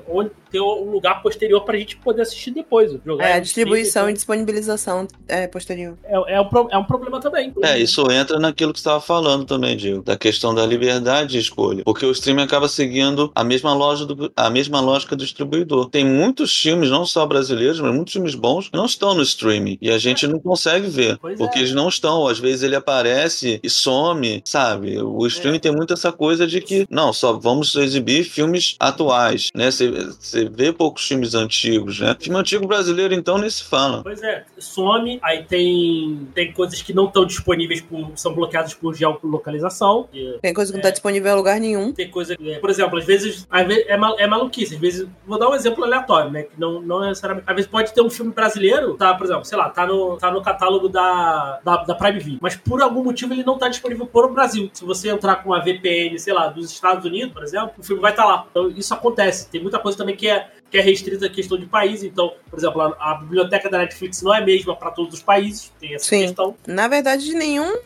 onde 0.07 0.31
ter 0.55 0.61
um 0.61 0.89
lugar 0.89 1.21
posterior 1.21 1.61
para 1.61 1.75
a 1.75 1.79
gente 1.79 1.97
poder 1.97 2.21
assistir 2.21 2.51
depois. 2.51 2.97
Jogar 3.05 3.25
é, 3.25 3.33
a 3.33 3.39
distribuição 3.39 4.09
e 4.09 4.13
disponibilização 4.13 5.07
é, 5.27 5.47
posterior. 5.47 5.97
É, 6.03 6.35
é, 6.35 6.41
um, 6.41 6.47
é 6.71 6.77
um 6.77 6.83
problema 6.83 7.19
também. 7.19 7.53
É, 7.61 7.77
isso 7.77 8.09
entra 8.09 8.39
naquilo 8.39 8.71
que 8.71 8.79
você 8.79 8.87
estava 8.87 9.01
falando 9.01 9.45
também, 9.45 9.75
Diego, 9.75 10.01
da 10.01 10.17
questão 10.17 10.55
da 10.55 10.65
liberdade 10.65 11.31
de 11.31 11.39
escolha. 11.39 11.83
Porque 11.83 12.05
o 12.05 12.11
streaming 12.11 12.43
acaba 12.43 12.67
seguindo 12.67 13.31
a 13.35 13.43
mesma, 13.43 13.73
loja 13.73 14.05
do, 14.05 14.31
a 14.35 14.49
mesma 14.49 14.79
lógica 14.79 15.15
do 15.15 15.23
distribuidor. 15.23 15.89
Tem 15.89 16.05
muitos 16.05 16.57
filmes, 16.57 16.89
não 16.89 17.05
só 17.05 17.25
brasileiros, 17.25 17.79
mas 17.79 17.93
muitos 17.93 18.13
filmes 18.13 18.35
bons, 18.35 18.69
que 18.69 18.77
não 18.77 18.85
estão 18.85 19.13
no 19.13 19.21
streaming. 19.21 19.77
E 19.81 19.91
a 19.91 19.97
gente 19.97 20.25
é. 20.25 20.29
não 20.29 20.39
consegue 20.39 20.87
ver. 20.87 21.17
Pois 21.17 21.37
porque 21.37 21.59
é. 21.59 21.61
eles 21.61 21.73
não 21.73 21.89
estão. 21.89 22.27
Às 22.27 22.39
vezes 22.39 22.63
ele 22.63 22.75
aparece 22.75 23.59
e 23.61 23.69
some, 23.69 24.41
sabe? 24.45 25.01
O 25.01 25.25
streaming 25.27 25.57
é. 25.57 25.59
tem 25.59 25.71
muito 25.71 25.93
essa 25.93 26.11
coisa 26.11 26.47
de 26.47 26.61
que, 26.61 26.87
não, 26.89 27.11
só 27.11 27.33
vamos 27.33 27.75
exibir 27.75 28.23
filmes 28.23 28.75
atuais, 28.79 29.49
né? 29.65 29.71
Você 29.71 30.49
vê 30.49 30.71
poucos 30.71 31.07
filmes 31.07 31.33
antigos, 31.33 31.99
né? 31.99 32.15
Filme 32.19 32.39
antigo 32.39 32.67
brasileiro, 32.67 33.13
então, 33.13 33.37
nem 33.37 33.49
se 33.49 33.63
fala. 33.63 34.03
Pois 34.03 34.21
é, 34.23 34.45
some, 34.57 35.19
aí 35.23 35.43
tem, 35.43 36.27
tem 36.33 36.51
coisas 36.51 36.81
que 36.81 36.93
não 36.93 37.05
estão 37.05 37.25
disponíveis, 37.25 37.81
por, 37.81 38.11
são 38.15 38.33
bloqueadas 38.33 38.73
por 38.73 38.93
geolocalização. 38.93 40.07
Tem 40.41 40.53
coisa 40.53 40.71
que 40.71 40.77
não 40.77 40.79
está 40.79 40.89
é, 40.89 40.91
disponível 40.91 41.31
em 41.31 41.35
lugar 41.35 41.59
nenhum. 41.59 41.91
Tem 41.91 42.09
coisa, 42.09 42.35
é, 42.39 42.59
por 42.59 42.69
exemplo, 42.69 42.97
às 42.97 43.05
vezes, 43.05 43.47
às 43.49 43.67
vezes 43.67 43.85
é, 43.87 43.97
mal, 43.97 44.17
é 44.19 44.27
maluquice, 44.27 44.75
às 44.75 44.79
vezes, 44.79 45.07
vou 45.25 45.39
dar 45.39 45.49
um 45.49 45.55
exemplo 45.55 45.83
aleatório, 45.83 46.31
né? 46.31 46.43
Que 46.43 46.59
não, 46.59 46.81
não 46.81 47.01
necessariamente. 47.01 47.47
Às 47.47 47.55
vezes 47.55 47.71
pode 47.71 47.93
ter 47.93 48.01
um 48.01 48.09
filme 48.09 48.31
brasileiro, 48.31 48.95
tá, 48.95 49.13
por 49.13 49.25
exemplo, 49.25 49.45
sei 49.45 49.57
lá, 49.57 49.69
tá 49.69 49.85
no, 49.85 50.17
tá 50.17 50.31
no 50.31 50.41
catálogo 50.41 50.89
da, 50.89 51.59
da, 51.63 51.77
da 51.83 51.95
Prime 51.95 52.19
Video, 52.19 52.39
mas 52.41 52.55
por 52.55 52.81
algum 52.81 53.03
motivo 53.03 53.33
ele 53.33 53.43
não 53.43 53.55
está 53.55 53.67
disponível 53.67 54.05
por 54.05 54.25
o 54.25 54.33
Brasil. 54.33 54.69
Se 54.73 54.83
você 54.83 55.09
entrar 55.09 55.37
com 55.37 55.49
uma 55.49 55.63
VPN, 55.63 56.17
sei 56.19 56.33
lá, 56.33 56.47
dos 56.47 56.71
Estados 56.71 57.05
Unidos, 57.05 57.33
por 57.33 57.43
exemplo, 57.43 57.71
o 57.77 57.83
filme 57.83 58.01
vai 58.01 58.11
estar 58.11 58.23
tá 58.23 58.29
lá. 58.29 58.47
Então 58.49 58.69
isso 58.69 58.93
acontece. 58.93 59.47
Tem 59.55 59.61
muita 59.61 59.79
coisa 59.79 59.97
também 59.97 60.17
que 60.17 60.27
é, 60.27 60.49
que 60.69 60.77
é 60.77 60.81
restrita 60.81 61.27
à 61.27 61.29
questão 61.29 61.57
de 61.57 61.65
país. 61.65 62.03
Então, 62.03 62.33
por 62.49 62.59
exemplo, 62.59 62.81
a, 62.81 63.11
a 63.11 63.15
biblioteca 63.15 63.69
da 63.69 63.77
Netflix 63.77 64.21
não 64.21 64.35
é 64.35 64.39
a 64.39 64.45
mesma 64.45 64.75
para 64.75 64.91
todos 64.91 65.13
os 65.13 65.21
países, 65.21 65.71
tem 65.79 65.95
essa 65.95 66.03
Sim. 66.03 66.23
questão. 66.23 66.57
Na 66.67 66.89
verdade, 66.89 67.33
nenhum, 67.33 67.77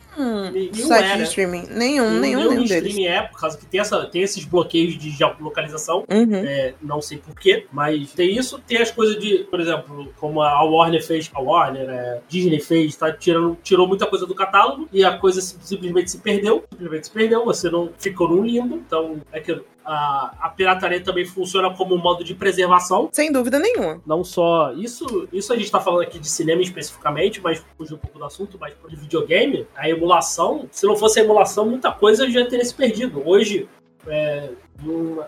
nenhum 0.51 0.73
site 0.73 1.05
é, 1.05 1.17
de 1.17 1.23
streaming. 1.23 1.63
Nenhum, 1.69 2.19
nenhum, 2.19 2.19
nenhum, 2.19 2.39
nenhum 2.49 2.65
deles. 2.65 2.71
streaming 2.71 3.05
é, 3.05 3.21
por 3.21 3.39
causa 3.39 3.57
que 3.57 3.65
tem, 3.65 3.79
essa, 3.79 4.05
tem 4.05 4.21
esses 4.21 4.45
bloqueios 4.45 4.97
de 4.97 5.09
geolocalização. 5.11 6.03
Uhum. 6.09 6.35
É, 6.35 6.73
não 6.81 7.01
sei 7.01 7.17
porquê, 7.17 7.65
mas 7.71 8.11
tem 8.13 8.35
isso. 8.35 8.59
Tem 8.67 8.77
as 8.77 8.91
coisas 8.91 9.17
de, 9.19 9.39
por 9.49 9.59
exemplo, 9.59 10.13
como 10.17 10.41
a 10.41 10.63
Warner 10.63 11.05
fez, 11.05 11.29
a 11.33 11.41
Warner, 11.41 11.89
é, 11.89 12.21
Disney 12.27 12.59
fez, 12.59 12.95
tá 12.95 13.11
tirando, 13.11 13.57
tirou 13.63 13.87
muita 13.87 14.05
coisa 14.05 14.25
do 14.25 14.35
catálogo 14.35 14.87
e 14.91 15.03
a 15.03 15.17
coisa 15.17 15.41
simplesmente 15.41 16.11
se 16.11 16.17
perdeu. 16.19 16.63
Simplesmente 16.71 17.07
se 17.07 17.11
perdeu, 17.11 17.45
você 17.45 17.69
não 17.69 17.89
ficou 17.97 18.29
num 18.29 18.43
limbo. 18.43 18.75
Então, 18.75 19.21
é 19.31 19.39
que 19.39 19.51
a, 19.89 20.35
a 20.41 20.49
pirataria 20.49 21.01
também 21.01 21.25
funciona 21.25 21.73
como 21.73 21.95
um 21.95 21.97
modo 21.97 22.23
de 22.23 22.35
preservação. 22.35 23.09
Sem 23.11 23.31
dúvida 23.31 23.57
nenhuma. 23.59 23.99
Não 24.05 24.23
só 24.23 24.71
isso, 24.73 25.27
isso 25.33 25.51
a 25.51 25.55
gente 25.55 25.65
está 25.65 25.79
falando 25.79 26.03
aqui 26.03 26.19
de 26.19 26.29
cinema 26.29 26.61
especificamente, 26.61 27.41
mas 27.41 27.65
fugir 27.75 27.95
um 27.95 27.97
pouco 27.97 28.19
do 28.19 28.25
assunto, 28.25 28.57
mas 28.59 28.73
de 28.87 28.95
videogame, 28.95 29.65
a 29.75 29.89
emulação, 30.09 30.67
se 30.71 30.85
não 30.85 30.95
fosse 30.95 31.19
a 31.19 31.23
emulação, 31.23 31.69
muita 31.69 31.91
coisa 31.91 32.29
já 32.29 32.45
teria 32.47 32.65
se 32.65 32.73
perdido. 32.73 33.21
Hoje, 33.25 33.69
é, 34.07 34.49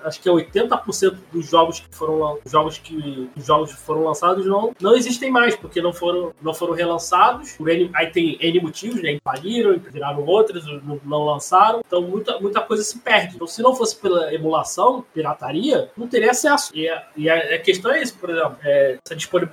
acho 0.03 0.21
que 0.21 0.29
é 0.29 0.31
80% 0.31 1.15
dos 1.31 1.49
jogos 1.49 1.79
que 1.79 1.95
foram 1.95 2.39
jogos 2.45 2.77
que 2.77 3.29
os 3.35 3.45
jogos 3.45 3.71
foram 3.71 4.03
lançados 4.03 4.45
não, 4.45 4.73
não 4.79 4.95
existem 4.95 5.31
mais, 5.31 5.55
porque 5.55 5.81
não 5.81 5.93
foram, 5.93 6.33
não 6.41 6.53
foram 6.53 6.73
relançados. 6.73 7.55
N, 7.59 7.89
aí 7.93 8.07
tem 8.07 8.37
N 8.39 8.59
motivos, 8.61 9.01
né? 9.01 9.17
Faliram, 9.23 9.79
viraram 9.91 10.25
outros, 10.25 10.65
não, 10.83 10.99
não, 11.03 11.25
lançaram. 11.25 11.81
Então 11.85 12.01
muita, 12.01 12.39
muita 12.39 12.61
coisa 12.61 12.83
se 12.83 12.99
perde. 12.99 13.35
Então, 13.35 13.47
se 13.47 13.61
não 13.61 13.75
fosse 13.75 13.95
pela 13.95 14.33
emulação, 14.33 15.05
pirataria, 15.13 15.89
não 15.95 16.07
teria 16.07 16.31
acesso. 16.31 16.71
E 16.75 16.87
a, 16.87 17.03
e 17.15 17.29
a 17.29 17.59
questão 17.59 17.91
é 17.91 18.01
isso, 18.01 18.15
por 18.17 18.29
exemplo, 18.29 18.57
é, 18.63 18.97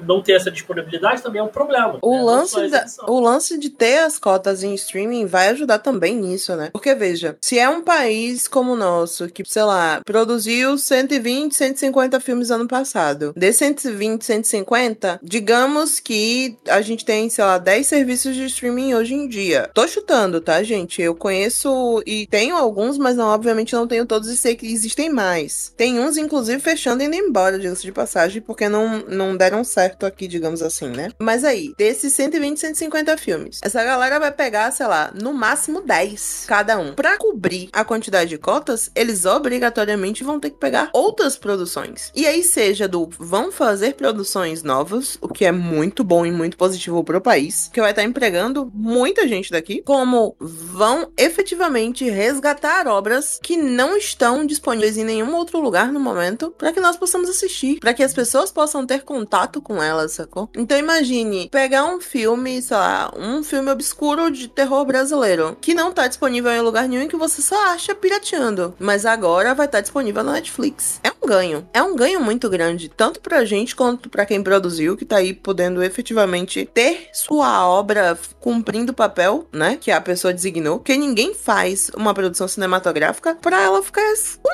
não 0.04 0.22
ter 0.22 0.32
essa 0.32 0.50
disponibilidade 0.50 1.22
também 1.22 1.40
é 1.40 1.44
um 1.44 1.48
problema. 1.48 1.98
O, 2.02 2.16
né? 2.16 2.22
lance 2.22 2.68
da, 2.68 2.84
o 3.06 3.20
lance 3.20 3.58
de 3.58 3.70
ter 3.70 3.98
as 3.98 4.18
cotas 4.18 4.62
em 4.62 4.74
streaming 4.74 5.26
vai 5.26 5.48
ajudar 5.48 5.78
também 5.78 6.16
nisso, 6.16 6.54
né? 6.56 6.70
Porque 6.72 6.94
veja, 6.94 7.36
se 7.40 7.58
é 7.58 7.68
um 7.68 7.82
país 7.82 8.48
como 8.48 8.72
o 8.72 8.76
nosso, 8.76 9.28
que, 9.28 9.44
sei 9.44 9.62
lá, 9.62 9.87
produziu 10.04 10.76
120, 10.76 11.54
150 11.54 12.20
filmes 12.20 12.50
ano 12.50 12.66
passado. 12.66 13.32
De 13.36 13.52
120, 13.52 14.24
150, 14.24 15.20
digamos 15.22 16.00
que 16.00 16.56
a 16.68 16.80
gente 16.80 17.04
tem, 17.04 17.28
sei 17.28 17.44
lá, 17.44 17.58
10 17.58 17.86
serviços 17.86 18.34
de 18.34 18.46
streaming 18.46 18.94
hoje 18.94 19.14
em 19.14 19.28
dia. 19.28 19.70
Tô 19.74 19.86
chutando, 19.86 20.40
tá, 20.40 20.62
gente? 20.62 21.00
Eu 21.00 21.14
conheço 21.14 22.02
e 22.06 22.26
tenho 22.26 22.56
alguns, 22.56 22.98
mas 22.98 23.16
não, 23.16 23.28
obviamente 23.28 23.74
não 23.74 23.86
tenho 23.86 24.06
todos 24.06 24.28
e 24.28 24.36
sei 24.36 24.56
que 24.56 24.66
existem 24.66 25.10
mais. 25.10 25.72
Tem 25.76 25.98
uns, 25.98 26.16
inclusive, 26.16 26.60
fechando 26.60 27.02
e 27.02 27.06
indo 27.06 27.16
embora, 27.16 27.58
diga-se 27.58 27.82
de 27.82 27.92
passagem, 27.92 28.42
porque 28.42 28.68
não, 28.68 29.04
não 29.08 29.36
deram 29.36 29.64
certo 29.64 30.04
aqui, 30.04 30.28
digamos 30.28 30.62
assim, 30.62 30.88
né? 30.88 31.10
Mas 31.18 31.44
aí, 31.44 31.74
desses 31.76 32.12
120, 32.12 32.58
150 32.58 33.16
filmes, 33.16 33.60
essa 33.62 33.82
galera 33.82 34.18
vai 34.18 34.32
pegar, 34.32 34.70
sei 34.70 34.86
lá, 34.86 35.12
no 35.14 35.32
máximo 35.32 35.80
10 35.80 36.44
cada 36.46 36.78
um. 36.78 36.94
Pra 36.94 37.16
cobrir 37.16 37.68
a 37.72 37.84
quantidade 37.84 38.30
de 38.30 38.38
cotas, 38.38 38.90
eles 38.94 39.24
obrigatoriamente 39.24 39.77
obrigatoriamente 39.78 40.24
vão 40.24 40.40
ter 40.40 40.50
que 40.50 40.58
pegar 40.58 40.90
outras 40.92 41.36
produções. 41.36 42.10
E 42.14 42.26
aí, 42.26 42.42
seja 42.42 42.88
do 42.88 43.08
vão 43.18 43.52
fazer 43.52 43.94
produções 43.94 44.62
novas, 44.62 45.16
o 45.20 45.28
que 45.28 45.44
é 45.44 45.52
muito 45.52 46.02
bom 46.02 46.26
e 46.26 46.32
muito 46.32 46.56
positivo 46.56 47.04
pro 47.04 47.20
país, 47.20 47.70
que 47.72 47.80
vai 47.80 47.90
estar 47.90 48.02
empregando 48.02 48.70
muita 48.74 49.26
gente 49.28 49.50
daqui, 49.50 49.82
como 49.82 50.36
vão 50.40 51.10
efetivamente 51.16 52.08
resgatar 52.08 52.88
obras 52.88 53.38
que 53.42 53.56
não 53.56 53.96
estão 53.96 54.44
disponíveis 54.44 54.96
em 54.96 55.04
nenhum 55.04 55.34
outro 55.34 55.60
lugar 55.60 55.92
no 55.92 56.00
momento, 56.00 56.52
para 56.56 56.72
que 56.72 56.80
nós 56.80 56.96
possamos 56.96 57.28
assistir, 57.28 57.78
para 57.78 57.94
que 57.94 58.02
as 58.02 58.14
pessoas 58.14 58.50
possam 58.50 58.84
ter 58.86 59.02
contato 59.02 59.60
com 59.60 59.82
elas, 59.82 60.12
sacou? 60.12 60.48
Então 60.56 60.76
imagine 60.76 61.48
pegar 61.50 61.84
um 61.84 62.00
filme, 62.00 62.60
sei 62.60 62.76
lá, 62.76 63.12
um 63.16 63.42
filme 63.42 63.70
obscuro 63.70 64.30
de 64.30 64.48
terror 64.48 64.84
brasileiro, 64.84 65.56
que 65.60 65.74
não 65.74 65.92
tá 65.92 66.08
disponível 66.08 66.50
em 66.50 66.60
lugar 66.60 66.88
nenhum 66.88 67.02
e 67.02 67.08
que 67.08 67.16
você 67.16 67.40
só 67.42 67.68
acha 67.68 67.94
pirateando, 67.94 68.74
mas 68.78 69.06
agora 69.06 69.54
vai 69.58 69.66
estar 69.66 69.80
disponível 69.80 70.22
na 70.22 70.32
Netflix. 70.32 71.00
É 71.02 71.10
um 71.10 71.28
ganho. 71.28 71.68
É 71.74 71.82
um 71.82 71.94
ganho 71.94 72.20
muito 72.20 72.48
grande, 72.48 72.88
tanto 72.88 73.20
pra 73.20 73.44
gente 73.44 73.76
quanto 73.76 74.08
pra 74.08 74.24
quem 74.24 74.42
produziu, 74.42 74.96
que 74.96 75.04
tá 75.04 75.16
aí 75.16 75.34
podendo 75.34 75.82
efetivamente 75.82 76.64
ter 76.72 77.10
sua 77.12 77.68
obra 77.68 78.18
cumprindo 78.40 78.92
o 78.92 78.94
papel, 78.94 79.46
né? 79.52 79.76
Que 79.78 79.90
a 79.90 80.00
pessoa 80.00 80.32
designou. 80.32 80.78
Porque 80.78 80.96
ninguém 80.96 81.34
faz 81.34 81.90
uma 81.94 82.14
produção 82.14 82.48
cinematográfica 82.48 83.34
pra 83.34 83.60
ela 83.60 83.82
ficar 83.82 84.08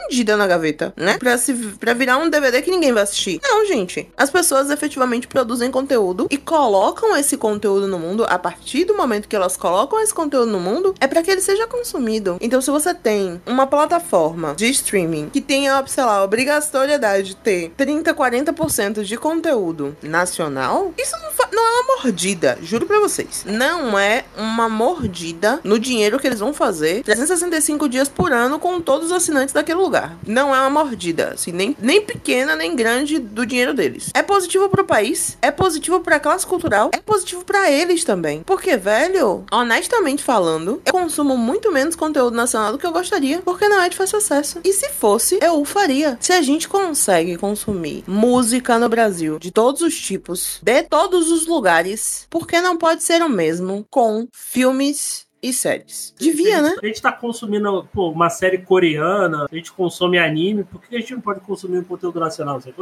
escondida 0.05 0.37
na 0.37 0.47
gaveta, 0.47 0.93
né? 0.97 1.19
Pra, 1.19 1.37
se, 1.39 1.53
pra 1.53 1.95
virar 1.95 2.19
um 2.19 2.29
DVD 2.29 2.63
que 2.63 2.71
ninguém 2.71 2.93
vai 2.93 3.03
assistir. 3.03 3.41
Não, 3.43 3.67
gente. 3.67 4.09
As 4.17 4.31
pessoas 4.31 4.71
efetivamente 4.71 5.27
produzem 5.27 5.71
conteúdo 5.71 6.27
e 6.31 6.37
colocam 6.37 7.17
esse 7.17 7.37
conteúdo 7.37 7.87
no 7.87 7.99
mundo. 7.99 8.27
A 8.29 8.39
partir 8.39 8.85
do 8.85 8.97
momento 8.97 9.29
que 9.29 9.37
elas 9.37 9.57
colocam 9.57 10.01
esse 10.01 10.15
conteúdo 10.15 10.51
no 10.51 10.61
mundo, 10.61 10.95
é 11.01 11.07
para 11.07 11.23
que 11.23 11.31
ele 11.31 11.41
seja 11.41 11.67
consumido. 11.67 12.37
Então, 12.41 12.61
se 12.61 12.71
você 12.71 12.95
tem 12.95 13.41
uma 13.47 13.67
plataforma 13.67 14.55
de 14.55 14.69
streaming 14.71 15.31
que 15.31 15.41
tenha, 15.41 15.85
sei 15.87 16.05
lá, 16.05 16.19
a 16.19 16.25
obrigatoriedade 16.25 17.29
de 17.29 17.37
ter 17.37 17.73
30, 17.77 18.15
40% 18.15 19.03
de 19.03 19.17
conteúdo 19.17 19.97
nacional, 20.03 20.93
isso 20.99 21.17
não, 21.17 21.49
não 21.53 21.63
é 21.63 21.81
uma 21.81 21.97
mordida, 21.97 22.59
juro 22.63 22.87
pra 22.87 23.01
vocês. 23.01 23.45
Não 23.47 23.99
é 23.99 24.25
uma 24.37 24.69
mordida 24.69 25.61
no 25.65 25.79
dinheiro 25.79 26.19
que 26.19 26.27
eles 26.27 26.41
vão 26.41 26.53
fazer 26.53 27.03
365 27.03 27.89
dias 27.89 28.09
por 28.09 28.33
ano 28.33 28.59
com 28.59 28.81
todos 28.81 29.07
os 29.07 29.13
assinantes 29.13 29.55
daquele 29.55 29.79
lugar. 29.79 29.94
Não 30.27 30.55
é 30.55 30.61
uma 30.61 30.71
mordida, 30.85 31.33
assim, 31.35 31.53
nem, 31.53 31.77
nem 31.81 32.01
pequena 32.03 32.57
nem 32.57 32.75
grande 32.75 33.19
do 33.19 33.47
dinheiro 33.47 33.75
deles. 33.75 34.11
É 34.15 34.23
positivo 34.23 34.69
pro 34.69 34.85
país, 34.85 35.37
é 35.41 35.51
positivo 35.51 36.01
pra 36.01 36.21
classe 36.21 36.47
cultural, 36.47 36.91
é 36.93 36.99
positivo 36.99 37.45
para 37.45 37.71
eles 37.71 38.05
também. 38.05 38.43
Porque, 38.43 38.77
velho, 38.77 39.45
honestamente 39.51 40.23
falando, 40.23 40.81
eu 40.85 40.93
consumo 40.93 41.37
muito 41.37 41.73
menos 41.73 41.97
conteúdo 41.97 42.37
nacional 42.37 42.73
do 42.73 42.79
que 42.79 42.87
eu 42.87 42.93
gostaria, 42.93 43.41
porque 43.43 43.69
não 43.69 43.81
é 43.81 43.89
de 43.89 43.97
fácil 43.97 44.19
acesso. 44.19 44.61
E 44.65 44.73
se 44.73 44.89
fosse, 44.91 45.39
eu 45.43 45.61
o 45.61 45.65
faria. 45.65 46.17
Se 46.21 46.33
a 46.33 46.43
gente 46.43 46.69
consegue 46.69 47.37
consumir 47.37 48.05
música 48.07 48.79
no 48.79 48.89
Brasil 48.89 49.39
de 49.39 49.51
todos 49.51 49.83
os 49.83 49.99
tipos, 49.99 50.59
de 50.63 50.83
todos 50.83 51.31
os 51.31 51.47
lugares, 51.47 52.27
por 52.31 52.47
que 52.47 52.61
não 52.61 52.77
pode 52.77 53.03
ser 53.03 53.23
o 53.23 53.29
mesmo 53.29 53.87
com 53.91 54.27
filmes 54.33 55.24
e 55.45 55.53
séries. 55.53 56.15
Devia, 56.19 56.63
né? 56.63 56.75
A 56.83 56.87
gente 56.87 57.03
tá 57.03 57.13
consumindo 57.13 57.87
pô, 57.93 58.09
uma 58.09 58.31
série 58.31 58.59
coreana, 58.59 59.47
a 59.51 59.55
gente 59.55 59.71
consome 59.71 60.17
anime, 60.17 60.65
por 60.65 60.81
que 60.81 60.97
a 60.97 60.99
gente 60.99 61.13
não 61.13 61.21
pode 61.21 61.41
consumir 61.41 61.79
um 61.79 61.85
conteúdo 61.85 62.19
nacional, 62.19 62.59
você 62.59 62.73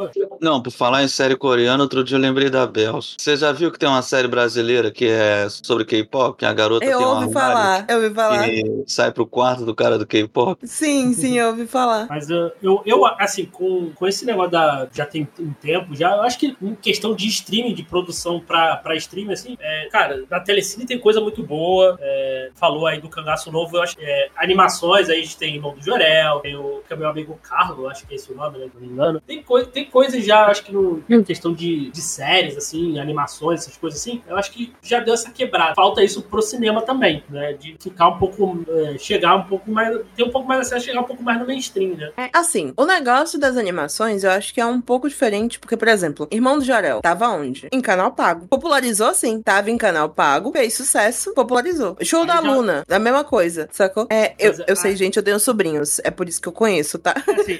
Não, 0.41 0.63
por 0.63 0.71
falar 0.71 1.03
em 1.03 1.09
série 1.09 1.35
coreana, 1.35 1.83
outro 1.83 2.05
dia 2.05 2.17
eu 2.17 2.21
lembrei 2.21 2.49
da 2.49 2.65
Bells. 2.65 3.17
Você 3.19 3.37
já 3.37 3.51
viu 3.51 3.73
que 3.73 3.81
tem 3.81 3.89
uma 3.89 4.01
série 4.01 4.29
brasileira 4.29 4.93
que 4.93 5.07
é 5.07 5.49
sobre 5.49 5.85
K-pop? 5.85 6.45
A 6.45 6.53
garota 6.53 6.85
eu 6.85 6.99
tem 6.99 7.07
uma 7.07 7.21
ouvi 7.23 7.33
falar, 7.33 7.85
eu 7.89 7.97
ouvi 7.97 8.15
falar. 8.15 8.49
E 8.49 8.85
sai 8.87 9.11
pro 9.11 9.27
quarto 9.27 9.65
do 9.65 9.75
cara 9.75 9.99
do 9.99 10.07
K-pop. 10.07 10.65
Sim, 10.65 11.13
sim, 11.15 11.37
eu 11.37 11.49
ouvi 11.49 11.67
falar. 11.67 12.07
Mas 12.09 12.31
uh, 12.31 12.53
eu, 12.63 12.81
eu, 12.87 13.05
assim, 13.19 13.45
com, 13.45 13.91
com 13.93 14.07
esse 14.07 14.25
negócio 14.25 14.53
da. 14.53 14.89
Já 14.93 15.05
tem 15.05 15.27
um 15.41 15.53
tempo, 15.53 15.97
já, 15.97 16.15
eu 16.15 16.23
acho 16.23 16.39
que 16.39 16.57
em 16.63 16.77
questão 16.77 17.13
de 17.13 17.27
streaming, 17.27 17.75
de 17.75 17.83
produção 17.83 18.39
pra, 18.39 18.77
pra 18.77 18.95
streaming, 18.95 19.33
assim, 19.33 19.57
é, 19.61 19.89
cara, 19.91 20.25
na 20.31 20.39
Telecine 20.39 20.87
tem 20.87 20.99
coisa 20.99 21.21
muito 21.21 21.43
boa. 21.43 21.99
É, 22.01 22.52
falou 22.55 22.87
aí 22.87 23.01
do 23.01 23.09
Cangaço 23.09 23.51
Novo, 23.51 23.77
eu 23.77 23.83
acho 23.83 23.97
é, 23.99 24.29
animações, 24.37 25.09
aí 25.09 25.21
a 25.21 25.23
gente 25.23 25.37
tem 25.37 25.55
Irmão 25.57 25.75
do 25.75 25.85
Jorel, 25.85 26.41
tem 26.41 26.57
o 26.57 26.83
que 26.87 26.93
é 26.93 26.97
meu 26.97 27.09
amigo 27.09 27.39
Carlos, 27.43 27.91
acho 27.91 28.07
que 28.07 28.15
é 28.15 28.17
esse 28.17 28.33
o 28.33 28.37
nome, 28.37 28.59
né, 28.59 28.69
não 28.73 28.81
me 28.81 28.87
engano. 28.89 29.21
Tem, 29.21 29.43
coi 29.43 29.65
tem 29.67 29.85
coisas 29.85 30.25
já, 30.25 30.47
acho 30.47 30.65
que 30.65 30.73
no 30.73 31.03
questão 31.25 31.53
de, 31.53 31.91
de 31.91 32.01
séries, 32.01 32.57
assim, 32.57 32.99
animações, 32.99 33.61
essas 33.61 33.77
coisas 33.77 34.01
assim, 34.01 34.23
eu 34.27 34.37
acho 34.37 34.53
que 34.53 34.73
já 34.83 35.01
deu 35.01 35.15
essa 35.15 35.31
quebrada. 35.31 35.75
Falta 35.75 36.03
isso 36.03 36.23
pro 36.23 36.43
cinema 36.43 36.83
também, 36.83 37.23
né, 37.29 37.53
de 37.55 37.77
ficar 37.81 38.09
um 38.09 38.19
pouco, 38.19 38.65
é, 38.69 38.99
chegar 38.99 39.37
um 39.37 39.45
pouco 39.45 39.71
mais, 39.71 39.99
ter 40.17 40.25
um 40.25 40.31
pouco 40.31 40.49
mais 40.49 40.61
acesso, 40.61 40.87
chegar 40.87 41.01
um 41.01 41.05
pouco 41.05 41.23
mais 41.23 41.39
no 41.39 41.47
mainstream, 41.47 41.97
né. 41.97 42.13
É, 42.17 42.31
assim, 42.33 42.73
o 42.77 42.85
negócio 42.85 43.39
das 43.39 43.57
animações, 43.57 44.25
eu 44.25 44.31
acho 44.31 44.53
que 44.53 44.61
é 44.61 44.67
um 44.67 44.81
pouco 44.81 45.09
diferente, 45.09 45.59
porque, 45.59 45.77
por 45.77 45.89
exemplo, 45.89 46.29
Irmão 46.31 46.59
do 46.59 46.65
Jorel, 46.65 47.01
tava 47.01 47.29
onde? 47.29 47.69
Em 47.73 47.81
canal 47.81 48.13
pago. 48.13 48.47
Popularizou, 48.49 49.15
sim, 49.15 49.41
tava 49.41 49.71
em 49.71 49.79
canal 49.79 50.09
pago, 50.09 50.53
fez 50.53 50.75
sucesso, 50.75 51.33
popularizou. 51.35 51.97
Show 52.03 52.27
da 52.27 52.42
Luna, 52.43 52.85
a 52.89 52.99
mesma 52.99 53.25
coisa, 53.25 53.69
sacou? 53.73 54.07
É, 54.11 54.35
eu, 54.39 54.55
eu 54.67 54.77
sei, 54.77 54.95
gente, 54.97 55.17
eu 55.17 55.23
tenho 55.23 55.39
sobrinhos, 55.39 55.99
é 56.01 56.11
por 56.11 56.29
isso 56.29 56.41
que 56.41 56.49
eu 56.49 56.53
conheço, 56.53 56.99
tá? 56.99 57.15
Assim, 57.17 57.59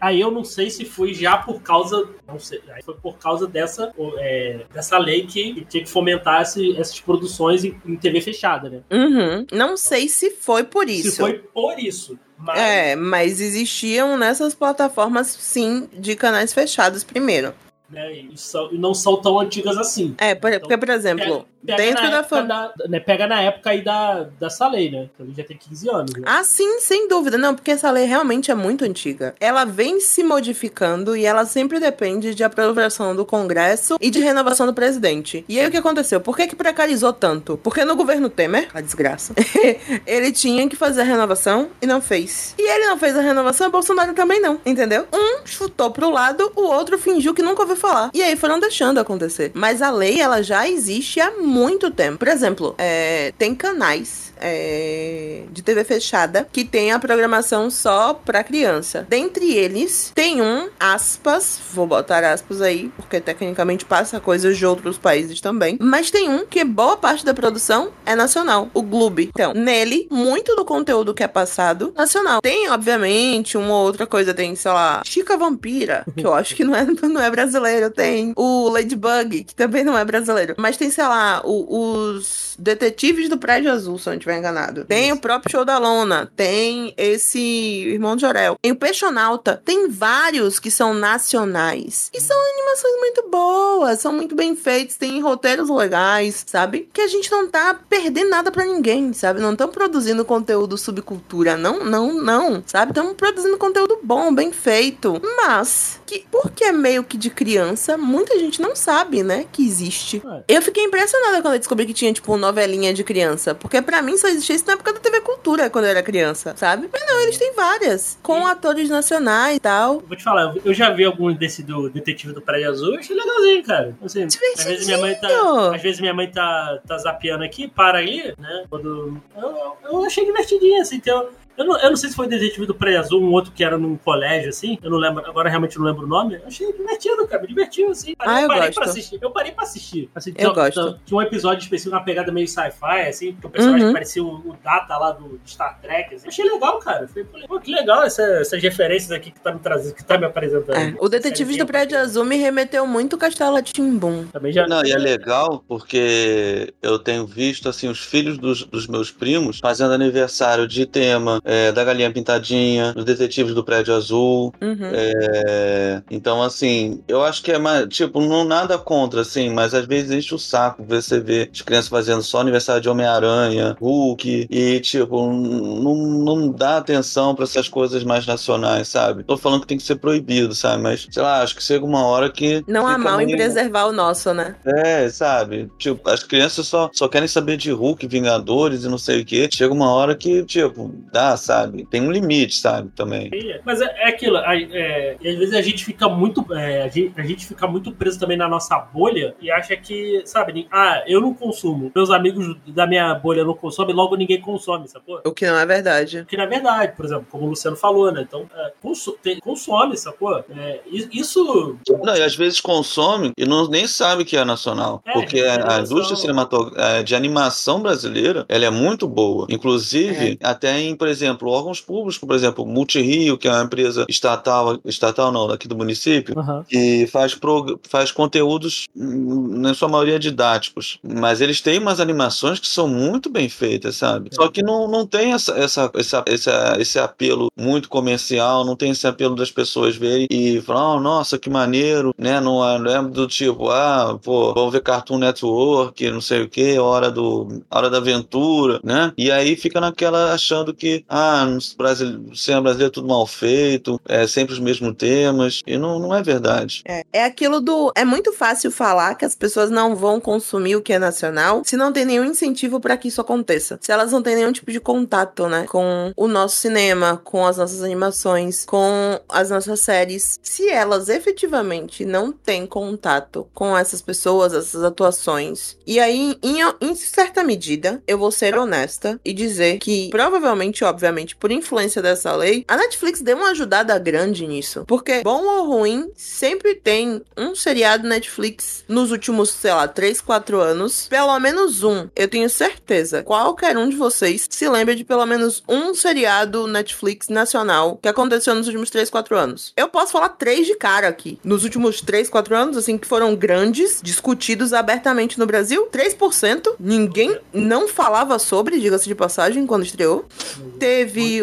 aí 0.00 0.20
eu 0.20 0.30
não 0.30 0.44
sei 0.44 0.70
se 0.70 0.84
foi 0.84 1.14
já 1.14 1.36
por 1.38 1.60
causa, 1.62 2.08
não 2.26 2.38
sei, 2.38 2.60
aí 2.72 2.82
foi 2.82 2.94
por 2.94 3.18
causa 3.18 3.46
dessa, 3.46 3.92
é, 4.18 4.60
dessa 4.72 4.98
lei 4.98 5.26
que 5.26 5.64
tinha 5.68 5.84
que 5.84 5.90
fomentar 5.90 6.42
esse, 6.42 6.76
essas 6.78 7.00
produções 7.00 7.64
em, 7.64 7.80
em, 7.84 7.96
TV 7.96 8.20
fechada, 8.20 8.68
né? 8.68 8.80
Uhum. 8.90 9.46
Não 9.52 9.76
sei 9.76 10.08
se 10.08 10.30
foi 10.30 10.64
por 10.64 10.88
isso. 10.88 11.12
Se 11.12 11.16
foi 11.16 11.34
por 11.38 11.78
isso. 11.78 12.18
Mas... 12.38 12.58
É, 12.58 12.96
mas 12.96 13.40
existiam 13.40 14.16
nessas 14.16 14.54
plataformas, 14.54 15.26
sim, 15.26 15.88
de 15.92 16.16
canais 16.16 16.52
fechados 16.52 17.04
primeiro. 17.04 17.52
Né, 17.90 18.12
e, 18.12 18.38
são, 18.38 18.72
e 18.72 18.78
não 18.78 18.94
são 18.94 19.20
tão 19.20 19.40
antigas 19.40 19.76
assim. 19.76 20.14
É, 20.16 20.32
porque, 20.34 20.56
então, 20.56 20.78
por 20.78 20.88
exemplo, 20.90 21.24
Pega 21.26 21.46
Dentro 21.62 22.10
da 22.10 22.22
família. 22.22 22.72
Né, 22.88 23.00
pega 23.00 23.26
na 23.26 23.40
época 23.42 23.70
aí 23.70 23.82
da, 23.82 24.24
dessa 24.38 24.66
lei, 24.68 24.90
né? 24.90 25.08
Então 25.12 25.26
ele 25.26 25.34
já 25.36 25.44
tem 25.44 25.56
15 25.56 25.90
anos. 25.90 26.12
Né? 26.14 26.22
Ah, 26.24 26.42
sim, 26.42 26.80
sem 26.80 27.06
dúvida. 27.06 27.36
Não, 27.36 27.54
porque 27.54 27.70
essa 27.70 27.90
lei 27.90 28.06
realmente 28.06 28.50
é 28.50 28.54
muito 28.54 28.84
antiga. 28.84 29.34
Ela 29.38 29.64
vem 29.64 30.00
se 30.00 30.22
modificando 30.22 31.14
e 31.14 31.26
ela 31.26 31.44
sempre 31.44 31.78
depende 31.78 32.34
de 32.34 32.42
aprovação 32.42 33.14
do 33.14 33.26
Congresso 33.26 33.96
e 34.00 34.10
de 34.10 34.20
renovação 34.20 34.66
do 34.66 34.72
presidente. 34.72 35.44
E 35.48 35.60
aí 35.60 35.66
o 35.66 35.70
que 35.70 35.76
aconteceu? 35.76 36.20
Por 36.20 36.36
que, 36.36 36.46
que 36.46 36.56
precarizou 36.56 37.12
tanto? 37.12 37.58
Porque 37.58 37.84
no 37.84 37.94
governo 37.94 38.30
Temer, 38.30 38.68
a 38.72 38.80
desgraça, 38.80 39.34
ele 40.06 40.32
tinha 40.32 40.68
que 40.68 40.76
fazer 40.76 41.02
a 41.02 41.04
renovação 41.04 41.68
e 41.82 41.86
não 41.86 42.00
fez. 42.00 42.54
E 42.58 42.62
ele 42.62 42.86
não 42.86 42.98
fez 42.98 43.16
a 43.16 43.20
renovação 43.20 43.68
e 43.68 43.70
Bolsonaro 43.70 44.14
também 44.14 44.40
não, 44.40 44.60
entendeu? 44.64 45.06
Um 45.12 45.46
chutou 45.46 45.90
pro 45.90 46.10
lado, 46.10 46.50
o 46.56 46.62
outro 46.62 46.98
fingiu 46.98 47.34
que 47.34 47.42
nunca 47.42 47.62
ouviu 47.62 47.76
falar. 47.76 48.10
E 48.14 48.22
aí 48.22 48.34
foram 48.36 48.58
deixando 48.58 48.98
acontecer. 48.98 49.52
Mas 49.54 49.82
a 49.82 49.90
lei, 49.90 50.20
ela 50.20 50.42
já 50.42 50.66
existe 50.66 51.20
há 51.20 51.30
muito 51.32 51.49
tempo. 51.90 52.18
Por 52.18 52.28
exemplo, 52.28 52.74
é, 52.78 53.32
tem 53.36 53.54
canais 53.54 54.29
é, 54.40 55.42
de 55.50 55.62
TV 55.62 55.84
fechada 55.84 56.48
que 56.52 56.64
tem 56.64 56.92
a 56.92 56.98
programação 56.98 57.70
só 57.70 58.14
pra 58.14 58.44
criança. 58.44 59.06
Dentre 59.08 59.52
eles, 59.52 60.12
tem 60.14 60.40
um, 60.40 60.68
aspas, 60.78 61.60
vou 61.72 61.86
botar 61.86 62.24
aspas 62.24 62.60
aí, 62.60 62.90
porque 62.96 63.20
tecnicamente 63.20 63.84
passa 63.84 64.20
coisas 64.20 64.56
de 64.56 64.66
outros 64.66 64.98
países 64.98 65.40
também, 65.40 65.76
mas 65.80 66.10
tem 66.10 66.28
um 66.28 66.46
que 66.46 66.64
boa 66.64 66.96
parte 66.96 67.24
da 67.24 67.34
produção 67.34 67.90
é 68.04 68.14
nacional, 68.14 68.68
o 68.74 68.82
Gloob. 68.82 69.30
Então, 69.34 69.52
nele, 69.54 70.06
muito 70.10 70.54
do 70.56 70.64
conteúdo 70.64 71.14
que 71.14 71.22
é 71.22 71.28
passado 71.28 71.92
nacional. 71.96 72.40
Tem, 72.40 72.70
obviamente, 72.70 73.56
uma 73.56 73.78
outra 73.78 74.06
coisa, 74.06 74.34
tem, 74.34 74.54
sei 74.54 74.70
lá, 74.70 75.02
Chica 75.04 75.36
Vampira, 75.36 76.04
que 76.16 76.24
eu 76.24 76.34
acho 76.34 76.54
que 76.54 76.64
não 76.64 76.74
é, 76.74 76.84
não 77.02 77.20
é 77.20 77.30
brasileiro, 77.30 77.90
tem 77.90 78.32
o 78.36 78.68
Ladybug, 78.68 79.44
que 79.44 79.54
também 79.54 79.84
não 79.84 79.96
é 79.96 80.04
brasileiro, 80.04 80.54
mas 80.58 80.76
tem, 80.76 80.90
sei 80.90 81.04
lá, 81.04 81.42
o, 81.44 82.10
os 82.10 82.49
Detetives 82.60 83.28
do 83.28 83.38
Prédio 83.38 83.72
Azul, 83.72 83.98
se 83.98 84.08
eu 84.08 84.12
não 84.12 84.18
estiver 84.18 84.38
enganado. 84.38 84.84
Tem 84.84 85.10
o 85.12 85.18
próprio 85.18 85.50
Show 85.50 85.64
da 85.64 85.78
Lona, 85.78 86.30
tem 86.36 86.92
esse 86.96 87.40
Irmão 87.40 88.14
de 88.14 88.22
Jorel, 88.22 88.56
tem 88.60 88.72
o 88.72 88.76
Peixonauta, 88.76 89.60
tem 89.64 89.88
vários 89.88 90.58
que 90.58 90.70
são 90.70 90.92
nacionais. 90.92 92.10
E 92.12 92.20
são 92.20 92.36
animações 92.38 92.94
muito 92.98 93.28
boas, 93.30 94.00
são 94.00 94.12
muito 94.12 94.34
bem 94.34 94.54
feitos, 94.54 94.96
tem 94.96 95.20
roteiros 95.20 95.70
legais, 95.70 96.44
sabe? 96.46 96.88
Que 96.92 97.00
a 97.00 97.08
gente 97.08 97.30
não 97.30 97.48
tá 97.48 97.74
perdendo 97.88 98.28
nada 98.28 98.50
para 98.50 98.66
ninguém, 98.66 99.12
sabe? 99.12 99.40
Não 99.40 99.52
estão 99.52 99.68
produzindo 99.68 100.24
conteúdo 100.24 100.76
subcultura, 100.76 101.56
não, 101.56 101.84
não, 101.84 102.12
não, 102.12 102.62
sabe? 102.66 102.92
Estamos 102.92 103.14
produzindo 103.14 103.56
conteúdo 103.56 103.98
bom, 104.02 104.34
bem 104.34 104.52
feito. 104.52 105.20
Mas, 105.38 106.00
que, 106.06 106.24
porque 106.30 106.64
é 106.64 106.72
meio 106.72 107.02
que 107.04 107.16
de 107.16 107.30
criança, 107.30 107.96
muita 107.96 108.38
gente 108.38 108.60
não 108.60 108.76
sabe, 108.76 109.22
né, 109.22 109.46
que 109.50 109.66
existe. 109.66 110.22
É. 110.48 110.56
Eu 110.56 110.62
fiquei 110.62 110.84
impressionada 110.84 111.40
quando 111.40 111.54
eu 111.54 111.58
descobri 111.58 111.86
que 111.86 111.94
tinha, 111.94 112.12
tipo, 112.12 112.36
novelinha 112.50 112.92
de 112.92 113.02
criança. 113.02 113.54
Porque 113.54 113.80
para 113.80 114.02
mim 114.02 114.16
só 114.16 114.28
existia 114.28 114.56
isso 114.56 114.66
na 114.66 114.74
época 114.74 114.92
da 114.92 115.00
TV 115.00 115.20
Cultura, 115.20 115.70
quando 115.70 115.84
eu 115.84 115.90
era 115.90 116.02
criança, 116.02 116.54
sabe? 116.56 116.88
Mas 116.92 117.06
não, 117.06 117.20
eles 117.22 117.38
têm 117.38 117.54
várias. 117.54 118.18
Com 118.22 118.46
atores 118.46 118.88
nacionais 118.88 119.56
e 119.56 119.60
tal. 119.60 120.00
Vou 120.00 120.16
te 120.16 120.22
falar, 120.22 120.54
eu 120.64 120.74
já 120.74 120.90
vi 120.90 121.04
alguns 121.04 121.38
desse 121.38 121.62
do 121.62 121.88
Detetive 121.88 122.32
do 122.32 122.40
Prédio 122.40 122.70
Azul, 122.70 122.96
achei 122.96 123.16
legalzinho, 123.16 123.62
cara. 123.64 123.94
Assim, 124.04 124.24
às 124.24 124.64
vezes 124.64 124.86
minha 124.86 124.98
mãe 124.98 125.14
tá. 125.14 125.74
Às 125.74 125.82
vezes 125.82 126.00
minha 126.00 126.14
mãe 126.14 126.30
tá, 126.30 126.80
tá 126.86 126.98
zapeando 126.98 127.44
aqui, 127.44 127.68
para 127.68 127.98
aí, 127.98 128.34
né? 128.38 128.64
Quando. 128.68 129.20
Eu, 129.36 129.76
eu 129.84 130.04
achei 130.04 130.24
divertidinho, 130.24 130.80
assim, 130.80 130.96
então. 130.96 131.28
Eu 131.56 131.64
não, 131.64 131.78
eu 131.78 131.90
não 131.90 131.96
sei 131.96 132.08
se 132.08 132.16
foi 132.16 132.26
Detetive 132.26 132.66
do 132.66 132.74
Praia 132.74 133.00
Azul, 133.00 133.20
um 133.20 133.32
outro 133.32 133.52
que 133.52 133.62
era 133.62 133.76
num 133.76 133.96
colégio, 133.96 134.48
assim. 134.48 134.78
Eu 134.82 134.90
não 134.90 134.98
lembro, 134.98 135.24
agora 135.26 135.48
realmente 135.48 135.78
não 135.78 135.84
lembro 135.84 136.04
o 136.04 136.08
nome. 136.08 136.36
Eu 136.36 136.46
achei 136.46 136.72
divertido, 136.72 137.26
cara, 137.26 137.42
me 137.42 137.48
divertiu, 137.48 137.90
assim. 137.90 138.14
Ah, 138.18 138.40
eu, 138.40 138.42
eu 138.42 138.48
parei 138.48 138.62
gosto. 138.62 138.74
pra 138.74 138.84
assistir. 138.84 139.18
Eu 139.20 139.30
parei 139.30 139.52
pra 139.52 139.64
assistir. 139.64 140.10
Assim, 140.14 140.30
eu 140.30 140.36
tinha, 140.36 140.52
gosto. 140.52 141.00
Tinha 141.04 141.18
um 141.18 141.22
episódio 141.22 141.62
específico, 141.62 141.94
uma 141.94 142.02
pegada 142.02 142.32
meio 142.32 142.48
sci-fi, 142.48 143.08
assim, 143.08 143.32
porque 143.32 143.46
o 143.46 143.50
personagem 143.50 143.86
uhum. 143.86 143.92
parecia 143.92 144.24
o, 144.24 144.34
o, 144.36 144.56
Data 144.62 144.96
lá 144.96 145.12
do 145.12 145.40
Star 145.46 145.78
Trek. 145.80 146.14
Assim. 146.14 146.26
Eu 146.26 146.28
achei 146.30 146.44
legal, 146.44 146.78
cara. 146.78 147.08
Falei, 147.08 147.46
pô, 147.46 147.60
que 147.60 147.70
legal 147.70 148.02
essa, 148.04 148.22
essas 148.22 148.62
referências 148.62 149.10
aqui 149.10 149.30
que 149.30 149.40
tá 149.40 149.52
me 149.52 149.60
trazendo, 149.60 149.94
que 149.94 150.04
tá 150.04 150.16
me 150.16 150.26
apresentando. 150.26 150.76
É. 150.76 150.94
O 150.98 151.08
Detetive 151.08 151.58
do 151.58 151.66
Prédio 151.66 151.98
Azul 151.98 152.24
me 152.24 152.36
remeteu 152.36 152.86
muito 152.86 153.18
Castelo 153.18 153.60
Timbum. 153.62 154.26
Também 154.28 154.52
já. 154.52 154.66
Não, 154.66 154.84
e 154.84 154.92
é 154.92 154.98
legal 154.98 155.62
porque 155.68 156.72
eu 156.80 156.98
tenho 156.98 157.26
visto, 157.26 157.68
assim, 157.68 157.88
os 157.88 158.00
filhos 158.00 158.38
dos, 158.38 158.64
dos 158.64 158.86
meus 158.86 159.10
primos 159.10 159.58
fazendo 159.58 159.92
aniversário 159.92 160.66
de 160.66 160.86
tema 160.86 161.39
é, 161.44 161.72
da 161.72 161.84
Galinha 161.84 162.12
Pintadinha, 162.12 162.92
dos 162.92 163.04
Detetives 163.04 163.54
do 163.54 163.64
Prédio 163.64 163.94
Azul. 163.94 164.52
Uhum. 164.60 164.90
É, 164.92 166.02
então, 166.10 166.42
assim, 166.42 167.02
eu 167.08 167.22
acho 167.22 167.42
que 167.42 167.52
é 167.52 167.58
mais. 167.58 167.86
Tipo, 167.88 168.20
não 168.20 168.44
nada 168.44 168.78
contra, 168.78 169.20
assim, 169.22 169.50
mas 169.50 169.74
às 169.74 169.86
vezes 169.86 170.10
enche 170.10 170.34
o 170.34 170.38
saco 170.38 170.82
ver 170.84 171.02
você 171.02 171.20
ver 171.20 171.50
as 171.52 171.62
crianças 171.62 171.88
fazendo 171.88 172.22
só 172.22 172.40
aniversário 172.40 172.82
de 172.82 172.88
Homem-Aranha, 172.88 173.76
Hulk, 173.80 174.46
e, 174.50 174.80
tipo, 174.80 175.26
não, 175.32 175.94
não 175.96 176.48
dá 176.50 176.76
atenção 176.78 177.34
pra 177.34 177.44
essas 177.44 177.68
coisas 177.68 178.04
mais 178.04 178.26
nacionais, 178.26 178.88
sabe? 178.88 179.22
Tô 179.24 179.36
falando 179.36 179.62
que 179.62 179.66
tem 179.66 179.78
que 179.78 179.82
ser 179.84 179.96
proibido, 179.96 180.54
sabe? 180.54 180.82
Mas, 180.82 181.06
sei 181.10 181.22
lá, 181.22 181.42
acho 181.42 181.56
que 181.56 181.62
chega 181.62 181.84
uma 181.84 182.04
hora 182.04 182.30
que. 182.30 182.62
Não 182.66 182.86
há 182.86 182.98
mal 182.98 183.20
em 183.20 183.26
meio- 183.26 183.38
preservar 183.38 183.86
o 183.86 183.92
nosso, 183.92 184.32
né? 184.34 184.54
É, 184.64 185.08
sabe? 185.08 185.70
Tipo, 185.78 186.08
as 186.08 186.22
crianças 186.22 186.66
só, 186.66 186.90
só 186.92 187.08
querem 187.08 187.28
saber 187.28 187.56
de 187.56 187.70
Hulk, 187.70 188.06
Vingadores 188.06 188.84
e 188.84 188.88
não 188.88 188.98
sei 188.98 189.20
o 189.20 189.24
quê. 189.24 189.48
Chega 189.52 189.72
uma 189.72 189.92
hora 189.92 190.14
que, 190.14 190.44
tipo, 190.44 190.92
dá, 191.12 191.29
sabe? 191.36 191.86
Tem 191.90 192.00
um 192.00 192.10
limite, 192.10 192.56
sabe? 192.56 192.90
Também. 192.94 193.30
Mas 193.64 193.80
é, 193.80 193.84
é 193.98 194.08
aquilo, 194.08 194.36
é, 194.38 195.16
e 195.20 195.28
às 195.28 195.36
vezes 195.36 195.54
a 195.54 195.62
gente 195.62 195.84
fica 195.84 196.08
muito. 196.08 196.44
é, 196.54 196.82
a, 196.82 196.88
gente, 196.88 197.12
a 197.16 197.22
gente 197.22 197.46
fica 197.46 197.66
muito 197.66 197.92
preso 197.92 198.18
também 198.18 198.36
na 198.36 198.48
nossa 198.48 198.78
bolha 198.78 199.34
e 199.40 199.50
acha 199.50 199.76
que, 199.76 200.22
sabe, 200.24 200.66
ah, 200.70 201.02
eu 201.06 201.20
não 201.20 201.34
consumo. 201.34 201.90
Meus 201.94 202.10
amigos 202.10 202.56
da 202.66 202.86
minha 202.86 203.14
bolha 203.14 203.44
não 203.44 203.54
consomem, 203.54 203.94
logo 203.94 204.16
ninguém 204.16 204.40
consome, 204.40 204.88
sacou? 204.88 205.20
O 205.24 205.32
que 205.32 205.46
não 205.46 205.58
é 205.58 205.66
verdade. 205.66 206.18
Porque 206.18 206.36
na 206.36 206.46
verdade, 206.46 206.94
por 206.96 207.04
exemplo, 207.04 207.26
como 207.30 207.46
o 207.46 207.48
Luciano 207.50 207.76
falou, 207.76 208.10
né? 208.12 208.22
Então, 208.26 208.48
é, 208.54 208.72
consu- 208.82 209.16
tem- 209.22 209.38
consome, 209.40 209.96
sacou? 209.96 210.44
É, 210.56 210.80
isso. 211.12 211.78
Não, 212.02 212.16
e 212.16 212.22
às 212.22 212.34
vezes 212.34 212.60
consome 212.60 213.32
e 213.36 213.44
não, 213.46 213.68
nem 213.68 213.86
sabe 213.86 214.24
que 214.24 214.36
é 214.36 214.44
nacional. 214.44 215.02
É, 215.06 215.12
porque 215.12 215.40
a, 215.40 215.76
a 215.76 215.80
indústria 215.80 216.16
cinematográfica 216.16 217.04
de 217.04 217.14
animação 217.14 217.80
brasileira, 217.80 218.44
ela 218.48 218.64
é 218.64 218.70
muito 218.70 219.06
boa. 219.08 219.46
Inclusive, 219.50 220.38
até 220.42 220.78
em, 220.80 220.94
por 220.96 221.08
exemplo, 221.08 221.19
órgãos 221.28 221.80
públicos, 221.80 222.18
por 222.18 222.34
exemplo, 222.34 222.64
Multirio, 222.66 223.36
que 223.38 223.48
é 223.48 223.50
uma 223.52 223.62
empresa 223.64 224.04
estatal, 224.08 224.78
estatal 224.84 225.30
não, 225.32 225.48
daqui 225.48 225.66
do 225.68 225.76
município, 225.76 226.38
Aham. 226.38 226.64
que 226.68 227.06
faz, 227.08 227.34
prog- 227.34 227.78
faz 227.88 228.10
conteúdos, 228.12 228.86
hum, 228.96 229.58
na 229.58 229.74
sua 229.74 229.88
maioria, 229.88 230.18
didáticos. 230.18 230.98
Mas 231.02 231.40
eles 231.40 231.60
têm 231.60 231.78
umas 231.78 232.00
animações 232.00 232.58
que 232.58 232.68
são 232.68 232.86
muito 232.88 233.28
bem 233.30 233.48
feitas, 233.48 233.96
sabe? 233.96 234.30
Só 234.32 234.48
que 234.48 234.62
não, 234.62 234.88
não 234.88 235.06
tem 235.06 235.32
essa, 235.32 235.52
essa, 235.58 235.90
essa, 235.94 236.22
essa- 236.26 236.76
esse 236.78 236.98
apelo 236.98 237.48
muito 237.58 237.88
comercial, 237.88 238.64
não 238.64 238.76
tem 238.76 238.90
esse 238.90 239.06
apelo 239.06 239.34
das 239.34 239.50
pessoas 239.50 239.96
verem 239.96 240.26
e 240.30 240.60
falar, 240.60 240.94
oh, 240.96 241.00
nossa, 241.00 241.38
que 241.38 241.50
maneiro, 241.50 242.14
né? 242.18 242.40
Não 242.40 242.66
é, 242.66 242.78
não 242.78 242.90
é 242.90 243.02
do 243.02 243.26
tipo, 243.26 243.68
ah, 243.70 244.18
pô, 244.22 244.52
vamos 244.54 244.72
ver 244.72 244.82
Cartoon 244.82 245.18
Network, 245.18 246.10
não 246.10 246.20
sei 246.20 246.42
o 246.42 246.48
que, 246.48 246.78
hora 246.78 247.10
do 247.10 247.62
hora 247.70 247.88
da 247.90 247.98
aventura, 247.98 248.80
né? 248.84 249.12
E 249.16 249.30
aí 249.30 249.56
fica 249.56 249.80
naquela 249.80 250.32
achando 250.32 250.72
que, 250.74 251.04
ah, 251.10 251.44
Brasil, 251.76 252.24
cinema 252.34 252.62
brasileiro 252.62 252.92
é 252.92 252.94
tudo 252.94 253.08
mal 253.08 253.26
feito, 253.26 254.00
é 254.06 254.26
sempre 254.28 254.52
os 254.52 254.60
mesmos 254.60 254.94
temas, 254.96 255.60
e 255.66 255.76
não, 255.76 255.98
não 255.98 256.14
é 256.14 256.22
verdade. 256.22 256.82
É, 256.86 257.04
é 257.12 257.24
aquilo 257.24 257.60
do. 257.60 257.92
É 257.96 258.04
muito 258.04 258.32
fácil 258.32 258.70
falar 258.70 259.16
que 259.16 259.24
as 259.24 259.34
pessoas 259.34 259.70
não 259.70 259.96
vão 259.96 260.20
consumir 260.20 260.76
o 260.76 260.82
que 260.82 260.92
é 260.92 260.98
nacional 260.98 261.62
se 261.64 261.76
não 261.76 261.92
tem 261.92 262.04
nenhum 262.04 262.24
incentivo 262.24 262.78
pra 262.78 262.96
que 262.96 263.08
isso 263.08 263.20
aconteça. 263.20 263.78
Se 263.80 263.90
elas 263.90 264.12
não 264.12 264.22
têm 264.22 264.36
nenhum 264.36 264.52
tipo 264.52 264.70
de 264.70 264.78
contato, 264.78 265.48
né? 265.48 265.66
Com 265.68 266.12
o 266.16 266.28
nosso 266.28 266.56
cinema, 266.56 267.20
com 267.24 267.44
as 267.44 267.56
nossas 267.56 267.82
animações, 267.82 268.64
com 268.64 269.20
as 269.28 269.50
nossas 269.50 269.80
séries. 269.80 270.38
Se 270.42 270.68
elas 270.68 271.08
efetivamente 271.08 272.04
não 272.04 272.30
têm 272.30 272.66
contato 272.66 273.48
com 273.52 273.76
essas 273.76 274.00
pessoas, 274.00 274.52
essas 274.52 274.84
atuações. 274.84 275.76
E 275.86 275.98
aí, 275.98 276.36
em, 276.42 276.58
em 276.80 276.94
certa 276.94 277.42
medida, 277.42 278.02
eu 278.06 278.16
vou 278.16 278.30
ser 278.30 278.56
honesta 278.56 279.20
e 279.24 279.32
dizer 279.32 279.78
que, 279.78 280.08
provavelmente, 280.10 280.84
obviamente, 281.00 281.34
por 281.34 281.50
influência 281.50 282.02
dessa 282.02 282.36
lei, 282.36 282.62
a 282.68 282.76
Netflix 282.76 283.22
deu 283.22 283.38
uma 283.38 283.50
ajudada 283.50 283.98
grande 283.98 284.46
nisso. 284.46 284.84
Porque, 284.86 285.22
bom 285.22 285.42
ou 285.44 285.66
ruim, 285.66 286.10
sempre 286.14 286.74
tem 286.74 287.22
um 287.36 287.54
seriado 287.54 288.06
Netflix 288.06 288.84
nos 288.86 289.10
últimos, 289.10 289.48
sei 289.48 289.72
lá, 289.72 289.88
3, 289.88 290.20
4 290.20 290.60
anos. 290.60 291.06
Pelo 291.08 291.38
menos 291.40 291.82
um. 291.82 292.08
Eu 292.14 292.28
tenho 292.28 292.50
certeza. 292.50 293.22
Qualquer 293.22 293.78
um 293.78 293.88
de 293.88 293.96
vocês 293.96 294.46
se 294.50 294.68
lembra 294.68 294.94
de 294.94 295.02
pelo 295.02 295.24
menos 295.24 295.62
um 295.66 295.94
seriado 295.94 296.66
Netflix 296.66 297.28
nacional 297.28 297.98
que 298.02 298.08
aconteceu 298.08 298.54
nos 298.54 298.66
últimos 298.66 298.90
3, 298.90 299.08
4 299.08 299.36
anos. 299.36 299.72
Eu 299.76 299.88
posso 299.88 300.12
falar 300.12 300.28
três 300.30 300.66
de 300.66 300.74
cara 300.74 301.08
aqui. 301.08 301.38
Nos 301.42 301.64
últimos 301.64 302.02
3, 302.02 302.28
4 302.28 302.54
anos, 302.54 302.76
assim, 302.76 302.98
que 302.98 303.08
foram 303.08 303.34
grandes, 303.34 304.00
discutidos 304.02 304.74
abertamente 304.74 305.38
no 305.38 305.46
Brasil. 305.46 305.88
3%. 305.90 306.74
Ninguém 306.78 307.38
não 307.54 307.88
falava 307.88 308.38
sobre, 308.38 308.78
diga-se 308.78 309.08
de 309.08 309.14
passagem, 309.14 309.66
quando 309.66 309.84
estreou. 309.84 310.26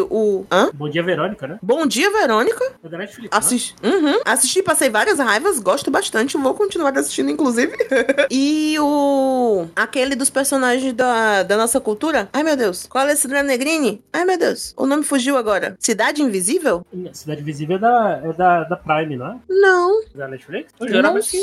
O. 0.09 0.45
Hã? 0.51 0.69
Bom 0.73 0.89
dia, 0.89 1.03
Verônica, 1.03 1.47
né? 1.47 1.59
Bom 1.61 1.85
dia, 1.85 2.11
Verônica. 2.11 2.63
É 2.83 2.89
da 2.89 2.97
Netflix. 2.97 3.31
né? 3.31 3.37
Assisti, 3.37 3.75
uhum. 3.83 4.19
Assisti, 4.25 4.63
passei 4.63 4.89
várias 4.89 5.19
raivas, 5.19 5.59
gosto 5.59 5.89
bastante, 5.91 6.37
vou 6.37 6.53
continuar 6.53 6.97
assistindo, 6.97 7.29
inclusive. 7.29 7.75
e 8.31 8.75
o. 8.79 9.36
Aquele 9.75 10.15
dos 10.15 10.29
personagens 10.29 10.93
da, 10.93 11.43
da 11.43 11.57
nossa 11.57 11.79
cultura. 11.79 12.29
Ai, 12.33 12.43
meu 12.43 12.55
Deus. 12.55 12.85
Qual 12.87 13.07
é 13.07 13.13
esse 13.13 13.27
Negrini? 13.27 14.01
Ai, 14.13 14.25
meu 14.25 14.37
Deus. 14.37 14.73
O 14.77 14.85
nome 14.85 15.03
fugiu 15.03 15.37
agora. 15.37 15.75
Cidade 15.79 16.21
Invisível? 16.21 16.85
Cidade 17.13 17.41
Visível 17.41 17.77
é 17.77 17.79
da, 17.79 18.21
é 18.23 18.33
da, 18.33 18.63
da 18.63 18.75
Prime, 18.75 19.15
não 19.17 19.27
é? 19.27 19.35
Não. 19.49 20.01
É 20.03 20.17
Da 20.17 20.27
Netflix? 20.27 20.71
Eu 20.79 20.87
jurava 20.87 21.13
Não 21.15 21.21
que. 21.21 21.37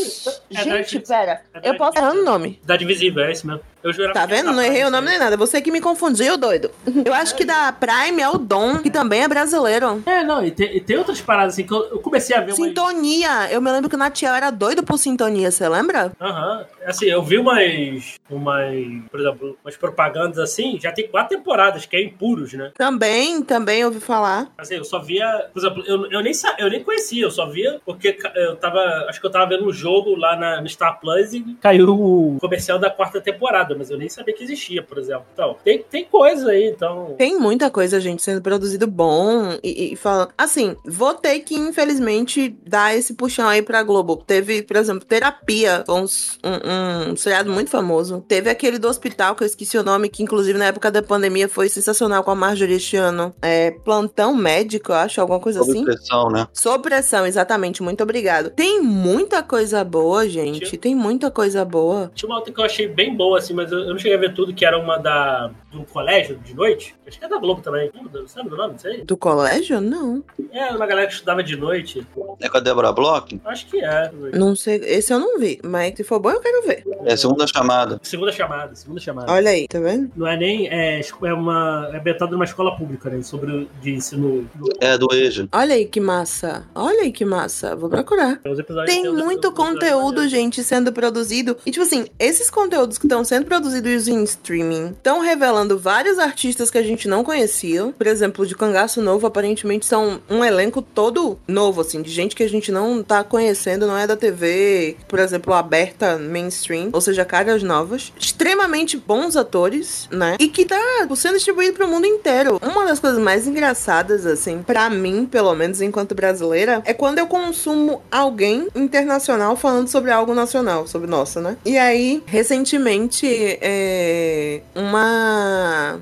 É 0.51 0.57
Gente, 0.57 0.69
Netflix. 0.69 1.09
pera. 1.09 1.41
É 1.63 1.71
Eu 1.71 1.77
posso 1.77 1.99
errar 1.99 2.13
o 2.13 2.25
nome. 2.25 2.59
Cidade 2.61 2.85
Visível, 2.85 3.25
é 3.25 3.33
isso 3.33 3.47
mesmo. 3.47 3.63
Eu 3.83 3.93
jurava 3.93 4.15
Tá 4.15 4.27
vendo? 4.27 4.51
Não 4.53 4.63
errei 4.63 4.83
Prime, 4.83 4.87
o 4.87 4.91
nome 4.91 5.09
nem 5.09 5.19
nada. 5.19 5.37
Você 5.37 5.61
que 5.61 5.71
me 5.71 5.81
confundiu, 5.81 6.37
doido. 6.39 6.71
Eu 7.05 7.13
acho 7.13 7.35
que 7.35 7.45
da 7.45 7.71
Prime 7.73 8.21
é 8.23 8.29
o 8.29 8.39
Dom, 8.39 8.79
que 8.79 8.91
também 8.91 9.23
é 9.23 9.29
brasileiro. 9.29 10.03
É, 10.07 10.25
não, 10.25 10.45
e 10.45 10.51
tem, 10.51 10.77
e 10.77 10.81
tem 10.81 10.97
outras 10.97 11.21
paradas 11.21 11.55
assim 11.55 11.65
que 11.67 11.73
eu, 11.73 11.83
eu 11.91 11.99
comecei 11.99 12.35
a 12.35 12.41
ver 12.41 12.53
umas. 12.55 12.57
Sintonia. 12.57 13.51
Eu 13.51 13.61
me 13.61 13.71
lembro 13.71 13.89
que 13.91 13.97
o 13.97 13.99
Natiel 13.99 14.35
era 14.35 14.51
doido 14.51 14.83
por 14.83 14.99
sintonia, 14.99 15.51
você 15.51 15.69
lembra? 15.69 16.13
Aham. 16.21 16.65
Assim, 16.87 17.07
eu 17.07 17.23
vi 17.23 17.39
umas, 17.39 18.04
umas. 18.31 18.75
Por 19.11 19.21
exemplo, 19.21 19.59
umas 19.65 19.77
propagandas 19.77 20.39
assim, 20.39 20.79
já 20.81 20.93
tem 20.93 21.09
quatro 21.09 21.37
temporadas, 21.37 21.87
que 21.87 21.97
é 21.97 22.03
impuros, 22.03 22.53
né? 22.53 22.73
Também, 22.77 23.43
também 23.43 23.85
ouvi 23.85 24.01
falar. 24.01 24.51
Assim, 24.59 24.75
eu 24.77 24.85
só 24.85 24.99
via. 25.01 25.49
Por 25.53 25.59
exemplo, 25.61 25.83
eu, 25.87 26.11
eu, 26.11 26.23
nem, 26.23 26.33
eu 26.59 26.71
nem 26.71 26.83
conhecia, 26.83 27.25
eu 27.25 27.31
só 27.31 27.47
via 27.47 27.81
porque 27.85 28.17
eu 28.35 28.57
tava. 28.57 28.81
Acho 29.09 29.21
que 29.21 29.27
eu 29.27 29.31
tava 29.31 29.47
vendo 29.49 29.67
um 29.67 29.73
jogo 29.73 30.17
lá 30.17 30.37
na, 30.37 30.61
no 30.61 30.69
Star 30.69 30.99
Plus 31.01 31.33
e 31.35 31.57
caiu 31.61 31.89
o 31.89 32.39
comercial 32.41 32.79
da 32.79 32.91
quarta 32.91 33.21
temporada, 33.21 33.75
mas 33.77 33.91
eu 33.91 33.99
nem 33.99 34.09
sabia 34.09 34.35
que 34.35 34.43
existia, 34.45 34.83
por 34.83 34.99
exemplo. 34.99 35.25
Então, 35.33 35.57
tem, 35.65 35.83
tem 35.83 36.05
coisa 36.05 36.51
aí, 36.51 36.69
então. 36.69 37.15
Tem 37.19 37.39
muita 37.39 37.71
coisa, 37.71 38.01
gente, 38.01 38.23
sendo 38.23 38.41
produzido 38.43 38.87
bom 38.87 39.59
e, 39.63 39.93
e 39.93 39.97
falando. 39.97 40.31
Assim, 40.37 40.77
vou 40.85 41.15
ter 41.15 41.41
que, 41.41 41.55
infelizmente, 41.55 42.55
dar 42.67 42.97
esse 42.97 43.15
puxão 43.15 43.49
aí 43.49 43.63
pra 43.63 43.83
Globo. 43.83 44.17
Teve, 44.17 44.63
por 44.63 44.77
exemplo, 44.77 45.05
Terapia, 45.07 45.85
uns- 45.89 46.39
um, 46.45 47.13
um 47.13 47.17
seriado 47.17 47.51
muito 47.51 47.71
famoso. 47.71 47.94
Teve 48.21 48.51
aquele 48.51 48.79
do 48.79 48.89
hospital, 48.89 49.35
que 49.35 49.43
eu 49.43 49.47
esqueci 49.47 49.77
o 49.79 49.83
nome, 49.83 50.09
que 50.09 50.23
inclusive 50.23 50.59
na 50.59 50.67
época 50.67 50.91
da 50.91 51.03
pandemia 51.03 51.49
foi 51.49 51.69
sensacional 51.69 52.23
com 52.25 52.31
a 52.31 52.35
Marjorie 52.35 52.77
este 52.77 52.97
ano. 52.97 53.35
É, 53.43 53.71
Plantão 53.71 54.35
Médico, 54.35 54.93
eu 54.93 54.97
acho, 54.97 55.21
alguma 55.21 55.41
coisa 55.41 55.61
Sob 55.61 55.71
assim. 55.73 55.85
pressão, 55.85 56.31
né? 56.31 56.49
Sob 56.53 56.83
pressão, 56.83 57.27
exatamente. 57.27 57.83
Muito 57.83 58.03
obrigado. 58.03 58.51
Tem 58.51 58.81
muita 58.81 59.43
coisa 59.43 59.85
boa, 59.85 60.29
gente. 60.29 60.77
Tem 60.77 60.95
muita 60.95 61.31
coisa 61.31 61.65
boa. 61.65 62.11
Tinha 62.15 62.29
uma 62.29 62.37
outra 62.37 62.53
que 62.53 62.61
eu 62.61 62.65
achei 62.65 62.89
bem 62.89 63.17
boa, 63.17 63.39
assim, 63.39 63.55
mas 63.55 63.71
eu, 63.71 63.81
eu 63.81 63.91
não 63.91 63.99
cheguei 63.99 64.17
a 64.17 64.21
ver 64.21 64.35
tudo, 64.35 64.55
que 64.55 64.65
era 64.65 64.79
uma 64.79 64.99
da. 64.99 65.51
Um 65.77 65.85
colégio 65.85 66.37
de 66.39 66.55
noite. 66.55 66.95
Acho 67.07 67.19
que 67.19 67.25
é 67.25 67.29
da 67.29 67.39
Globo 67.39 67.61
também. 67.61 67.91
Lembra? 67.95 68.27
Sabe 68.27 68.49
do 68.49 68.57
nome 68.57 68.75
disso 68.75 68.89
aí? 68.89 69.03
Do 69.05 69.17
colégio? 69.17 69.81
Não. 69.81 70.23
É, 70.53 70.71
uma 70.71 70.87
galera 70.87 71.07
que 71.07 71.15
estudava 71.15 71.43
de 71.43 71.57
noite. 71.57 72.07
É 72.41 72.49
com 72.49 72.57
a 72.57 72.61
Débora 72.61 72.93
Bloch? 72.93 73.41
Acho 73.45 73.67
que 73.67 73.83
é. 73.85 74.11
Não 74.35 74.55
sei. 74.55 74.77
Esse 74.85 75.13
eu 75.13 75.19
não 75.19 75.39
vi. 75.39 75.61
Mas 75.65 75.95
se 75.97 76.05
for 76.05 76.19
bom, 76.19 76.31
eu 76.31 76.41
quero 76.41 76.67
ver. 76.67 76.85
É 77.05 77.17
segunda 77.17 77.47
chamada. 77.47 78.01
Segunda 78.03 78.33
chamada, 78.33 78.75
segunda 78.75 79.01
chamada. 79.01 79.33
Olha 79.33 79.51
aí, 79.51 79.67
tá 79.69 79.79
vendo? 79.81 80.11
Não 80.17 80.27
é 80.27 80.37
nem. 80.37 80.69
É, 80.69 81.01
é 81.01 81.33
uma. 81.33 81.91
É 81.93 81.99
ambientado 81.99 82.33
numa 82.33 82.45
escola 82.45 82.77
pública, 82.77 83.09
né? 83.11 83.23
Sobre 83.23 83.51
o- 83.51 83.69
de 83.81 83.95
ensino. 83.95 84.49
É 84.81 84.99
do 84.99 85.09
EJA. 85.15 85.49
Olha 85.53 85.75
aí 85.75 85.87
que 85.87 86.01
massa. 86.01 86.67
Olha 86.75 87.03
aí 87.03 87.13
que 87.13 87.25
massa. 87.25 87.75
Vou 87.77 87.89
procurar. 87.89 88.41
Tem 88.87 89.03
muito 89.11 89.49
episódios 89.49 89.55
conteúdo, 89.55 90.29
gente, 90.29 90.63
sendo 90.63 90.93
produzido. 90.93 91.57
E, 91.65 91.71
tipo 91.71 91.85
assim, 91.85 92.07
esses 92.19 92.51
conteúdos 92.51 92.99
que 92.99 93.07
estão 93.07 93.25
sendo 93.25 93.47
produzidos 93.47 94.09
em 94.09 94.23
streaming 94.25 94.89
estão 94.91 95.21
revelando 95.21 95.64
vários 95.79 96.19
artistas 96.19 96.71
que 96.71 96.79
a 96.79 96.83
gente 96.83 97.09
não 97.09 97.25
conhecia. 97.25 97.93
Por 97.97 98.07
exemplo, 98.07 98.47
de 98.47 98.55
Cangaço 98.55 99.01
Novo, 99.01 99.27
aparentemente 99.27 99.87
são 99.87 100.21
um 100.29 100.45
elenco 100.45 100.83
todo 100.83 101.39
novo, 101.47 101.81
assim, 101.81 102.03
de 102.03 102.11
gente 102.11 102.35
que 102.35 102.43
a 102.43 102.49
gente 102.49 102.71
não 102.71 103.03
tá 103.03 103.25
conhecendo, 103.25 103.87
não 103.87 103.97
é 103.97 104.07
da 104.07 104.17
TV, 104.17 104.97
por 105.09 105.19
exemplo, 105.19 105.53
aberta 105.55 106.19
mainstream, 106.19 106.91
ou 106.93 107.01
seja, 107.01 107.25
caras 107.25 107.63
novas, 107.63 108.13
extremamente 108.19 108.97
bons 108.97 109.37
atores, 109.37 110.09
né? 110.11 110.37
E 110.39 110.49
que 110.49 110.65
tá 110.65 110.79
sendo 111.17 111.35
distribuído 111.35 111.75
pro 111.75 111.89
mundo 111.89 112.07
inteiro. 112.07 112.61
Uma 112.63 112.85
das 112.85 112.99
coisas 112.99 113.19
mais 113.19 113.47
engraçadas, 113.47 114.27
assim, 114.27 114.63
para 114.63 114.89
mim, 114.91 115.27
pelo 115.27 115.55
menos 115.55 115.81
enquanto 115.81 116.15
brasileira, 116.15 116.83
é 116.85 116.93
quando 116.93 117.19
eu 117.19 117.27
consumo 117.27 118.03
alguém 118.11 118.69
internacional 118.75 119.57
falando 119.57 119.89
sobre 119.89 120.11
algo 120.11 120.35
nacional, 120.35 120.87
sobre 120.87 121.09
nossa, 121.09 121.41
né? 121.41 121.57
E 121.65 121.79
aí, 121.79 122.23
recentemente, 122.27 123.27
é, 123.61 124.61
uma. 124.75 125.54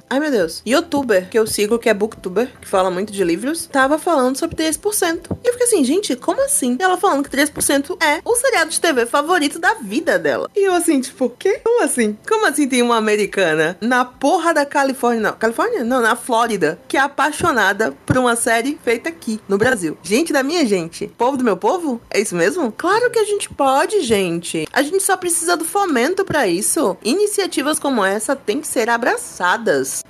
Ai 0.08 0.20
meu 0.20 0.30
Deus, 0.30 0.62
youtuber 0.66 1.28
que 1.28 1.38
eu 1.38 1.46
sigo, 1.46 1.78
que 1.78 1.88
é 1.88 1.94
booktuber, 1.94 2.48
que 2.60 2.68
fala 2.68 2.90
muito 2.90 3.12
de 3.12 3.24
livros, 3.24 3.66
tava 3.66 3.98
falando 3.98 4.36
sobre 4.36 4.56
3%. 4.56 5.36
E 5.42 5.48
eu 5.48 5.52
fiquei 5.52 5.66
assim, 5.66 5.84
gente, 5.84 6.16
como 6.16 6.42
assim? 6.42 6.76
E 6.78 6.82
ela 6.82 6.96
falando 6.96 7.28
que 7.28 7.36
3% 7.36 7.96
é 8.02 8.20
o 8.24 8.34
seriado 8.36 8.70
de 8.70 8.80
TV 8.80 9.06
favorito 9.06 9.58
da 9.58 9.74
vida 9.74 10.18
dela. 10.18 10.50
E 10.54 10.66
eu 10.66 10.72
assim, 10.74 11.00
tipo, 11.00 11.30
quê? 11.30 11.60
Como 11.64 11.82
assim? 11.82 12.16
Como 12.28 12.46
assim 12.46 12.68
tem 12.68 12.82
uma 12.82 12.96
americana 12.96 13.76
na 13.80 14.04
porra 14.04 14.54
da 14.54 14.66
Califórnia? 14.66 15.22
Não, 15.22 15.32
Califórnia? 15.32 15.84
Não, 15.84 16.00
na 16.00 16.16
Flórida, 16.16 16.78
que 16.88 16.96
é 16.96 17.00
apaixonada 17.00 17.92
por 18.06 18.18
uma 18.18 18.36
série 18.36 18.78
feita 18.82 19.08
aqui, 19.08 19.40
no 19.48 19.58
Brasil. 19.58 19.96
Gente 20.02 20.32
da 20.32 20.42
minha 20.42 20.64
gente. 20.66 21.08
Povo 21.18 21.36
do 21.36 21.44
meu 21.44 21.56
povo? 21.56 22.00
É 22.10 22.20
isso 22.20 22.34
mesmo? 22.34 22.72
Claro 22.72 23.10
que 23.10 23.18
a 23.18 23.24
gente 23.24 23.48
pode, 23.50 24.00
gente. 24.02 24.66
A 24.72 24.82
gente 24.82 25.02
só 25.02 25.16
precisa 25.16 25.56
do 25.56 25.64
fomento 25.64 26.24
para 26.24 26.46
isso. 26.46 26.96
Iniciativas 27.02 27.78
como 27.78 28.04
essa 28.04 28.36
têm 28.36 28.60
que 28.60 28.68
ser 28.68 28.88
abraçadas 28.88 29.41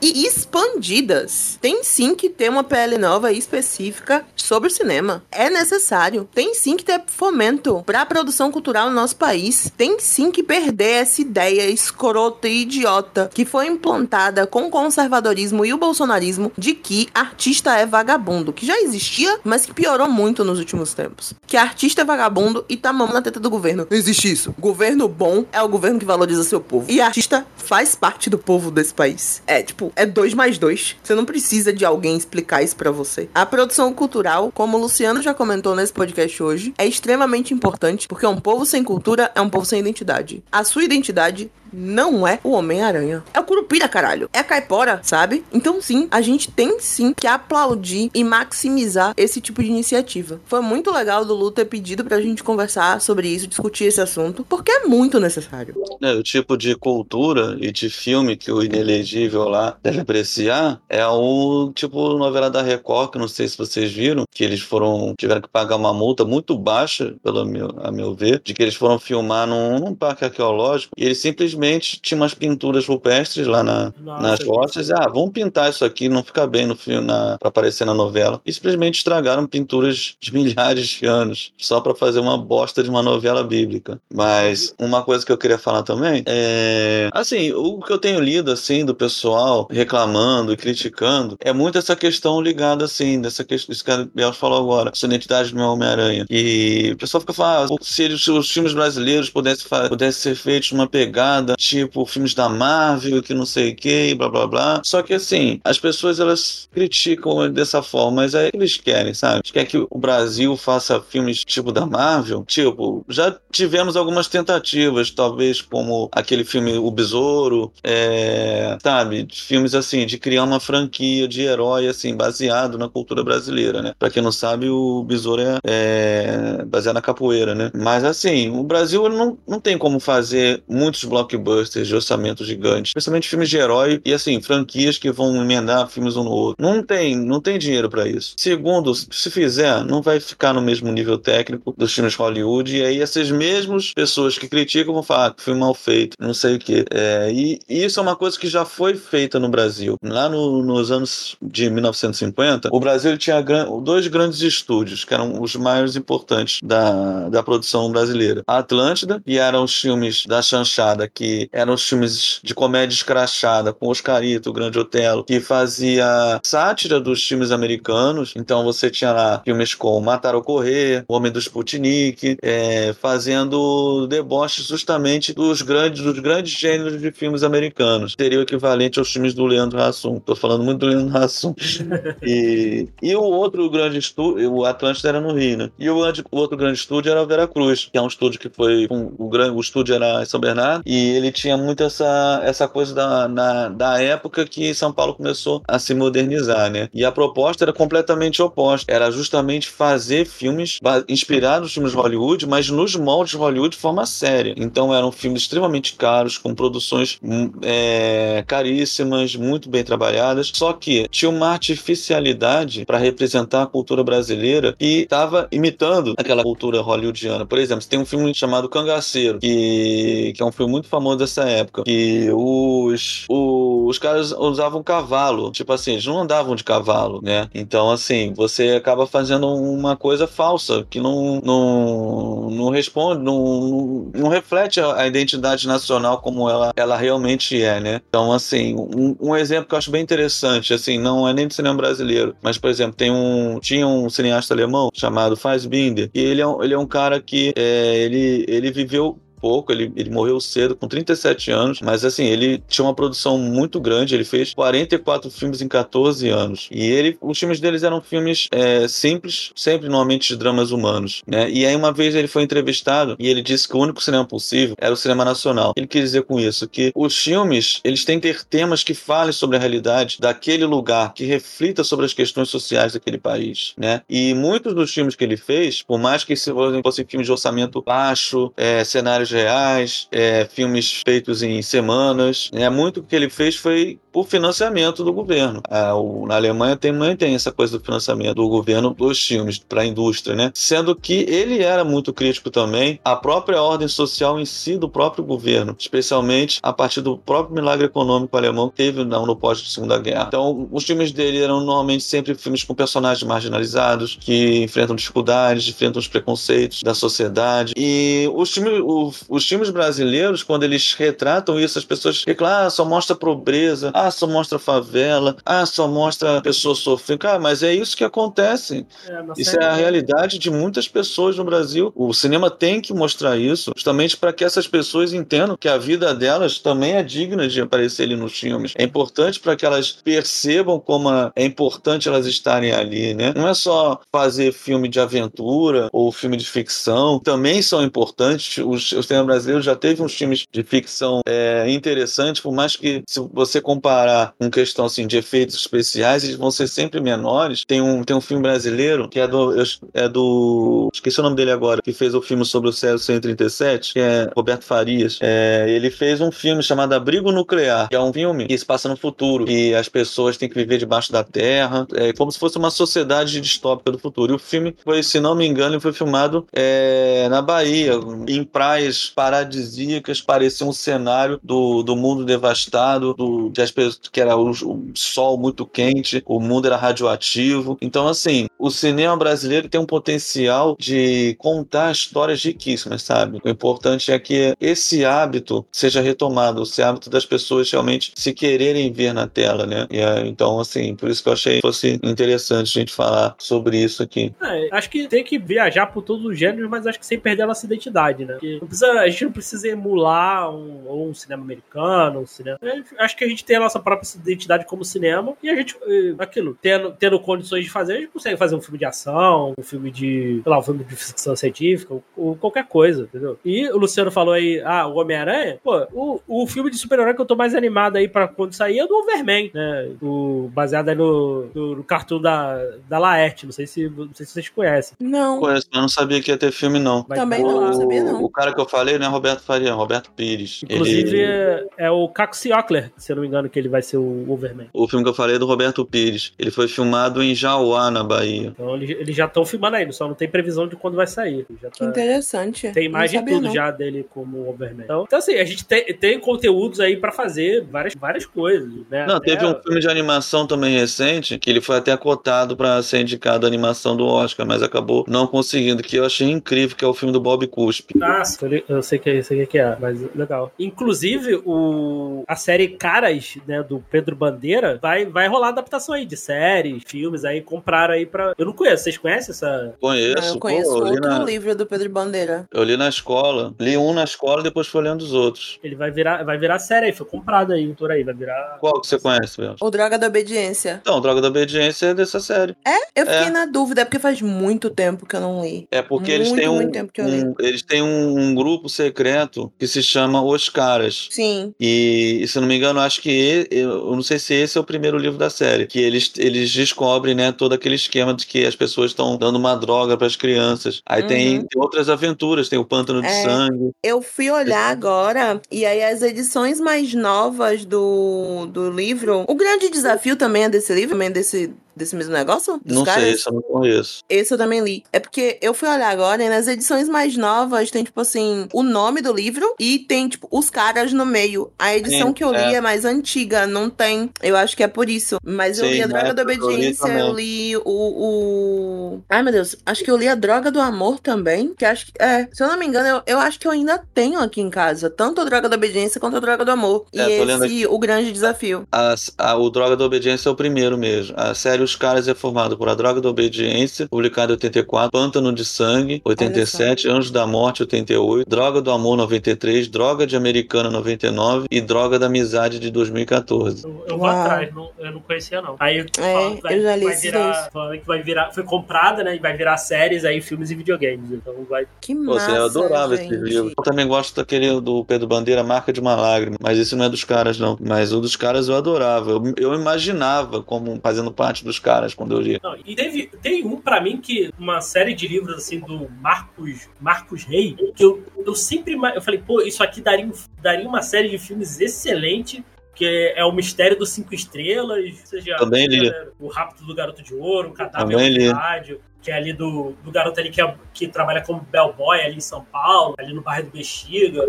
e 0.01 0.27
expandidas. 0.27 1.59
Tem 1.61 1.83
sim 1.83 2.15
que 2.15 2.29
ter 2.29 2.51
uma 2.51 2.63
PL 2.63 2.99
nova 2.99 3.33
e 3.33 3.39
específica 3.39 4.27
sobre 4.37 4.69
o 4.69 4.71
cinema. 4.71 5.23
É 5.31 5.49
necessário. 5.49 6.29
Tem 6.35 6.55
sim 6.55 6.77
que 6.77 6.85
ter 6.85 7.03
fomento 7.07 7.83
para 7.87 8.03
a 8.03 8.07
produção 8.07 8.53
cultural 8.53 8.91
no 8.91 8.95
nosso 8.95 9.17
país. 9.17 9.73
Tem 9.75 9.99
sim 9.99 10.31
que 10.31 10.43
perder 10.43 11.03
essa 11.03 11.23
ideia 11.23 11.71
escrota 11.71 12.47
e 12.47 12.63
idiota 12.63 13.31
que 13.33 13.47
foi 13.47 13.67
implantada 13.69 14.47
com 14.47 14.67
o 14.67 14.71
conservadorismo 14.71 15.65
e 15.65 15.73
o 15.73 15.79
bolsonarismo 15.79 16.53
de 16.59 16.75
que 16.75 17.09
artista 17.15 17.75
é 17.77 17.87
vagabundo, 17.87 18.53
que 18.53 18.67
já 18.67 18.79
existia, 18.83 19.41
mas 19.43 19.65
que 19.65 19.73
piorou 19.73 20.09
muito 20.09 20.45
nos 20.45 20.59
últimos 20.59 20.93
tempos. 20.93 21.33
Que 21.47 21.57
artista 21.57 22.03
é 22.03 22.05
vagabundo 22.05 22.67
e 22.69 22.77
tá 22.77 22.93
mamando 22.93 23.15
na 23.15 23.23
teta 23.23 23.41
do 23.41 23.49
governo. 23.49 23.87
Não 23.91 23.97
existe 23.97 24.31
isso. 24.31 24.55
Governo 24.59 25.09
bom 25.09 25.47
é 25.53 25.63
o 25.63 25.69
governo 25.69 25.99
que 25.99 26.05
valoriza 26.05 26.45
seu 26.45 26.61
povo. 26.61 26.91
E 26.91 27.01
artista 27.01 27.47
faz 27.57 27.95
parte 27.95 28.29
do 28.29 28.37
povo 28.37 28.71
desse 28.71 28.93
país. 28.93 29.22
É, 29.47 29.63
tipo, 29.63 29.93
é 29.97 30.07
dois 30.07 30.35
mais 30.35 30.59
dois. 30.59 30.97
Você 31.03 31.15
não 31.15 31.25
precisa 31.25 31.73
de 31.73 31.85
alguém 31.85 32.17
explicar 32.17 32.63
isso 32.63 32.77
para 32.77 32.91
você. 32.91 33.29
A 33.35 33.47
produção 33.47 33.93
cultural, 33.93 34.51
como 34.53 34.77
o 34.77 34.81
Luciano 34.81 35.23
já 35.23 35.35
comentou 35.35 35.75
nesse 35.75 35.93
podcast 35.93 36.43
hoje, 36.43 36.75
é 36.79 36.87
extremamente 36.87 37.55
importante 37.55 38.09
porque 38.09 38.27
um 38.27 38.41
povo 38.41 38.65
sem 38.67 38.83
cultura 38.83 39.31
é 39.35 39.41
um 39.41 39.49
povo 39.49 39.65
sem 39.65 39.81
identidade. 39.81 40.43
A 40.51 40.65
sua 40.65 40.85
identidade 40.85 41.51
não 41.73 42.27
é 42.27 42.39
o 42.45 42.51
Homem-Aranha. 42.51 43.25
É 43.33 43.41
o 43.41 43.45
Curupira, 43.45 43.89
caralho. 43.89 44.29
É 44.33 44.41
a 44.41 44.45
Caipora, 44.45 45.01
sabe? 45.03 45.45
Então, 45.53 45.81
sim, 45.81 46.09
a 46.11 46.21
gente 46.21 46.51
tem 46.51 46.79
sim 46.79 47.15
que 47.15 47.27
aplaudir 47.27 48.11
e 48.15 48.23
maximizar 48.23 49.15
esse 49.17 49.41
tipo 49.41 49.63
de 49.63 49.69
iniciativa. 49.69 50.41
Foi 50.45 50.61
muito 50.61 50.93
legal 50.93 51.25
do 51.25 51.35
Lu 51.35 51.51
ter 51.51 51.65
pedido 51.65 52.05
pra 52.05 52.21
gente 52.21 52.43
conversar 52.43 53.01
sobre 53.01 53.29
isso, 53.29 53.47
discutir 53.47 53.85
esse 53.85 54.01
assunto, 54.01 54.45
porque 54.49 54.71
é 54.71 54.85
muito 54.85 55.19
necessário. 55.19 55.75
É, 56.01 56.13
o 56.13 56.23
tipo 56.23 56.57
de 56.57 56.75
cultura 56.75 57.57
e 57.61 57.73
de 57.73 57.89
filme 57.89 58.37
que 58.37 58.51
o 58.51 58.63
inelegível 58.63 59.49
lá 59.49 59.77
deve 59.83 60.01
apreciar 60.01 60.81
é 60.89 61.07
o 61.07 61.73
tipo 61.75 62.17
novela 62.19 62.51
da 62.51 62.63
Record, 62.63 63.11
que 63.11 63.19
não 63.19 63.29
sei 63.29 63.49
se 63.49 63.57
vocês 63.57 63.93
viram, 63.93 64.25
que 64.31 64.45
eles 64.45 64.61
foram, 64.61 65.15
tiveram 65.19 65.41
que 65.41 65.49
pagar 65.49 65.77
uma 65.77 65.93
multa 65.93 66.25
muito 66.25 66.59
baixa, 66.59 67.15
pelo 67.23 67.45
meu, 67.45 67.71
a 67.83 67.91
meu 67.91 68.15
ver, 68.15 68.41
de 68.45 68.53
que 68.53 68.63
eles 68.63 68.75
foram 68.75 68.99
filmar 68.99 69.47
num, 69.47 69.79
num 69.79 69.95
parque 69.95 70.25
arqueológico 70.25 70.93
e 70.97 71.05
eles 71.05 71.19
simplesmente 71.19 71.62
simplesmente 71.63 72.01
tinha 72.01 72.17
umas 72.17 72.35
pinturas 72.35 72.87
rupestres 72.87 73.47
lá 73.47 73.63
na, 73.63 73.93
nas 74.01 74.45
rochas. 74.45 74.91
Ah, 74.91 75.09
vamos 75.09 75.31
pintar 75.31 75.71
isso 75.71 75.85
aqui, 75.85 76.09
não 76.09 76.23
fica 76.23 76.47
bem 76.47 76.67
no 76.67 76.77
filme 76.77 77.07
na, 77.07 77.39
pra 77.39 77.49
aparecer 77.49 77.85
na 77.85 77.95
novela. 77.95 78.41
E 78.45 78.53
simplesmente 78.53 78.97
estragaram 78.97 79.47
pinturas 79.47 80.17
de 80.21 80.33
milhares 80.35 80.89
de 80.89 81.07
anos, 81.07 81.53
só 81.57 81.81
para 81.81 81.95
fazer 81.95 82.21
uma 82.21 82.37
bosta 82.37 82.83
de 82.83 82.91
uma 82.91 83.03
novela 83.03 83.45
bíblica. 83.45 84.01
Mas 84.13 84.75
uma 84.79 85.03
coisa 85.03 85.25
que 85.25 85.31
eu 85.31 85.39
queria 85.39 85.59
falar 85.59 85.83
também 85.83 86.23
é. 86.27 87.09
Assim, 87.13 87.53
o 87.53 87.81
que 87.81 87.93
eu 87.93 87.99
tenho 87.99 88.21
lido, 88.21 88.51
assim, 88.51 88.85
do 88.85 88.95
pessoal 88.95 89.69
reclamando 89.71 90.53
e 90.53 90.57
criticando 90.57 91.37
é 91.41 91.53
muito 91.53 91.79
essa 91.79 91.95
questão 91.95 92.41
ligada, 92.41 92.85
assim, 92.85 93.21
dessa 93.21 93.45
questão. 93.45 93.73
Isso 93.73 93.85
que 93.85 93.91
a 93.91 94.05
Biel 94.05 94.33
falou 94.33 94.59
agora, 94.59 94.91
essa 94.93 95.07
identidade 95.07 95.51
do 95.51 95.57
meu 95.57 95.67
Homem-Aranha. 95.67 96.27
E 96.29 96.91
o 96.93 96.97
pessoal 96.97 97.21
fica 97.21 97.33
falando, 97.33 97.75
ah, 97.75 97.77
se 97.81 98.07
os 98.07 98.51
filmes 98.51 98.73
brasileiros 98.73 99.31
pudessem, 99.31 99.67
pudessem 99.89 100.35
ser 100.35 100.35
feitos 100.35 100.73
numa 100.73 100.87
pegada 100.87 101.52
tipo 101.57 102.05
filmes 102.07 102.35
da 102.35 102.49
Marvel, 102.49 103.23
que 103.23 103.35
não 103.35 103.47
sei 103.47 103.73
o 103.73 103.77
que, 103.77 104.15
blá 104.15 104.29
blá 104.29 104.47
blá. 104.47 104.83
Só 104.85 105.03
que 105.03 105.15
assim, 105.15 105.61
as 105.65 105.79
pessoas 105.79 106.21
elas 106.21 106.69
criticam 106.73 107.51
dessa 107.51 107.83
forma, 107.83 108.23
mas 108.23 108.35
é 108.35 108.51
que 108.51 108.57
eles 108.57 108.77
querem, 108.77 109.15
sabe? 109.15 109.43
Querem 109.45 109.69
que 109.69 109.79
o 109.79 109.99
Brasil 109.99 110.57
faça 110.57 111.01
filmes 111.01 111.45
tipo 111.45 111.73
da 111.73 111.87
Marvel. 111.87 112.45
Tipo, 112.47 113.05
já 113.09 113.37
tivemos 113.51 113.97
algumas 113.97 114.29
tentativas, 114.29 115.11
talvez 115.11 115.61
como 115.61 116.09
aquele 116.13 116.45
filme 116.45 116.77
O 116.79 116.91
Besouro, 116.91 117.73
é, 117.83 118.77
sabe? 118.83 119.27
Filmes 119.33 119.75
assim, 119.75 120.07
de 120.07 120.19
criar 120.19 120.45
uma 120.45 120.61
franquia 120.61 121.27
de 121.29 121.43
herói, 121.43 121.89
assim, 121.89 122.17
baseado 122.17 122.79
na 122.79 122.89
cultura 122.89 123.23
brasileira, 123.25 123.83
né? 123.83 123.93
Pra 123.99 124.11
quem 124.11 124.23
não 124.23 124.33
sabe, 124.33 124.69
o 124.69 125.03
Besouro 125.05 125.43
é, 125.43 125.59
é 125.65 126.65
baseado 126.65 126.95
na 126.95 127.03
capoeira, 127.03 127.55
né? 127.55 127.71
Mas 127.75 128.05
assim, 128.05 128.51
o 128.51 128.63
Brasil 128.63 129.09
não, 129.09 129.39
não 129.47 129.61
tem 129.61 129.77
como 129.79 130.01
fazer 130.01 130.63
muitos 130.69 131.05
blockbusters 131.05 131.42
blockbusters 131.43 131.89
de 131.89 131.95
orçamento 131.95 132.45
gigante, 132.45 132.89
especialmente 132.89 133.29
filmes 133.29 133.51
de 133.51 133.57
herói 133.57 134.01
e 134.05 134.13
assim, 134.13 134.41
franquias 134.41 134.97
que 134.97 135.11
vão 135.11 135.37
emendar 135.37 135.89
filmes 135.89 136.17
um 136.17 136.25
no 136.25 136.31
outro. 136.31 136.65
Não 136.65 136.83
tem, 136.83 137.17
não 137.17 137.41
tem 137.41 137.59
dinheiro 137.59 137.91
para 137.91 138.09
isso. 138.09 138.35
Segundo, 138.37 138.95
se 138.95 139.31
fizer, 139.31 139.85
não 139.85 140.01
vai 140.01 140.21
ficar 140.21 140.53
no 140.53 140.63
mesmo 140.63 140.91
nível 140.93 141.19
técnico 141.19 141.75
dos 141.77 141.93
filmes 141.93 142.15
Hollywood 142.15 142.77
e 142.77 142.83
aí 142.83 143.01
essas 143.01 143.31
mesmas 143.31 143.93
pessoas 143.93 144.39
que 144.39 144.49
criticam 144.49 144.95
vão 144.95 145.03
falar 145.03 145.35
que 145.35 145.43
foi 145.43 145.55
mal 145.55 145.75
feito, 145.75 146.17
não 146.19 146.33
sei 146.33 146.57
o 146.57 146.59
que. 146.59 146.85
É, 146.91 147.31
e, 147.33 147.59
e, 147.69 147.85
isso 147.85 147.99
é 147.99 148.03
uma 148.03 148.17
coisa 148.17 148.39
que 148.39 148.47
já 148.47 148.65
foi 148.65 148.95
feita 148.95 149.39
no 149.39 149.49
Brasil. 149.49 149.97
Lá 150.03 150.29
no, 150.29 150.63
nos 150.63 150.91
anos 150.91 151.37
de 151.43 151.69
1950, 151.69 152.69
o 152.73 152.81
Brasil 152.81 153.19
tinha 153.19 153.41
gran, 153.41 153.67
dois 153.83 154.07
grandes 154.07 154.41
estúdios 154.41 155.05
que 155.05 155.13
eram 155.13 155.41
os 155.41 155.57
mais 155.57 155.97
importantes 155.97 156.61
da, 156.63 157.29
da 157.29 157.43
produção 157.43 157.91
brasileira. 157.91 158.43
A 158.47 158.59
Atlântida, 158.59 159.23
e 159.27 159.39
eram 159.39 159.65
os 159.65 159.75
filmes 159.75 160.25
da 160.27 160.41
chanchada 160.41 161.09
que 161.09 161.22
eram 161.53 161.75
os 161.75 161.89
filmes 161.89 162.41
de 162.43 162.55
comédia 162.55 162.95
escrachada, 162.95 163.73
com 163.73 163.89
Oscarito, 163.89 164.51
o 164.51 164.53
Grande 164.53 164.79
Otelo, 164.79 165.25
que 165.25 165.41
fazia 165.41 166.41
sátira 166.43 167.01
dos 167.01 167.27
filmes 167.27 167.51
americanos. 167.51 168.35
Então 168.37 168.65
você 168.65 168.91
tinha 168.91 169.13
lá 169.13 169.43
filmes 169.45 169.75
como 169.75 170.01
Matar 170.05 170.35
ou 170.35 170.43
Correr, 170.43 171.05
O 171.09 171.15
Homem 171.15 171.33
do 171.33 171.39
Sputnik, 171.39 172.37
é, 172.43 172.95
fazendo 173.01 174.07
deboche 174.07 174.63
justamente 174.63 175.33
dos 175.33 175.63
grandes, 175.63 176.03
dos 176.03 176.19
grandes 176.19 176.53
gêneros 176.53 177.01
de 177.01 177.11
filmes 177.13 177.43
americanos. 177.43 178.15
Teria 178.15 178.39
o 178.39 178.43
equivalente 178.43 178.99
aos 178.99 179.13
filmes 179.13 179.35
do 179.35 179.47
Leandro 179.47 179.81
Hassum. 179.81 180.19
Tô 180.19 180.35
falando 180.35 180.65
muito 180.65 180.81
do 180.81 180.87
Leandro 180.87 181.17
Hassum. 181.17 181.55
e, 182.23 182.89
e 183.03 183.15
o 183.15 183.23
outro 183.23 183.69
grande 183.71 183.99
estúdio, 183.99 184.53
o 184.53 184.65
Atlântida 184.65 185.09
era 185.09 185.21
no 185.21 185.33
Rio, 185.35 185.57
né? 185.57 185.71
E 185.79 185.89
o, 185.89 185.97
o 185.97 186.37
outro 186.37 186.57
grande 186.57 186.79
estúdio 186.79 187.11
era 187.11 187.23
o 187.23 187.27
Veracruz, 187.27 187.89
que 187.91 187.99
é 187.99 188.03
um 188.03 188.07
estúdio 188.07 188.41
que 188.41 188.49
foi. 188.49 188.87
Um, 188.91 189.13
o, 189.19 189.29
grande, 189.29 189.57
o 189.57 189.61
estúdio 189.61 189.95
era 189.95 190.23
em 190.23 190.27
São 190.27 190.41
Bernardo 190.41 190.83
e 190.87 191.12
ele 191.13 191.33
tinha 191.33 191.57
muito 191.57 191.83
essa, 191.83 192.41
essa 192.45 192.69
coisa 192.69 192.95
da, 192.95 193.29
na, 193.29 193.69
da 193.69 194.03
época 194.03 194.45
que 194.45 194.75
São 194.75 194.93
Paulo 194.93 195.15
começou 195.15 195.63
a 195.67 195.79
se 195.79 195.95
modernizar, 195.95 196.71
né? 196.71 196.89
E 196.93 197.05
a 197.05 197.13
proposta 197.13 197.65
era 197.65 197.73
completamente 197.73 198.43
oposta. 198.43 198.91
Era 198.93 199.11
justamente 199.11 199.69
fazer 199.69 200.27
filmes 200.27 200.79
inspirados 201.09 201.63
nos 201.63 201.73
filmes 201.75 201.93
de 201.93 201.99
Hollywood, 201.99 202.47
mas 202.47 202.69
nos 202.69 202.97
moldes 202.97 203.33
de 203.33 203.37
Hollywood 203.39 203.77
de 203.77 203.81
forma 203.81 204.07
séria. 204.07 204.55
Então 204.57 204.95
eram 204.95 205.13
filmes 205.13 205.43
extremamente 205.43 205.95
caros, 205.95 206.39
com 206.39 206.55
produções 206.55 207.19
hum, 207.23 207.51
é, 207.63 208.45
caríssimas, 208.47 209.37
muito 209.37 209.69
bem 209.69 209.85
trabalhadas, 209.85 210.51
só 210.55 210.73
que 210.73 211.09
tinha 211.09 211.31
uma 211.31 211.49
artificialidade 211.49 212.85
para 212.85 212.99
representar 212.99 213.63
a 213.63 213.67
cultura 213.67 214.03
brasileira 214.05 214.75
que 214.79 215.03
estava 215.03 215.49
imitando 215.51 216.15
aquela 216.17 216.43
cultura 216.43 216.81
hollywoodiana. 216.81 217.47
Por 217.47 217.59
exemplo, 217.59 217.85
tem 217.87 217.99
um 217.99 218.07
filme 218.07 218.35
chamado 218.35 218.69
Cangaceiro, 218.69 219.39
que, 219.39 220.33
que 220.35 220.43
é 220.43 220.45
um 220.45 220.53
filme 220.53 220.73
muito 220.73 220.89
famoso 220.89 221.02
famoso 221.03 221.19
dessa 221.19 221.43
época. 221.43 221.83
Que 221.83 222.31
os, 222.33 223.27
os, 223.29 223.89
os 223.93 223.99
caras 223.99 224.33
usavam 224.33 224.83
cavalo. 224.83 225.51
Tipo 225.51 225.73
assim, 225.73 225.93
eles 225.93 226.07
não 226.07 226.21
andavam 226.21 226.55
de 226.55 226.65
cavalo, 226.65 227.21
né? 227.23 227.49
Então, 227.53 227.91
assim, 227.91 228.33
você 228.35 228.71
acaba 228.71 229.07
fazendo 229.07 229.49
uma 229.49 229.97
coisa 229.97 230.27
falsa 230.27 230.87
que 230.89 231.01
não, 231.01 231.41
não, 231.45 232.51
não 232.51 232.71
responde, 232.71 233.23
não, 233.23 234.11
não 234.15 234.29
reflete 234.29 234.81
a, 234.81 235.07
identidade 235.07 235.67
nacional 235.67 236.19
como 236.21 236.49
ela, 236.49 236.73
ela 236.77 236.97
realmente 236.97 237.61
é, 237.61 237.81
né? 237.81 238.01
Então, 238.09 238.33
assim, 238.33 238.75
um, 238.75 239.17
um 239.21 239.37
exemplo 239.37 239.69
que 239.69 239.75
eu 239.75 239.79
acho 239.79 239.91
bem 239.91 240.03
interessante, 240.03 240.73
assim, 240.73 240.99
não 240.99 241.29
é 241.29 241.33
nem 241.33 241.47
do 241.49 241.53
cinema 241.53 241.75
brasileiro, 241.77 242.35
mas, 242.41 242.57
por 242.57 242.71
exemplo, 242.71 242.95
tem 242.95 243.11
um, 243.11 243.59
tinha 243.61 243.87
um 243.87 244.09
cineasta 244.09 244.55
alemão 244.55 244.91
chamado 244.95 245.37
Fassbinder, 245.37 246.11
e 246.15 246.21
ele 246.21 246.41
é, 246.41 246.47
um, 246.47 246.63
ele 246.63 246.75
é 246.75 246.79
um 246.79 246.87
cara 246.87 247.21
que 247.21 247.53
é, 247.57 247.97
ele, 247.97 248.45
ele 248.49 248.71
viveu 248.71 249.19
pouco, 249.43 249.73
ele, 249.73 249.93
ele 249.97 250.09
morreu 250.09 250.41
cedo, 250.41 250.77
com 250.77 250.87
37 250.87 251.51
anos, 251.51 251.81
mas 251.81 252.05
assim, 252.05 252.25
ele 252.25 252.63
tinha 252.69 252.85
uma 252.85 252.95
produção 252.95 253.37
muito 253.37 253.81
grande, 253.81 254.15
ele 254.15 254.25
fez 254.25 254.55
44 254.55 255.29
filmes 255.29 255.61
em 255.61 255.67
14 255.67 256.29
anos. 256.29 256.69
E 256.71 256.81
ele, 256.81 257.19
os 257.21 257.37
filmes 257.37 257.59
deles 257.59 257.83
eram 257.83 258.01
filmes 258.01 258.47
é, 258.53 258.87
simples, 258.87 259.51
sempre 259.57 259.89
normalmente 259.89 260.29
de 260.29 260.37
dramas 260.37 260.71
humanos, 260.71 261.23
né? 261.27 261.51
E 261.51 261.67
aí 261.67 261.75
uma 261.75 261.93
vez 261.93 262.15
ele 262.15 262.29
foi 262.29 262.45
entrevistado 262.45 263.17
e 263.19 263.29
ele 263.29 263.43
disse 263.43 263.67
que 263.67 263.77
o 263.77 263.81
único 263.81 264.01
cinema 264.01 264.25
possível 264.25 264.77
era 264.79 264.95
o 264.95 264.97
cinema 264.97 265.25
nacional. 265.25 265.73
Ele 265.77 265.89
quis 265.89 266.03
dizer 266.03 266.23
com 266.23 266.39
isso 266.39 266.69
que 266.69 266.93
os 266.95 267.17
filmes, 267.17 267.81
eles 267.83 268.05
têm 268.05 268.21
que 268.21 268.29
ter 268.29 268.45
temas 268.45 268.85
que 268.85 268.95
falem 268.95 269.33
sobre 269.33 269.57
a 269.57 269.61
realidade 269.61 270.19
daquele 270.21 270.65
lugar, 270.65 271.13
que 271.15 271.25
reflita 271.25 271.83
sobre 271.83 272.07
as 272.07 272.13
questões 272.13 272.49
sociais 272.49 272.93
daquele 272.93 273.19
país, 273.19 273.75
né? 273.77 274.03
E 274.09 274.35
muitos 274.35 274.73
dos 274.73 274.93
filmes 274.93 275.17
que 275.17 275.25
ele 275.25 275.37
fez, 275.37 275.83
por 275.83 275.99
mais 275.99 276.23
que 276.23 276.37
fossem 276.83 277.05
filmes 277.05 277.27
de 277.27 277.33
orçamento 277.33 277.83
baixo, 277.83 278.53
é, 278.57 278.85
cenários 278.85 279.32
reais, 279.33 280.09
é, 280.11 280.45
filmes 280.45 281.03
feitos 281.05 281.43
em 281.43 281.61
semanas. 281.63 282.51
É, 282.53 282.69
muito 282.71 283.03
que 283.03 283.17
ele 283.17 283.29
fez 283.29 283.57
foi 283.57 283.99
por 284.13 284.27
financiamento 284.27 285.03
do 285.03 285.13
governo. 285.13 285.63
É, 285.71 285.93
o, 285.93 286.27
na 286.27 286.37
Alemanha 286.37 286.77
também 286.77 287.17
tem 287.17 287.35
essa 287.35 287.51
coisa 287.51 287.79
do 287.79 287.85
financiamento 287.85 288.35
do 288.35 288.49
governo 288.49 288.95
dos 288.95 289.25
filmes 289.27 289.59
para 289.59 289.83
a 289.83 289.87
indústria, 289.87 290.37
né? 290.37 290.51
Sendo 290.55 290.95
que 290.95 291.25
ele 291.29 291.63
era 291.63 291.85
muito 291.85 292.13
crítico 292.13 292.51
também 292.51 293.01
à 293.05 293.17
própria 293.17 293.63
ordem 293.63 293.89
social 293.89 294.39
em 294.39 294.45
si 294.45 294.77
do 294.77 294.89
próprio 294.89 295.25
governo, 295.25 295.75
especialmente 295.79 296.61
a 296.63 296.73
partir 296.73 297.01
do 297.01 297.17
próprio 297.17 297.55
milagre 297.55 297.87
econômico 297.87 298.37
alemão 298.37 298.69
que 298.69 298.77
teve 298.77 299.05
no, 299.05 299.27
no 299.27 299.37
pós-segunda 299.37 299.99
guerra. 299.99 300.27
Então, 300.29 300.69
os 300.71 300.85
filmes 300.85 301.13
dele 301.13 301.43
eram 301.43 301.61
normalmente 301.61 302.05
sempre 302.05 302.35
filmes 302.35 302.63
com 302.63 302.75
personagens 302.75 303.27
marginalizados 303.27 304.19
que 304.21 304.63
enfrentam 304.63 304.95
dificuldades, 304.95 305.69
enfrentam 305.69 306.01
os 306.01 306.09
preconceitos 306.09 306.83
da 306.83 306.95
sociedade. 306.95 307.73
E 307.77 308.29
os 308.35 308.53
filmes, 308.53 308.81
o, 308.81 309.13
os 309.29 309.49
filmes 309.49 309.71
brasileiros, 309.71 310.43
quando 310.43 310.65
eles 310.65 310.95
retratam 310.95 311.59
isso, 311.59 311.79
as 311.79 311.85
pessoas 311.85 312.25
reclamam, 312.27 312.67
ah, 312.67 312.71
só 312.71 312.85
mostra 312.85 313.17
pobreza, 313.17 313.91
ah, 314.03 314.11
só 314.11 314.27
mostra 314.27 314.59
favela, 314.59 315.37
ah, 315.45 315.65
só 315.65 315.87
mostra 315.87 316.41
pessoas 316.43 316.79
sofrendo. 316.79 317.21
Cara, 317.21 317.39
mas 317.39 317.63
é 317.63 317.73
isso 317.73 317.97
que 317.97 318.05
acontece. 318.05 318.87
É, 319.09 319.23
isso 319.39 319.59
é 319.59 319.65
a 319.65 319.75
realidade 319.75 320.39
de 320.39 320.51
muitas 320.51 320.89
pessoas 320.89 321.37
no 321.37 321.45
Brasil. 321.45 321.93
O 321.95 322.13
cinema 322.13 322.51
tem 322.51 322.81
que 322.81 322.93
mostrar 322.93 323.37
isso, 323.37 323.73
justamente 323.77 324.17
para 324.17 324.33
que 324.33 324.45
essas 324.45 324.67
pessoas 324.67 325.13
entendam 325.13 325.57
que 325.57 325.69
a 325.69 325.79
vida 325.79 326.15
delas 326.15 326.59
também 326.59 326.95
é 326.95 327.03
digna 327.03 327.47
de 327.47 327.61
aparecer 327.61 328.05
ali 328.05 328.17
nos 328.17 328.39
filmes. 328.39 328.73
É 328.77 328.83
importante 328.83 329.39
para 329.39 329.55
que 329.55 329.65
elas 329.65 329.93
percebam 329.93 330.81
como 330.81 331.09
é 331.37 331.45
importante 331.45 332.09
elas 332.09 332.27
estarem 332.27 332.73
ali, 332.73 333.15
né? 333.15 333.33
Não 333.37 333.47
é 333.47 333.55
só 333.55 334.01
fazer 334.11 334.53
filme 334.53 334.89
de 334.89 334.99
aventura 334.99 335.89
ou 335.93 336.11
filme 336.11 336.37
de 336.37 336.47
ficção, 336.47 337.21
também 337.21 337.63
são 337.63 337.83
importantes. 337.83 338.59
Os, 338.59 338.91
os 338.93 339.07
cinema 339.07 339.27
brasileiro 339.27 339.63
já 339.63 339.77
teve 339.77 340.03
uns 340.03 340.15
filmes 340.15 340.45
de 340.51 340.63
ficção 340.63 341.21
é, 341.27 341.67
interessantes, 341.69 342.41
por 342.41 342.53
mais 342.53 342.75
que 342.75 343.03
se 343.07 343.21
você 343.33 343.61
comparar 343.61 343.92
com 344.39 344.51
questão 344.51 344.87
assim, 344.87 345.07
de 345.07 345.17
efeitos 345.17 345.57
especiais, 345.57 346.25
eles 346.25 346.37
vão 346.37 346.51
ser 346.51 346.69
sempre 346.69 347.01
menores. 347.01 347.65
Tem 347.65 347.81
um, 347.81 348.03
tem 348.03 348.17
um 348.17 348.21
filme 348.21 348.43
brasileiro 348.43 349.09
que 349.09 349.21
é 349.21 349.27
do, 349.27 349.55
é 349.95 350.09
do. 350.09 350.89
Esqueci 350.93 351.21
o 351.21 351.23
nome 351.23 351.37
dele 351.37 351.51
agora, 351.51 351.83
que 351.83 351.93
fez 351.93 352.15
o 352.15 352.23
filme 352.23 352.45
sobre 352.45 352.69
o 352.69 352.73
César 352.73 352.99
137, 352.99 353.95
que 353.95 354.01
é 354.01 354.31
Roberto 354.37 354.65
Farias. 354.65 355.19
É, 355.21 355.67
ele 355.69 355.91
fez 355.91 356.21
um 356.21 356.31
filme 356.31 356.63
chamado 356.63 356.93
Abrigo 356.93 357.33
Nuclear, 357.33 357.89
que 357.89 357.97
é 357.97 358.01
um 358.01 358.13
filme 358.13 358.47
que 358.47 358.57
se 358.57 358.65
passa 358.65 358.89
no 358.89 358.97
futuro, 358.97 359.49
e 359.51 359.75
as 359.75 359.89
pessoas 359.89 360.37
têm 360.37 360.49
que 360.49 360.55
viver 360.55 360.79
debaixo 360.79 361.13
da 361.13 361.25
terra, 361.25 361.87
é 361.95 362.13
como 362.13 362.31
se 362.31 362.39
fosse 362.39 362.59
uma 362.59 362.71
sociedade 362.71 363.41
distópica 363.41 363.91
do 363.91 363.99
futuro. 363.99 364.33
E 364.33 364.37
o 364.37 364.39
filme 364.39 364.75
foi, 364.85 365.03
se 365.03 365.21
não 365.21 365.35
me 365.35 365.47
engano, 365.47 365.81
foi 365.81 365.93
filmado 365.93 366.47
é, 366.53 367.29
na 367.29 367.43
Bahia, 367.43 367.95
em 368.29 368.45
praias 368.45 369.11
paradisíacas, 369.11 370.21
parecia 370.21 370.67
um 370.67 370.73
cenário 370.73 371.39
do, 371.43 371.83
do 371.83 371.97
mundo 371.97 372.25
devastado, 372.25 373.15
do, 373.15 373.51
de 373.51 373.61
as 373.61 373.71
pessoas, 373.71 373.82
que 374.11 374.21
era 374.21 374.37
o, 374.37 374.51
o, 374.51 374.91
sol 374.95 375.37
muito 375.37 375.67
quente, 375.67 376.23
o 376.27 376.41
mundo 376.41 376.67
era 376.67 376.77
radioativo. 376.77 377.77
Então, 377.81 378.09
assim, 378.09 378.47
o 378.59 378.71
cinema 378.71 379.17
brasileiro 379.17 379.69
tem 379.69 379.81
um 379.81 379.87
potencial 379.87 380.77
de 380.79 381.35
contar 381.39 381.93
histórias 381.93 382.43
riquíssimas, 382.45 383.03
sabe? 383.03 383.41
O 383.45 383.49
importante 383.49 384.13
é 384.13 384.19
que 384.19 384.55
esse 384.61 385.05
hábito 385.05 385.67
seja 385.71 386.01
retomado, 386.01 386.63
esse 386.63 386.83
hábito 386.83 387.11
das 387.11 387.27
pessoas 387.27 387.71
realmente 387.71 388.13
se 388.15 388.33
quererem 388.33 388.93
ver 388.93 389.13
na 389.13 389.27
tela, 389.27 389.67
né? 389.67 389.87
E, 389.91 390.01
então, 390.29 390.61
assim, 390.61 390.95
por 390.95 391.11
isso 391.11 391.23
que 391.23 391.29
eu 391.29 391.33
achei 391.33 391.57
que 391.57 391.63
fosse 391.63 391.99
interessante 392.03 392.79
a 392.79 392.81
gente 392.81 392.93
falar 392.93 393.35
sobre 393.39 393.79
isso 393.79 394.03
aqui. 394.03 394.33
É, 394.43 394.69
acho 394.73 394.89
que 394.89 395.09
tem 395.09 395.25
que 395.25 395.39
viajar 395.39 395.87
por 395.87 396.03
todos 396.03 396.25
os 396.25 396.39
gêneros, 396.39 396.71
mas 396.71 396.87
acho 396.87 396.99
que 396.99 397.07
sem 397.07 397.19
perder 397.19 397.43
a 397.43 397.47
nossa 397.47 397.67
identidade, 397.67 398.25
né? 398.25 398.39
Precisa 398.61 398.93
a 399.01 399.09
gente 399.09 399.25
não 399.25 399.33
precisa 399.33 399.69
emular 399.69 400.51
um, 400.51 401.09
um 401.09 401.15
cinema 401.15 401.43
americano, 401.43 402.21
um 402.21 402.27
cinema. 402.27 402.59
Acho 402.99 403.17
que 403.17 403.25
a 403.25 403.29
gente 403.29 403.45
tem 403.45 403.57
a 403.57 403.61
nossa 403.61 403.72
própria 403.81 404.09
identidade 404.17 404.67
como 404.67 404.85
cinema 404.85 405.35
e 405.43 405.51
a 405.51 405.55
gente, 405.55 405.77
eh, 405.87 406.15
aquilo, 406.19 406.57
tendo, 406.61 406.93
tendo 406.99 407.19
condições 407.21 407.65
de 407.65 407.71
fazer, 407.71 407.93
a 407.95 408.01
gente 408.01 408.11
consegue 408.11 408.37
fazer 408.37 408.55
um 408.55 408.61
filme 408.61 408.79
de 408.79 408.85
ação, 408.85 409.55
um 409.59 409.63
filme 409.63 409.91
de, 409.91 410.41
sei 410.43 410.51
lá, 410.51 410.59
um 410.59 410.63
filme 410.63 410.85
de 410.85 410.97
ficção 410.97 411.37
científica, 411.37 411.95
ou, 411.95 412.05
ou 412.17 412.37
qualquer 412.37 412.67
coisa, 412.67 413.03
entendeu? 413.03 413.39
E 413.45 413.69
o 413.69 413.79
Luciano 413.79 414.11
falou 414.11 414.35
aí, 414.35 414.61
ah, 414.65 414.87
o 414.87 414.97
Homem-Aranha, 414.97 415.59
pô, 415.63 415.87
o, 415.93 416.21
o 416.27 416.47
filme 416.47 416.71
de 416.71 416.79
super-herói 416.79 417.15
que 417.15 417.21
eu 417.21 417.27
tô 417.27 417.37
mais 417.37 417.55
animado 417.55 417.97
aí 417.97 418.09
pra 418.09 418.29
quando 418.29 418.53
sair 418.53 418.81
é 418.81 418.87
do 418.87 418.95
Overman, 418.95 419.51
né? 419.55 419.91
O, 420.01 420.51
baseado 420.53 420.89
aí 420.89 420.95
no, 420.95 421.47
no, 421.55 421.77
no 421.77 421.85
cartoon 421.85 422.21
da, 422.21 422.59
da 422.89 422.99
Laerte, 422.99 423.47
não 423.47 423.53
sei 423.53 423.67
se, 423.67 423.89
não 423.89 424.15
sei 424.15 424.27
se 424.27 424.33
vocês 424.33 424.49
conhecem. 424.49 424.97
Não. 425.01 425.41
Conheço, 425.41 425.67
mas 425.73 425.83
não 425.83 425.89
sabia 425.89 426.21
que 426.21 426.31
ia 426.31 426.37
ter 426.37 426.53
filme, 426.53 426.79
não. 426.79 427.03
Também 427.05 427.43
não, 427.43 427.61
não 427.61 427.73
sabia 427.73 428.03
não. 428.05 428.23
O 428.23 428.31
cara 428.31 428.55
que 428.55 428.61
eu 428.61 428.69
falei 428.69 428.99
não 428.99 429.07
é 429.07 429.09
Roberto 429.09 429.41
Faria, 429.41 429.69
é 429.69 429.73
Roberto 429.73 430.11
Pires. 430.13 430.63
Inclusive, 430.65 431.19
ele... 431.19 431.23
é, 431.23 431.67
é 431.79 431.91
o 431.91 432.09
Caco 432.09 432.37
Ciocler, 432.37 432.93
se 432.97 433.13
eu 433.13 433.17
não 433.17 433.23
me 433.23 433.29
engano, 433.29 433.49
que 433.49 433.59
ele 433.63 433.69
vai 433.69 433.83
ser 433.83 433.97
o 433.97 434.31
Overman. 434.31 434.69
O 434.73 434.89
filme 434.89 435.05
que 435.05 435.11
eu 435.11 435.15
falei 435.15 435.37
é 435.37 435.39
do 435.39 435.47
Roberto 435.47 435.85
Pires. 435.85 436.33
Ele 436.39 436.51
foi 436.51 436.69
filmado 436.69 437.23
em 437.23 437.35
Jauá, 437.35 437.91
na 437.91 438.03
Bahia. 438.03 438.49
Então 438.49 438.77
eles 438.77 439.15
já 439.17 439.27
estão 439.27 439.45
filmando 439.45 439.77
aí, 439.77 439.93
só 439.93 440.07
não 440.07 440.15
tem 440.15 440.29
previsão 440.29 440.67
de 440.67 440.77
quando 440.77 440.97
vai 440.97 441.07
sair. 441.07 441.47
Já 441.61 441.71
tá... 441.71 441.77
Que 441.79 441.85
interessante. 441.85 442.71
Tem 442.73 442.89
mais 442.89 443.11
de 443.11 443.23
tudo 443.23 443.47
não. 443.47 443.55
já 443.55 443.71
dele 443.71 444.07
como 444.11 444.49
Overman. 444.49 444.85
Então, 444.85 445.05
então, 445.07 445.19
assim, 445.19 445.35
a 445.35 445.45
gente 445.45 445.65
tem, 445.65 445.85
tem 445.95 446.19
conteúdos 446.19 446.81
aí 446.81 446.97
pra 446.97 447.13
fazer 447.13 447.65
várias, 447.71 447.95
várias 447.95 448.27
coisas, 448.27 448.71
né? 448.91 449.07
Não, 449.07 449.21
teve 449.21 449.45
um 449.45 449.55
filme 449.63 449.81
de 449.81 449.89
animação 449.89 450.47
também 450.47 450.77
recente, 450.77 451.39
que 451.39 451.49
ele 451.49 451.61
foi 451.61 451.77
até 451.77 451.97
cotado 451.97 452.57
pra 452.57 452.83
ser 452.83 453.01
indicado 453.01 453.47
a 453.47 453.49
animação 453.49 453.97
do 453.97 454.07
Oscar, 454.07 454.47
mas 454.47 454.63
acabou 454.63 455.05
não 455.09 455.27
conseguindo, 455.27 455.83
que 455.83 455.97
eu 455.97 456.05
achei 456.05 456.31
incrível, 456.31 456.77
que 456.77 456.85
é 456.85 456.89
o 456.89 456.95
filme 456.95 457.13
do 457.13 457.21
Bob 457.21 457.47
Cuspe. 457.47 457.97
Nossa, 457.97 458.39
eu 458.69 458.83
sei 458.83 458.99
que 458.99 459.11
é 459.11 459.19
isso 459.19 459.33
que 459.47 459.59
é, 459.59 459.77
mas 459.81 460.01
legal. 460.15 460.53
Inclusive, 460.59 461.43
o, 461.45 462.25
a 462.27 462.37
série 462.37 462.69
Caras, 462.69 463.37
né, 463.47 463.52
do 463.61 463.85
Pedro 463.91 464.15
Bandeira, 464.15 464.79
vai, 464.81 465.05
vai 465.05 465.27
rolar 465.27 465.49
adaptação 465.49 465.95
aí 465.95 466.07
de 466.07 466.17
séries, 466.17 466.83
filmes 466.87 467.25
aí, 467.25 467.41
compraram 467.41 467.95
aí 467.95 468.07
pra. 468.07 468.33
Eu 468.39 468.47
não 468.47 468.53
conheço, 468.53 468.85
vocês 468.85 468.97
conhecem 468.97 469.33
essa? 469.33 469.75
Conheço. 469.81 470.21
Não, 470.21 470.35
eu 470.35 470.39
conheço 470.39 470.71
pô, 470.71 470.79
eu 470.79 470.87
outro 470.87 471.11
na... 471.11 471.19
livro 471.25 471.55
do 471.55 471.67
Pedro 471.67 471.91
Bandeira. 471.91 472.47
Eu 472.53 472.63
li 472.63 472.77
na 472.77 472.89
escola. 472.89 473.55
Li 473.61 473.77
um 473.77 473.93
na 473.93 474.05
escola 474.05 474.41
e 474.41 474.45
depois 474.45 474.69
fui 474.69 474.83
lendo 474.83 475.03
os 475.03 475.13
outros. 475.13 475.59
Ele 475.63 475.75
vai 475.75 475.91
virar, 475.91 476.23
vai 476.23 476.39
virar 476.39 476.59
série 476.59 476.87
aí, 476.87 476.93
foi 476.93 477.07
comprado 477.07 477.53
aí, 477.53 477.69
autor 477.69 477.91
aí, 477.91 478.05
vai 478.05 478.15
virar. 478.15 478.59
Qual 478.61 478.81
que 478.81 478.87
você 478.87 478.99
conhece, 478.99 479.39
Bel? 479.39 479.57
O 479.61 479.71
Droga 479.71 479.99
da 479.99 480.07
Obediência. 480.07 480.81
Não, 480.87 481.01
Droga 481.01 481.21
da 481.21 481.29
Obediência 481.29 481.87
é 481.87 481.95
dessa 481.95 482.21
série. 482.21 482.57
É? 482.65 483.01
Eu 483.01 483.07
fiquei 483.07 483.29
é. 483.29 483.31
na 483.31 483.47
dúvida, 483.47 483.83
é 483.83 483.85
porque 483.85 483.99
faz 483.99 484.23
muito 484.23 484.71
tempo 484.71 485.07
que 485.07 485.17
eu 485.17 485.21
não 485.21 485.43
li. 485.43 485.67
É 485.71 485.83
porque 485.83 486.17
muito, 486.17 486.23
eles 486.23 486.33
têm 486.33 486.49
um, 486.49 486.59
um 486.59 487.35
eles 487.39 487.63
têm 487.63 487.83
um 487.83 488.35
grupo 488.35 488.69
secreto 488.69 489.53
que 489.59 489.67
se 489.67 489.83
chama 489.83 490.23
Os 490.23 490.49
Caras. 490.49 491.09
Sim. 491.11 491.55
E, 491.59 492.25
se 492.29 492.39
não 492.41 492.47
me 492.47 492.57
engano, 492.57 492.81
acho 492.81 493.01
que 493.01 493.11
eu 493.51 493.95
não 493.95 494.03
sei 494.03 494.19
se 494.19 494.35
esse 494.35 494.57
é 494.57 494.61
o 494.61 494.65
primeiro 494.65 494.99
livro 494.99 495.19
da 495.19 495.31
série, 495.31 495.67
que 495.67 495.79
eles, 495.79 496.13
eles 496.17 496.53
descobrem, 496.53 497.15
né, 497.15 497.33
todo 497.33 497.53
aquele 497.53 497.75
esquema 497.75 498.15
de 498.15 498.27
que 498.27 498.45
as 498.45 498.55
pessoas 498.55 498.91
estão 498.91 499.17
dando 499.17 499.37
uma 499.37 499.55
droga 499.55 499.97
para 499.97 500.07
as 500.07 500.17
crianças. 500.17 500.83
Aí 500.87 501.03
uhum. 501.03 501.09
tem, 501.09 501.45
tem, 501.45 501.63
outras 501.63 501.89
aventuras, 501.89 502.49
tem 502.49 502.59
o 502.59 502.65
Pântano 502.65 503.01
de 503.01 503.09
é, 503.09 503.23
Sangue. 503.23 503.71
Eu 503.83 504.03
fui 504.03 504.31
olhar 504.31 504.71
agora 504.71 505.41
e 505.51 505.65
aí 505.65 505.83
as 505.83 506.03
edições 506.03 506.61
mais 506.61 506.95
novas 506.95 507.65
do, 507.65 508.47
do 508.47 508.71
livro, 508.71 509.25
o 509.29 509.35
grande 509.35 509.69
desafio 509.71 510.17
também 510.17 510.45
é 510.45 510.49
desse 510.49 510.75
livro, 510.75 510.91
também 510.91 511.09
é 511.09 511.13
desse 511.13 511.53
desse 511.75 511.95
mesmo 511.97 512.13
negócio? 512.13 512.61
Não 512.65 512.85
caras? 512.85 513.03
sei, 513.03 513.13
isso 513.15 513.29
eu 513.29 513.33
não 513.35 513.43
conheço. 513.43 514.01
Esse 514.09 514.35
eu 514.35 514.39
também 514.39 514.61
li. 514.63 514.85
É 514.93 514.99
porque 514.99 515.39
eu 515.41 515.55
fui 515.55 515.69
olhar 515.69 515.91
agora 515.91 516.23
e 516.23 516.29
nas 516.29 516.47
edições 516.49 516.89
mais 516.89 517.17
novas 517.17 517.71
tem, 517.71 517.85
tipo 517.85 518.01
assim, 518.01 518.49
o 518.53 518.63
nome 518.63 519.01
do 519.01 519.13
livro 519.13 519.55
e 519.59 519.79
tem, 519.79 520.09
tipo, 520.09 520.29
os 520.31 520.51
caras 520.51 520.93
no 520.93 521.05
meio. 521.07 521.53
A 521.59 521.77
edição 521.77 522.09
Sim, 522.09 522.13
que 522.13 522.25
eu 522.25 522.31
li 522.33 522.39
é. 522.39 522.55
é. 522.55 522.61
mais 522.61 522.85
antiga, 522.85 523.47
não 523.47 523.69
tem. 523.71 524.11
Eu 524.23 524.37
acho 524.37 524.57
que 524.57 524.63
é 524.63 524.69
por 524.69 524.89
isso. 524.89 525.19
Mas 525.25 525.59
eu 525.59 525.67
Sim, 525.67 525.73
li 525.73 525.83
a 525.83 525.87
Droga 525.87 526.15
da 526.15 526.23
eu 526.23 526.27
Obediência, 526.27 526.89
eu 526.89 527.13
li 527.15 527.57
o, 527.57 527.63
o. 527.65 529.01
Ai, 529.09 529.23
meu 529.23 529.33
Deus. 529.33 529.57
Acho 529.65 529.85
que 529.85 529.91
eu 529.91 529.97
li 529.97 530.09
a 530.09 530.15
Droga 530.15 530.51
do 530.51 530.61
Amor 530.61 531.01
também. 531.01 531.55
Que 531.55 531.65
acho 531.65 531.87
que. 531.87 531.93
É, 531.99 532.29
se 532.33 532.43
eu 532.43 532.49
não 532.49 532.59
me 532.59 532.67
engano, 532.67 532.87
eu, 532.89 533.03
eu 533.07 533.19
acho 533.19 533.39
que 533.39 533.47
eu 533.47 533.53
ainda 533.53 533.83
tenho 533.95 534.19
aqui 534.21 534.41
em 534.41 534.51
casa. 534.51 534.91
Tanto 534.91 535.21
a 535.21 535.25
Droga 535.25 535.49
da 535.49 535.57
Obediência 535.57 536.01
quanto 536.01 536.17
a 536.17 536.21
Droga 536.21 536.45
do 536.45 536.51
Amor. 536.51 536.87
É, 536.95 537.19
e 537.19 537.23
esse, 537.23 537.67
o 537.67 537.79
grande 537.79 538.13
desafio. 538.13 538.67
A, 538.71 538.95
a- 539.19 539.37
o 539.37 539.51
Droga 539.51 539.77
da 539.77 539.85
Obediência 539.85 540.29
é 540.29 540.33
o 540.33 540.37
primeiro 540.37 540.77
mesmo. 540.79 541.15
A 541.17 541.35
série 541.35 541.62
Os 541.63 541.77
Caras 541.77 542.09
é 542.09 542.15
formada 542.15 542.57
por 542.57 542.69
A 542.69 542.75
Droga 542.75 543.01
da 543.01 543.09
Obediência, 543.09 543.87
publicada 543.89 544.33
em 544.33 544.35
84, 544.35 544.91
Pântano 544.91 545.33
de 545.33 545.45
Sangue, 545.45 546.01
87, 546.05 546.89
Anjos 546.89 547.11
da 547.11 547.27
Morte, 547.27 547.63
88, 547.63 548.29
Droga 548.29 548.61
do 548.61 548.71
Amor, 548.71 548.97
93, 548.97 549.69
Droga 549.69 550.07
de 550.07 550.17
Americana, 550.17 550.71
99 550.71 551.47
e 551.51 551.61
Droga 551.61 551.99
da 551.99 552.07
Amizade, 552.07 552.59
de 552.59 552.71
2014. 552.71 553.65
Eu, 553.65 553.85
eu 553.89 553.99
vou 553.99 554.07
Uau. 554.07 554.21
atrás, 554.21 554.55
não, 554.55 554.71
eu 554.79 554.93
não 554.93 555.01
conhecia, 555.01 555.41
não. 555.43 555.57
Aí 555.59 555.79
É, 555.79 556.13
falam 556.13 556.37
que 556.37 556.43
vai, 556.43 556.59
eu 556.59 556.63
já 556.63 556.77
li 556.77 556.85
vai 556.85 556.97
virar, 556.97 557.51
falando 557.53 557.79
que 557.79 557.87
vai 557.87 558.03
virar. 558.03 558.33
Foi 558.33 558.43
comprada, 558.43 559.03
né? 559.05 559.17
E 559.17 559.19
vai 559.19 559.37
virar 559.37 559.57
séries 559.57 560.05
aí, 560.05 560.21
filmes 560.21 560.51
e 560.51 560.55
videogames. 560.55 561.11
Então 561.13 561.35
vai. 561.49 561.67
Que 561.81 561.95
Pô, 561.95 562.15
massa. 562.15 562.31
eu 562.31 562.45
adorava 562.45 562.97
gente. 562.97 563.15
esse 563.15 563.23
livro. 563.25 563.53
Eu 563.57 563.65
também 563.65 563.87
gosto 563.87 564.15
daquele 564.17 564.61
do 564.61 564.85
Pedro 564.85 565.07
Bandeira, 565.07 565.43
Marca 565.43 565.73
de 565.73 565.81
uma 565.81 565.95
Lágrima. 565.95 566.37
Mas 566.41 566.59
esse 566.59 566.75
não 566.75 566.85
é 566.85 566.89
dos 566.89 567.05
caras, 567.05 567.39
não. 567.39 567.57
Mas 567.61 567.93
o 567.93 568.01
dos 568.01 568.17
caras 568.17 568.49
eu 568.49 568.57
adorava. 568.57 569.11
Eu, 569.11 569.23
eu 569.37 569.55
imaginava 569.55 570.43
como 570.43 570.79
fazendo 570.83 571.13
parte 571.13 571.45
dos 571.53 571.59
caras 571.59 571.95
quando 571.95 572.13
eu 572.13 572.21
lia. 572.21 572.41
Não, 572.43 572.57
e 572.65 572.75
teve, 572.75 573.11
tem 573.21 573.45
um 573.45 573.61
pra 573.61 573.81
mim 573.81 574.01
que 574.01 574.31
uma 574.39 574.61
série 574.61 574.95
de 574.95 575.07
livros 575.07 575.37
assim 575.37 575.61
do 575.61 575.89
Marcos 576.01 576.69
Marcos 576.81 577.25
Rey 577.25 577.55
que 577.75 577.85
eu, 577.85 578.03
eu 578.25 578.35
sempre 578.35 578.75
eu 578.75 579.03
falei 579.03 579.21
pô 579.21 579.43
isso 579.43 579.63
aqui 579.63 579.81
daria, 579.81 580.11
daria 580.41 580.67
uma 580.67 580.83
série 580.83 581.09
de 581.11 581.19
filmes 581.19 581.61
excelente 581.61 582.43
que 582.75 583.13
é 583.15 583.23
o 583.23 583.33
Mistério 583.33 583.79
dos 583.79 583.91
Cinco 583.91 584.15
Estrelas, 584.15 584.83
ou 584.83 585.07
seja, 585.07 585.37
Também 585.37 585.67
li. 585.67 585.93
o 586.19 586.29
Rapto 586.29 586.65
do 586.65 586.75
Garoto 586.75 587.03
de 587.03 587.15
Ouro, 587.15 587.51
o 587.51 587.53
Cadáver 587.53 587.87
Também 587.87 588.09
li. 588.09 588.29
Rádio, 588.31 588.81
que 589.03 589.11
é 589.11 589.15
ali 589.15 589.33
do, 589.33 589.75
do 589.85 589.91
garoto 589.91 590.19
ali 590.21 590.31
que, 590.31 590.41
é- 590.41 590.55
que 590.73 590.87
trabalha 590.89 591.23
como 591.23 591.45
bellboy 591.51 592.01
ali 592.01 592.17
em 592.17 592.21
São 592.21 592.45
Paulo, 592.51 592.95
ali 592.99 593.13
no 593.13 593.21
bairro 593.21 593.47
do 593.47 593.51
Bexiga. 593.53 594.25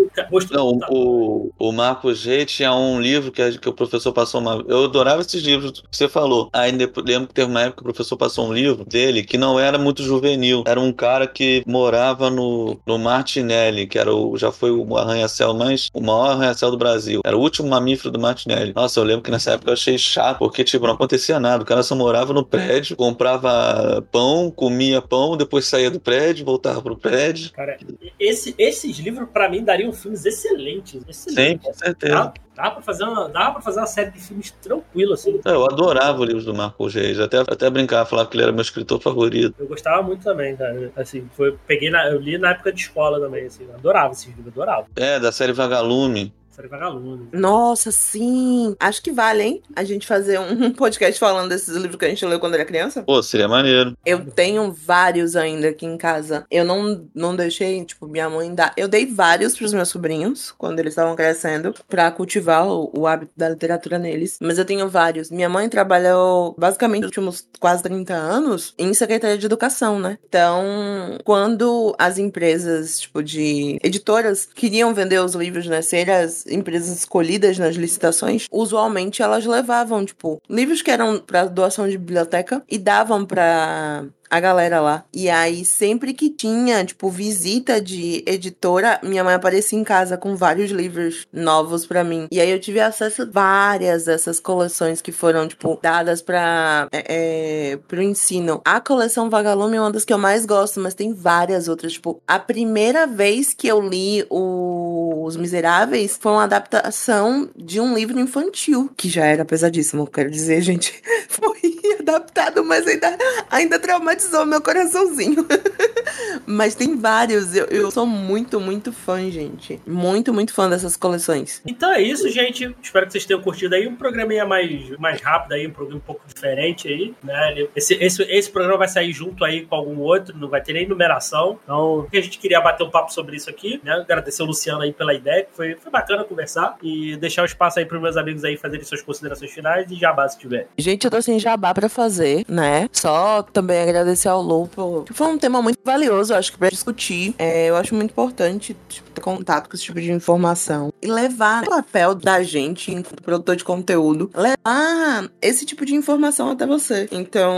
Não, 0.51 0.79
o, 0.89 1.51
o 1.57 1.71
Marcos 1.71 2.25
Rey 2.25 2.45
tinha 2.45 2.73
um 2.73 2.99
livro 2.99 3.31
que, 3.31 3.57
que 3.59 3.69
o 3.69 3.73
professor 3.73 4.11
passou 4.11 4.41
uma. 4.41 4.63
Eu 4.67 4.85
adorava 4.85 5.21
esses 5.21 5.41
livros 5.43 5.81
que 5.81 5.95
você 5.95 6.07
falou. 6.09 6.49
Aí 6.51 6.71
lembro 6.71 7.27
que 7.27 7.33
teve 7.33 7.49
uma 7.49 7.61
época 7.61 7.77
que 7.77 7.81
o 7.81 7.93
professor 7.93 8.17
passou 8.17 8.47
um 8.47 8.53
livro 8.53 8.83
dele 8.85 9.23
que 9.23 9.37
não 9.37 9.59
era 9.59 9.77
muito 9.77 10.01
juvenil. 10.03 10.63
Era 10.65 10.79
um 10.79 10.91
cara 10.91 11.27
que 11.27 11.63
morava 11.67 12.29
no, 12.29 12.79
no 12.85 12.97
Martinelli, 12.97 13.87
que 13.87 13.97
era 13.99 14.13
o, 14.13 14.37
já 14.37 14.51
foi 14.51 14.71
o 14.71 14.97
arranha-céu 14.97 15.53
mais. 15.53 15.89
o 15.93 16.01
maior 16.01 16.31
arranha-céu 16.31 16.71
do 16.71 16.77
Brasil. 16.77 17.21
Era 17.25 17.37
o 17.37 17.41
último 17.41 17.69
mamífero 17.69 18.11
do 18.11 18.19
Martinelli. 18.19 18.73
Nossa, 18.75 18.99
eu 18.99 19.03
lembro 19.03 19.23
que 19.23 19.31
nessa 19.31 19.51
época 19.51 19.69
eu 19.69 19.73
achei 19.73 19.97
chato, 19.97 20.39
porque, 20.39 20.63
tipo, 20.63 20.85
não 20.87 20.93
acontecia 20.95 21.39
nada. 21.39 21.63
O 21.63 21.65
cara 21.65 21.83
só 21.83 21.95
morava 21.95 22.33
no 22.33 22.43
prédio, 22.45 22.95
comprava 22.95 24.01
pão, 24.11 24.51
comia 24.63 25.01
pão, 25.01 25.35
depois 25.35 25.65
saía 25.65 25.91
do 25.91 25.99
prédio, 25.99 26.45
voltava 26.45 26.81
pro 26.81 26.95
prédio. 26.95 27.51
Cara, 27.51 27.77
esse, 28.17 28.55
esses 28.57 28.97
livros, 28.97 29.27
pra 29.29 29.49
mim, 29.49 29.61
dariam 29.61 29.91
filmes 29.91 30.25
excelentes. 30.25 31.01
Sim, 31.03 31.09
excelentes. 31.09 31.67
com 31.67 31.73
certeza. 31.73 32.13
Dá, 32.13 32.33
dá, 32.55 32.71
pra 32.71 32.81
fazer 32.81 33.03
uma, 33.03 33.27
dá 33.27 33.51
pra 33.51 33.61
fazer 33.61 33.81
uma 33.81 33.87
série 33.87 34.11
de 34.11 34.21
filmes 34.21 34.51
tranquilo, 34.51 35.15
assim. 35.15 35.41
Eu 35.43 35.65
adorava 35.65 36.21
os 36.21 36.27
livros 36.27 36.45
do 36.45 36.53
Marcos 36.53 36.93
Reis, 36.93 37.19
até, 37.19 37.39
até 37.39 37.69
brincar, 37.69 38.05
falava 38.05 38.29
que 38.29 38.37
ele 38.37 38.43
era 38.43 38.53
meu 38.53 38.61
escritor 38.61 39.01
favorito. 39.01 39.53
Eu 39.59 39.67
gostava 39.67 40.01
muito 40.01 40.23
também, 40.23 40.55
cara. 40.55 40.93
Assim, 40.95 41.27
foi, 41.35 41.57
peguei 41.67 41.89
na, 41.89 42.07
eu 42.07 42.21
li 42.21 42.37
na 42.37 42.51
época 42.51 42.71
de 42.71 42.79
escola 42.79 43.19
também, 43.19 43.45
assim. 43.45 43.67
Adorava 43.73 44.13
esses 44.13 44.27
livros, 44.27 44.47
adorava. 44.47 44.87
É, 44.95 45.19
da 45.19 45.33
série 45.33 45.51
Vagalume. 45.51 46.33
Série 46.53 46.67
Vagalume. 46.67 47.29
Nossa, 47.31 47.91
sim. 47.91 48.75
Acho 48.79 49.01
que 49.01 49.11
vale, 49.11 49.41
hein? 49.41 49.63
A 49.75 49.83
gente 49.83 50.05
fazer 50.05 50.39
um 50.39 50.71
podcast 50.73 51.19
falando 51.19 51.49
desses 51.49 51.75
livros 51.75 51.95
que 51.95 52.05
a 52.05 52.09
gente 52.09 52.23
leu 52.25 52.39
quando 52.39 52.53
era 52.53 52.63
criança. 52.63 53.01
Pô, 53.01 53.23
seria 53.23 53.47
maneiro. 53.47 53.97
Eu 54.05 54.23
tenho 54.23 54.71
vários 54.71 55.35
ainda 55.35 55.69
aqui 55.69 55.87
em 55.87 55.97
casa. 55.97 56.45
Eu 56.51 56.63
não, 56.63 57.07
não 57.15 57.35
deixei, 57.35 57.83
tipo, 57.83 58.07
minha 58.07 58.29
mãe 58.29 58.53
dar. 58.53 58.71
Eu 58.77 58.87
dei 58.87 59.07
vários 59.07 59.57
pros 59.57 59.73
meus 59.73 59.89
sobrinhos 59.89 60.51
quando 60.51 60.79
eles 60.79 60.91
estavam 60.91 61.15
crescendo, 61.15 61.73
pra 61.89 62.11
cultivar 62.11 62.67
o, 62.67 62.91
o 62.95 63.07
hábito 63.07 63.31
da 63.35 63.49
literatura 63.49 63.97
neles. 63.97 64.37
Mas 64.39 64.59
eu 64.59 64.65
tenho 64.65 64.87
vários. 64.87 65.31
Minha 65.31 65.49
mãe 65.49 65.67
trabalhou 65.67 66.53
basicamente 66.55 67.01
nos 67.01 67.09
últimos 67.09 67.47
quase 67.59 67.81
30 67.81 68.13
anos 68.13 68.75
em 68.77 68.93
secretaria 68.93 69.39
de 69.39 69.45
educação, 69.47 69.99
né? 69.99 70.19
Então, 70.29 71.17
quando 71.23 71.95
as 71.97 72.19
empresas, 72.19 72.99
tipo, 72.99 73.23
de 73.23 73.79
editoras 73.83 74.45
queriam 74.45 74.93
vender 74.93 75.19
os 75.19 75.33
livros, 75.33 75.65
né? 75.65 75.81
Ser 75.81 76.03
as 76.45 76.51
empresas 76.51 76.97
escolhidas 76.97 77.57
nas 77.57 77.75
licitações, 77.75 78.47
usualmente 78.51 79.21
elas 79.21 79.45
levavam, 79.45 80.05
tipo, 80.05 80.41
livros 80.49 80.81
que 80.81 80.91
eram 80.91 81.19
pra 81.19 81.45
doação 81.45 81.87
de 81.87 81.97
biblioteca 81.97 82.63
e 82.69 82.77
davam 82.77 83.25
pra 83.25 84.05
a 84.33 84.39
galera 84.39 84.81
lá. 84.81 85.05
E 85.13 85.29
aí, 85.29 85.63
sempre 85.63 86.11
que 86.11 86.27
tinha, 86.27 86.83
tipo, 86.83 87.07
visita 87.07 87.79
de 87.79 88.23
editora, 88.25 88.99
minha 89.03 89.23
mãe 89.23 89.35
aparecia 89.35 89.77
em 89.77 89.83
casa 89.83 90.17
com 90.17 90.35
vários 90.35 90.71
livros 90.71 91.27
novos 91.31 91.85
pra 91.85 92.03
mim. 92.03 92.27
E 92.31 92.41
aí 92.41 92.49
eu 92.49 92.59
tive 92.59 92.79
acesso 92.79 93.21
a 93.21 93.25
várias 93.25 94.05
dessas 94.05 94.39
coleções 94.39 95.03
que 95.03 95.11
foram, 95.11 95.47
tipo, 95.47 95.77
dadas 95.79 96.23
pra, 96.23 96.87
é, 96.91 97.73
é, 97.73 97.77
pro 97.87 98.01
ensino. 98.01 98.59
A 98.65 98.81
coleção 98.81 99.29
Vagalume 99.29 99.77
é 99.77 99.81
uma 99.81 99.91
das 99.91 100.03
que 100.03 100.11
eu 100.11 100.17
mais 100.17 100.47
gosto, 100.47 100.79
mas 100.79 100.95
tem 100.95 101.13
várias 101.13 101.67
outras. 101.67 101.93
Tipo, 101.93 102.19
a 102.27 102.39
primeira 102.39 103.05
vez 103.05 103.53
que 103.53 103.67
eu 103.67 103.79
li 103.79 104.25
o 104.31 105.25
Os 105.27 105.37
Miseráveis 105.37 106.17
foi 106.19 106.31
uma 106.31 106.45
adaptação 106.45 107.47
de 107.55 107.79
um 107.79 107.93
livro 107.93 108.19
infantil, 108.19 108.89
que 108.97 109.09
já 109.09 109.25
era 109.25 109.45
pesadíssimo, 109.45 110.07
quero 110.07 110.31
dizer, 110.31 110.59
gente. 110.65 111.03
Foi 111.29 111.72
adaptado, 112.03 112.63
mas 112.63 112.87
ainda, 112.87 113.17
ainda 113.49 113.79
traumatizou 113.79 114.45
meu 114.45 114.61
coraçãozinho. 114.61 115.45
mas 116.45 116.75
tem 116.75 116.97
vários. 116.97 117.55
Eu, 117.55 117.65
eu 117.65 117.91
sou 117.91 118.05
muito, 118.05 118.59
muito 118.59 118.91
fã, 118.91 119.29
gente. 119.29 119.81
Muito, 119.85 120.33
muito 120.33 120.53
fã 120.53 120.69
dessas 120.69 120.95
coleções. 120.95 121.61
Então 121.65 121.91
é 121.91 122.01
isso, 122.01 122.29
gente. 122.29 122.75
Espero 122.81 123.05
que 123.05 123.11
vocês 123.11 123.25
tenham 123.25 123.41
curtido 123.41 123.75
aí. 123.75 123.87
Um 123.87 123.95
programinha 123.95 124.45
mais, 124.45 124.89
mais 124.97 125.21
rápido 125.21 125.53
aí, 125.53 125.67
um 125.67 125.71
programa 125.71 125.97
um 125.97 126.05
pouco 126.05 126.21
diferente 126.27 126.87
aí, 126.87 127.13
né? 127.23 127.67
Esse, 127.75 127.95
esse, 127.95 128.23
esse 128.23 128.51
programa 128.51 128.79
vai 128.79 128.87
sair 128.87 129.11
junto 129.11 129.43
aí 129.43 129.65
com 129.65 129.75
algum 129.75 129.99
outro, 129.99 130.37
não 130.37 130.49
vai 130.49 130.61
ter 130.61 130.73
nem 130.73 130.87
numeração. 130.87 131.59
Então, 131.63 132.07
a 132.11 132.21
gente 132.21 132.37
queria 132.37 132.61
bater 132.61 132.83
um 132.83 132.89
papo 132.89 133.13
sobre 133.13 133.35
isso 133.35 133.49
aqui, 133.49 133.79
né? 133.83 133.93
Agradecer 133.93 134.43
o 134.43 134.45
Luciano 134.45 134.81
aí 134.81 134.91
pela 134.91 135.13
ideia, 135.13 135.43
que 135.43 135.55
foi, 135.55 135.75
foi 135.75 135.91
bacana 135.91 136.23
conversar. 136.23 136.75
E 136.81 137.15
deixar 137.17 137.43
o 137.43 137.45
espaço 137.45 137.79
aí 137.79 137.85
para 137.85 137.99
meus 137.99 138.17
amigos 138.17 138.43
aí 138.43 138.57
fazerem 138.57 138.85
suas 138.85 139.01
considerações 139.01 139.51
finais 139.51 139.89
e 139.91 139.95
jabá 139.95 140.27
se 140.27 140.37
tiver. 140.37 140.67
Gente, 140.77 141.05
eu 141.05 141.11
tô 141.11 141.21
sem 141.21 141.39
jabá 141.39 141.73
pra 141.73 141.89
fazer, 141.93 142.45
né? 142.47 142.89
Só 142.91 143.43
também 143.43 143.81
agradecer 143.81 144.27
ao 144.27 144.41
Lu 144.41 144.67
por... 144.67 145.05
Foi 145.11 145.27
um 145.27 145.37
tema 145.37 145.61
muito 145.61 145.79
valioso, 145.83 146.33
acho 146.33 146.51
que 146.51 146.57
pra 146.57 146.69
discutir. 146.69 147.35
É, 147.37 147.67
eu 147.69 147.75
acho 147.75 147.95
muito 147.95 148.11
importante 148.11 148.75
tipo, 148.89 149.11
ter 149.11 149.21
contato 149.21 149.69
com 149.69 149.75
esse 149.75 149.85
tipo 149.85 150.01
de 150.01 150.11
informação. 150.11 150.91
E 151.01 151.07
levar 151.07 151.63
o 151.63 151.69
papel 151.69 152.15
da 152.15 152.43
gente, 152.43 152.91
enquanto 152.91 153.21
produtor 153.21 153.55
de 153.55 153.63
conteúdo, 153.63 154.29
levar 154.35 155.29
esse 155.41 155.65
tipo 155.65 155.85
de 155.85 155.95
informação 155.95 156.49
até 156.49 156.65
você. 156.65 157.07
Então, 157.11 157.55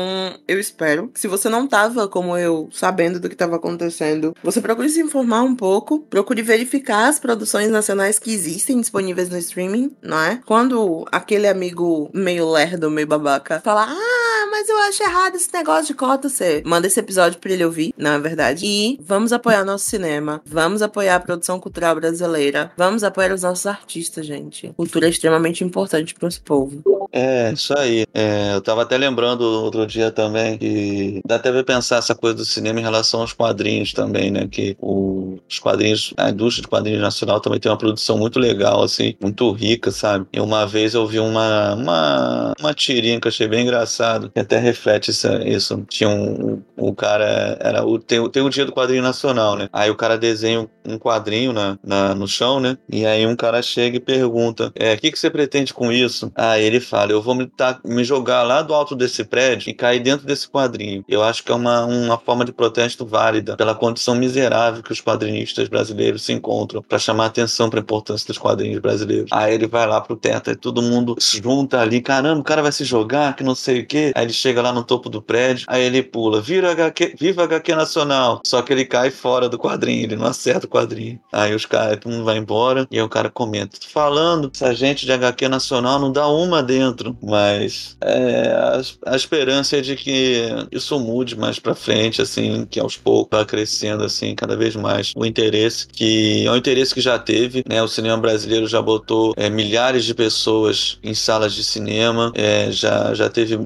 eu 0.47 0.59
espero 0.59 1.07
que 1.07 1.19
se 1.19 1.27
você 1.27 1.49
não 1.49 1.67
tava, 1.67 2.07
como 2.07 2.38
eu, 2.38 2.69
sabendo 2.71 3.19
do 3.19 3.29
que 3.29 3.36
tava 3.36 3.55
acontecendo, 3.55 4.36
você 4.43 4.61
procure 4.61 4.89
se 4.89 5.01
informar 5.01 5.43
um 5.43 5.55
pouco, 5.55 5.99
procure 5.99 6.41
verificar 6.41 7.07
as 7.07 7.19
produções 7.19 7.69
nacionais 7.69 8.19
que 8.19 8.33
existem 8.33 8.79
disponíveis 8.79 9.29
no 9.29 9.38
streaming, 9.38 9.95
não 10.01 10.19
é? 10.19 10.39
Quando 10.45 11.05
aquele 11.11 11.47
amigo 11.47 12.09
meio 12.13 12.49
lerdo, 12.49 12.91
meio 12.91 13.07
babaca, 13.07 13.61
fala, 13.63 13.88
ah, 13.89 14.24
mas 14.56 14.70
eu 14.70 14.78
acho 14.78 15.03
errado 15.03 15.36
esse 15.36 15.53
negócio 15.53 15.88
de 15.88 15.93
cota, 15.93 16.30
você 16.30 16.64
manda 16.66 16.88
esse 16.88 16.97
episódio 16.97 17.39
pra 17.39 17.51
ele 17.51 17.66
ouvir, 17.66 17.93
não 17.97 18.12
é 18.12 18.20
verdade? 18.20 18.66
E 18.66 18.97
vamos 19.01 19.34
apoiar 19.34 19.66
nosso 19.66 19.84
cinema, 19.84 20.41
vamos 20.45 20.82
apoiar 20.82 21.18
a 21.18 21.20
produção 21.20 21.60
cultural 21.60 21.93
brasileira, 21.93 22.72
vamos 22.78 23.03
apoiar 23.03 23.34
os 23.34 23.41
nossos 23.41 23.66
artistas, 23.66 24.26
gente. 24.26 24.72
Cultura 24.78 25.08
é 25.08 25.10
extremamente 25.10 25.62
importante 25.62 26.14
pro 26.14 26.26
nosso 26.26 26.41
povo. 26.41 26.82
É, 27.12 27.51
isso 27.53 27.78
aí. 27.78 28.06
É, 28.14 28.56
eu 28.56 28.62
tava 28.62 28.82
até 28.82 28.97
lembrando 28.97 29.41
outro 29.41 29.86
dia 29.86 30.12
também 30.12 30.58
que 30.58 31.22
dá 31.26 31.36
até 31.36 31.51
pra 31.51 31.64
pensar 31.64 31.97
essa 31.97 32.16
coisa 32.16 32.36
do 32.36 32.45
cinema 32.45 32.80
em 32.80 32.84
relação 32.84 33.22
aos 33.22 33.34
quadrinhos 33.34 33.93
também, 33.93 34.32
né? 34.32 34.47
Que 34.49 34.76
o, 34.82 35.38
os 35.49 35.60
quadrinhos, 35.60 36.14
a 36.18 36.30
indústria 36.30 36.64
de 36.64 36.68
quadrinhos 36.68 37.01
nacional 37.01 37.39
também 37.39 37.60
tem 37.60 37.72
uma 37.72 37.78
produção 37.78 38.18
muito 38.18 38.39
legal, 38.39 38.84
assim, 38.84 39.16
muito 39.22 39.49
rica, 39.51 39.91
sabe? 39.91 40.26
E 40.34 40.39
uma 40.39 40.66
vez 40.66 40.93
eu 40.93 41.06
vi 41.08 41.20
uma, 41.20 41.76
uma, 41.76 42.53
uma 42.60 42.74
tirinha 42.74 43.20
que 43.20 43.28
eu 43.28 43.30
achei 43.30 43.47
bem 43.47 43.64
engraçado, 43.64 44.30
que 44.30 44.39
até 44.45 44.57
reflete 44.57 45.11
isso. 45.11 45.27
isso. 45.45 45.85
Tinha 45.89 46.09
um, 46.09 46.61
um 46.77 46.93
cara, 46.93 47.57
era 47.59 47.85
o, 47.85 47.99
tem, 47.99 48.27
tem 48.29 48.43
o 48.43 48.49
dia 48.49 48.65
do 48.65 48.71
quadrinho 48.71 49.03
nacional, 49.03 49.55
né? 49.55 49.69
Aí 49.71 49.89
o 49.89 49.95
cara 49.95 50.17
desenha 50.17 50.67
um 50.85 50.97
quadrinho 50.97 51.51
na, 51.51 51.77
na, 51.83 52.15
no 52.15 52.27
chão, 52.27 52.59
né? 52.59 52.77
E 52.89 53.05
aí 53.05 53.25
um 53.25 53.35
cara 53.35 53.61
chega 53.61 53.97
e 53.97 53.99
pergunta: 53.99 54.71
é, 54.75 54.93
o 54.93 54.97
que, 54.97 55.11
que 55.11 55.19
você 55.19 55.29
pretende 55.29 55.73
com 55.73 55.91
isso? 55.91 56.31
Aí 56.35 56.63
ele 56.63 56.79
fala: 56.79 57.11
eu 57.11 57.21
vou 57.21 57.35
me, 57.35 57.47
tá, 57.47 57.79
me 57.83 58.03
jogar 58.03 58.43
lá 58.43 58.61
do 58.61 58.73
alto 58.73 58.95
desse 58.95 59.23
prédio 59.23 59.69
e 59.69 59.73
cair 59.73 59.99
dentro 59.99 60.25
desse 60.25 60.47
quadrinho. 60.47 61.03
Eu 61.07 61.23
acho 61.23 61.43
que 61.43 61.51
é 61.51 61.55
uma, 61.55 61.85
uma 61.85 62.17
forma 62.17 62.45
de 62.45 62.53
protesto 62.53 63.05
válida 63.05 63.57
pela 63.57 63.75
condição 63.75 64.15
miserável 64.15 64.83
que 64.83 64.91
os 64.91 65.01
quadrinistas 65.01 65.67
brasileiros 65.67 66.23
se 66.23 66.33
encontram 66.33 66.81
para 66.81 66.99
chamar 66.99 67.25
atenção 67.25 67.69
para 67.69 67.79
a 67.79 67.81
importância 67.81 68.27
dos 68.27 68.37
quadrinhos 68.37 68.79
brasileiros. 68.79 69.29
Aí 69.31 69.53
ele 69.53 69.67
vai 69.67 69.87
lá 69.87 69.99
pro 69.99 70.15
teto 70.15 70.51
e 70.51 70.55
todo 70.55 70.81
mundo 70.81 71.15
se 71.19 71.41
junta 71.41 71.79
ali: 71.79 72.01
caramba, 72.01 72.41
o 72.41 72.43
cara 72.43 72.61
vai 72.61 72.71
se 72.71 72.83
jogar, 72.83 73.35
que 73.35 73.43
não 73.43 73.55
sei 73.55 73.81
o 73.81 73.85
quê. 73.85 74.11
Aí 74.15 74.24
ele 74.26 74.34
chega 74.34 74.61
lá 74.61 74.71
no 74.71 74.84
topo 74.84 75.09
do 75.09 75.21
prédio, 75.21 75.65
aí 75.67 75.84
ele 75.84 76.03
pula: 76.03 76.41
vira 76.41 76.71
HQ, 76.71 77.15
viva 77.19 77.43
HQ 77.43 77.76
Nacional. 77.76 78.41
Só 78.45 78.61
que 78.61 78.73
ele 78.73 78.86
cai 78.86 79.11
fora 79.11 79.47
do 79.47 79.57
quadrinho, 79.57 80.03
ele 80.03 80.15
não 80.15 80.26
acerta 80.26 80.65
o 80.65 80.69
quadrinho. 80.69 81.19
Aí 81.32 81.53
os 81.55 81.65
caras, 81.65 81.97
todo 81.99 82.11
mundo 82.11 82.26
vai 82.26 82.38
embora 82.38 82.88
e 82.91 82.97
aí 82.97 83.03
o 83.03 83.09
cara 83.09 83.30
comenta: 83.30 83.78
falando, 83.91 84.51
essa 84.53 84.73
gente 84.73 85.05
de 85.05 85.11
HQ 85.11 85.47
Nacional 85.47 85.99
não 85.99 86.11
dá 86.11 86.28
uma 86.28 86.61
dentro, 86.61 87.17
mas 87.21 87.97
é, 88.01 88.51
a, 88.51 89.13
a 89.13 89.15
esperança 89.15 89.78
é 89.78 89.82
de 89.82 89.95
que 89.95 90.49
isso 90.71 90.99
mude 90.99 91.36
mais 91.38 91.59
para 91.59 91.76
frente, 91.76 92.21
assim, 92.21 92.65
que 92.69 92.80
aos 92.80 92.97
poucos 92.97 93.38
vá 93.38 93.45
crescendo, 93.45 94.03
assim, 94.03 94.36
cada 94.36 94.55
vez 94.55 94.76
mais 94.76 95.13
o 95.15 95.26
interesse, 95.26 95.88
que 95.88 96.45
é 96.45 96.51
um 96.51 96.55
interesse 96.55 96.93
que 96.93 97.01
já 97.01 97.17
teve, 97.19 97.63
né? 97.67 97.82
O 97.82 97.88
cinema 97.88 98.17
brasileiro 98.17 98.67
já 98.67 98.82
botou 98.82 99.34
é, 99.38 99.49
milhares 99.49 100.05
de 100.05 100.13
pessoas 100.13 100.97
em 101.03 101.13
salas 101.13 101.53
de 101.53 101.63
cinema, 101.63 102.32
é, 102.36 102.71
já, 102.71 103.13
já 103.13 103.30
teve 103.30 103.59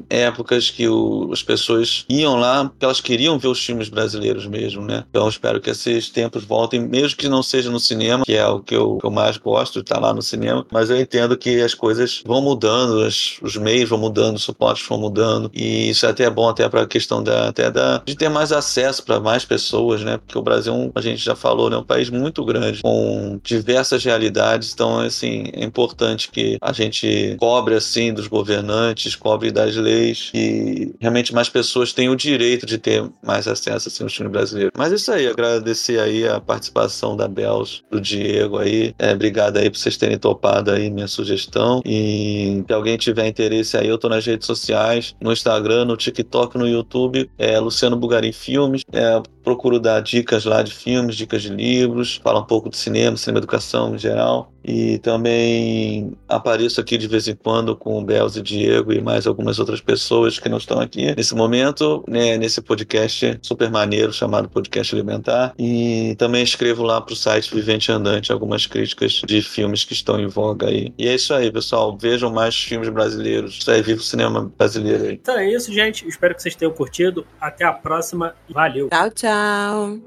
épocas 0.50 0.70
que 0.70 0.88
o, 0.88 1.30
as 1.32 1.44
pessoas 1.44 2.06
iam 2.10 2.36
lá 2.36 2.66
porque 2.66 2.86
elas 2.86 3.00
queriam 3.00 3.38
ver 3.38 3.48
os 3.48 3.64
filmes 3.64 3.90
brasileiros 3.90 4.48
mesmo, 4.48 4.84
né? 4.84 5.04
Então 5.10 5.30
espero 5.30 5.62
que 5.62 5.70
esses 5.70 6.10
tempos 6.10 6.44
voltem, 6.44 6.80
mesmo 6.80 7.18
que 7.18 7.30
não 7.30 7.44
seja 7.44 7.70
no 7.70 7.80
cinema, 7.80 8.26
que 8.26 8.34
é 8.34 8.48
o 8.48 8.60
que 8.60 8.76
eu, 8.76 8.98
que 8.98 9.06
eu 9.06 9.12
mais 9.12 9.38
gosto 9.38 9.80
estar 9.80 10.00
lá 10.00 10.14
no 10.14 10.22
cinema, 10.22 10.66
mas 10.72 10.90
eu 10.90 11.00
entendo 11.00 11.38
que 11.38 11.62
as 11.62 11.74
coisas 11.74 12.24
vão 12.26 12.42
mudando, 12.42 13.04
as, 13.04 13.38
os 13.42 13.56
meios 13.56 13.90
vão 13.90 14.00
mudando, 14.00 14.38
os 14.38 14.44
suportes 14.44 14.86
vão 14.88 15.00
mudando, 15.00 15.52
e 15.54 15.90
isso 15.90 16.06
é 16.06 16.10
até 16.10 16.30
bom 16.30 16.50
até 16.50 16.68
para 16.68 16.82
a 16.82 16.88
questão 16.88 17.22
da, 17.22 17.50
até 17.50 17.70
da, 17.70 18.02
de 18.06 18.16
ter 18.16 18.30
mais 18.30 18.52
acesso 18.52 19.04
para 19.04 19.20
mais 19.20 19.46
pessoas, 19.46 20.02
né? 20.02 20.18
Porque 20.18 20.38
o 20.38 20.42
Brasil, 20.42 20.74
é 20.74 21.00
a 21.00 21.02
gente 21.02 21.24
já 21.24 21.36
falou, 21.36 21.70
né? 21.70 21.76
É 21.76 21.80
um 21.80 21.84
país 21.84 22.10
muito 22.10 22.44
grande, 22.44 22.82
com 22.82 23.40
diversas 23.44 24.04
realidades, 24.04 24.74
então, 24.74 25.00
assim, 25.00 25.46
é 25.54 25.64
importante 25.64 26.30
que 26.32 26.58
a 26.62 26.72
gente 26.72 27.36
cobre, 27.40 27.76
assim, 27.76 28.14
dos 28.14 28.28
governantes, 28.28 29.16
cobre 29.16 29.52
das 29.52 29.76
leis, 29.76 30.32
e 30.40 30.96
realmente 31.00 31.34
mais 31.34 31.50
pessoas 31.50 31.92
tenham 31.92 32.14
o 32.14 32.16
direito 32.16 32.66
de 32.66 32.78
ter 32.78 33.04
mais 33.24 33.48
acesso, 33.48 33.90
assim, 33.90 34.04
ao 34.04 34.10
filme 34.10 34.32
brasileiro. 34.32 34.72
Mas 34.78 34.92
isso 34.92 35.12
aí, 35.12 35.28
agradecer 35.28 36.00
aí 36.00 36.28
a 36.28 36.40
participação 36.40 37.16
da 37.16 37.28
Bels, 37.28 37.84
do 37.92 38.00
Diego 38.00 38.58
aí, 38.58 38.94
é, 38.98 39.14
obrigado 39.14 39.58
aí 39.58 39.70
por 39.70 39.78
vocês 39.78 39.98
terem 39.98 40.18
topado 40.18 40.72
aí 40.72 40.90
minha 40.90 41.08
sugestão, 41.08 41.82
e 41.86 42.64
se 42.66 42.74
alguém 42.74 42.98
tiver 42.98 43.28
interesse 43.28 43.78
aí, 43.78 43.88
eu 43.88 43.98
tô 43.98 44.08
nas 44.08 44.26
redes 44.26 44.46
sociais, 44.46 45.16
no 45.22 45.32
Instagram, 45.32 45.86
no 45.86 45.98
TikTok, 45.98 46.58
no 46.58 46.68
YouTube, 46.68 47.30
é 47.38 47.60
Luciano 47.60 47.98
Bugarim 47.98 48.32
Filmes, 48.32 48.84
é, 48.92 49.22
procuro 49.44 49.80
dar 49.80 50.02
dicas 50.02 50.46
lá 50.46 50.62
de 50.62 50.74
filmes, 50.74 51.16
dicas 51.16 51.42
de 51.42 51.50
livros, 51.50 52.20
fala 52.24 52.40
um 52.40 52.46
pouco 52.46 52.70
de 52.70 52.78
cinema, 52.78 53.18
cinema 53.18 53.40
educação 53.40 53.96
em 53.96 53.98
geral. 53.98 54.52
E 54.64 55.00
também 55.00 56.12
apareço 56.28 56.82
aqui 56.82 56.98
de 56.98 57.08
vez 57.08 57.28
em 57.28 57.36
quando 57.36 57.76
com 57.76 57.98
o 57.98 58.04
Belz 58.04 58.36
e 58.36 58.42
Diego 58.42 58.92
e 58.92 59.02
mais 59.02 59.26
algumas 59.26 59.58
outras 59.58 59.80
pessoas 59.82 60.38
que 60.38 60.50
não 60.50 60.58
estão 60.58 60.80
aqui 60.80 61.16
nesse 61.16 61.34
momento, 61.34 62.04
né, 62.08 62.38
nesse 62.38 62.62
podcast 62.62 63.40
super 63.42 63.72
maneiro 63.72 64.12
chamado 64.12 64.50
Podcast 64.50 64.94
Alimentar. 64.94 65.54
E 65.58 66.14
também 66.18 66.44
escrevo 66.44 66.84
lá 66.84 67.00
para 67.00 67.14
o 67.14 67.16
site 67.16 67.54
Vivente 67.56 67.92
Andante 67.92 68.32
algumas 68.32 68.66
críticas 68.66 69.22
de 69.26 69.42
filmes 69.42 69.84
que 69.86 69.94
estão 69.94 70.20
em 70.20 70.28
voga 70.28 70.68
aí. 70.68 70.94
E 70.98 71.08
é 71.08 71.16
isso 71.16 71.34
aí, 71.34 71.52
pessoal. 71.52 71.98
Vejam 71.98 72.32
mais 72.32 72.56
filmes 72.56 72.90
brasileiros. 72.90 73.58
Isso 73.60 73.72
aí, 73.72 73.82
viva 73.82 74.02
o 74.02 74.04
cinema 74.04 74.52
brasileiro 74.58 75.06
aí. 75.06 75.14
Então 75.14 75.38
é 75.38 75.50
isso, 75.50 75.74
gente. 75.74 76.08
Espero 76.08 76.36
que 76.36 76.42
vocês 76.42 76.56
tenham 76.56 76.74
curtido. 76.74 77.26
Até 77.40 77.64
a 77.64 77.74
próxima. 77.74 78.36
Valeu. 78.50 78.90
Tchau, 78.90 79.10
Tchau. 79.30 80.02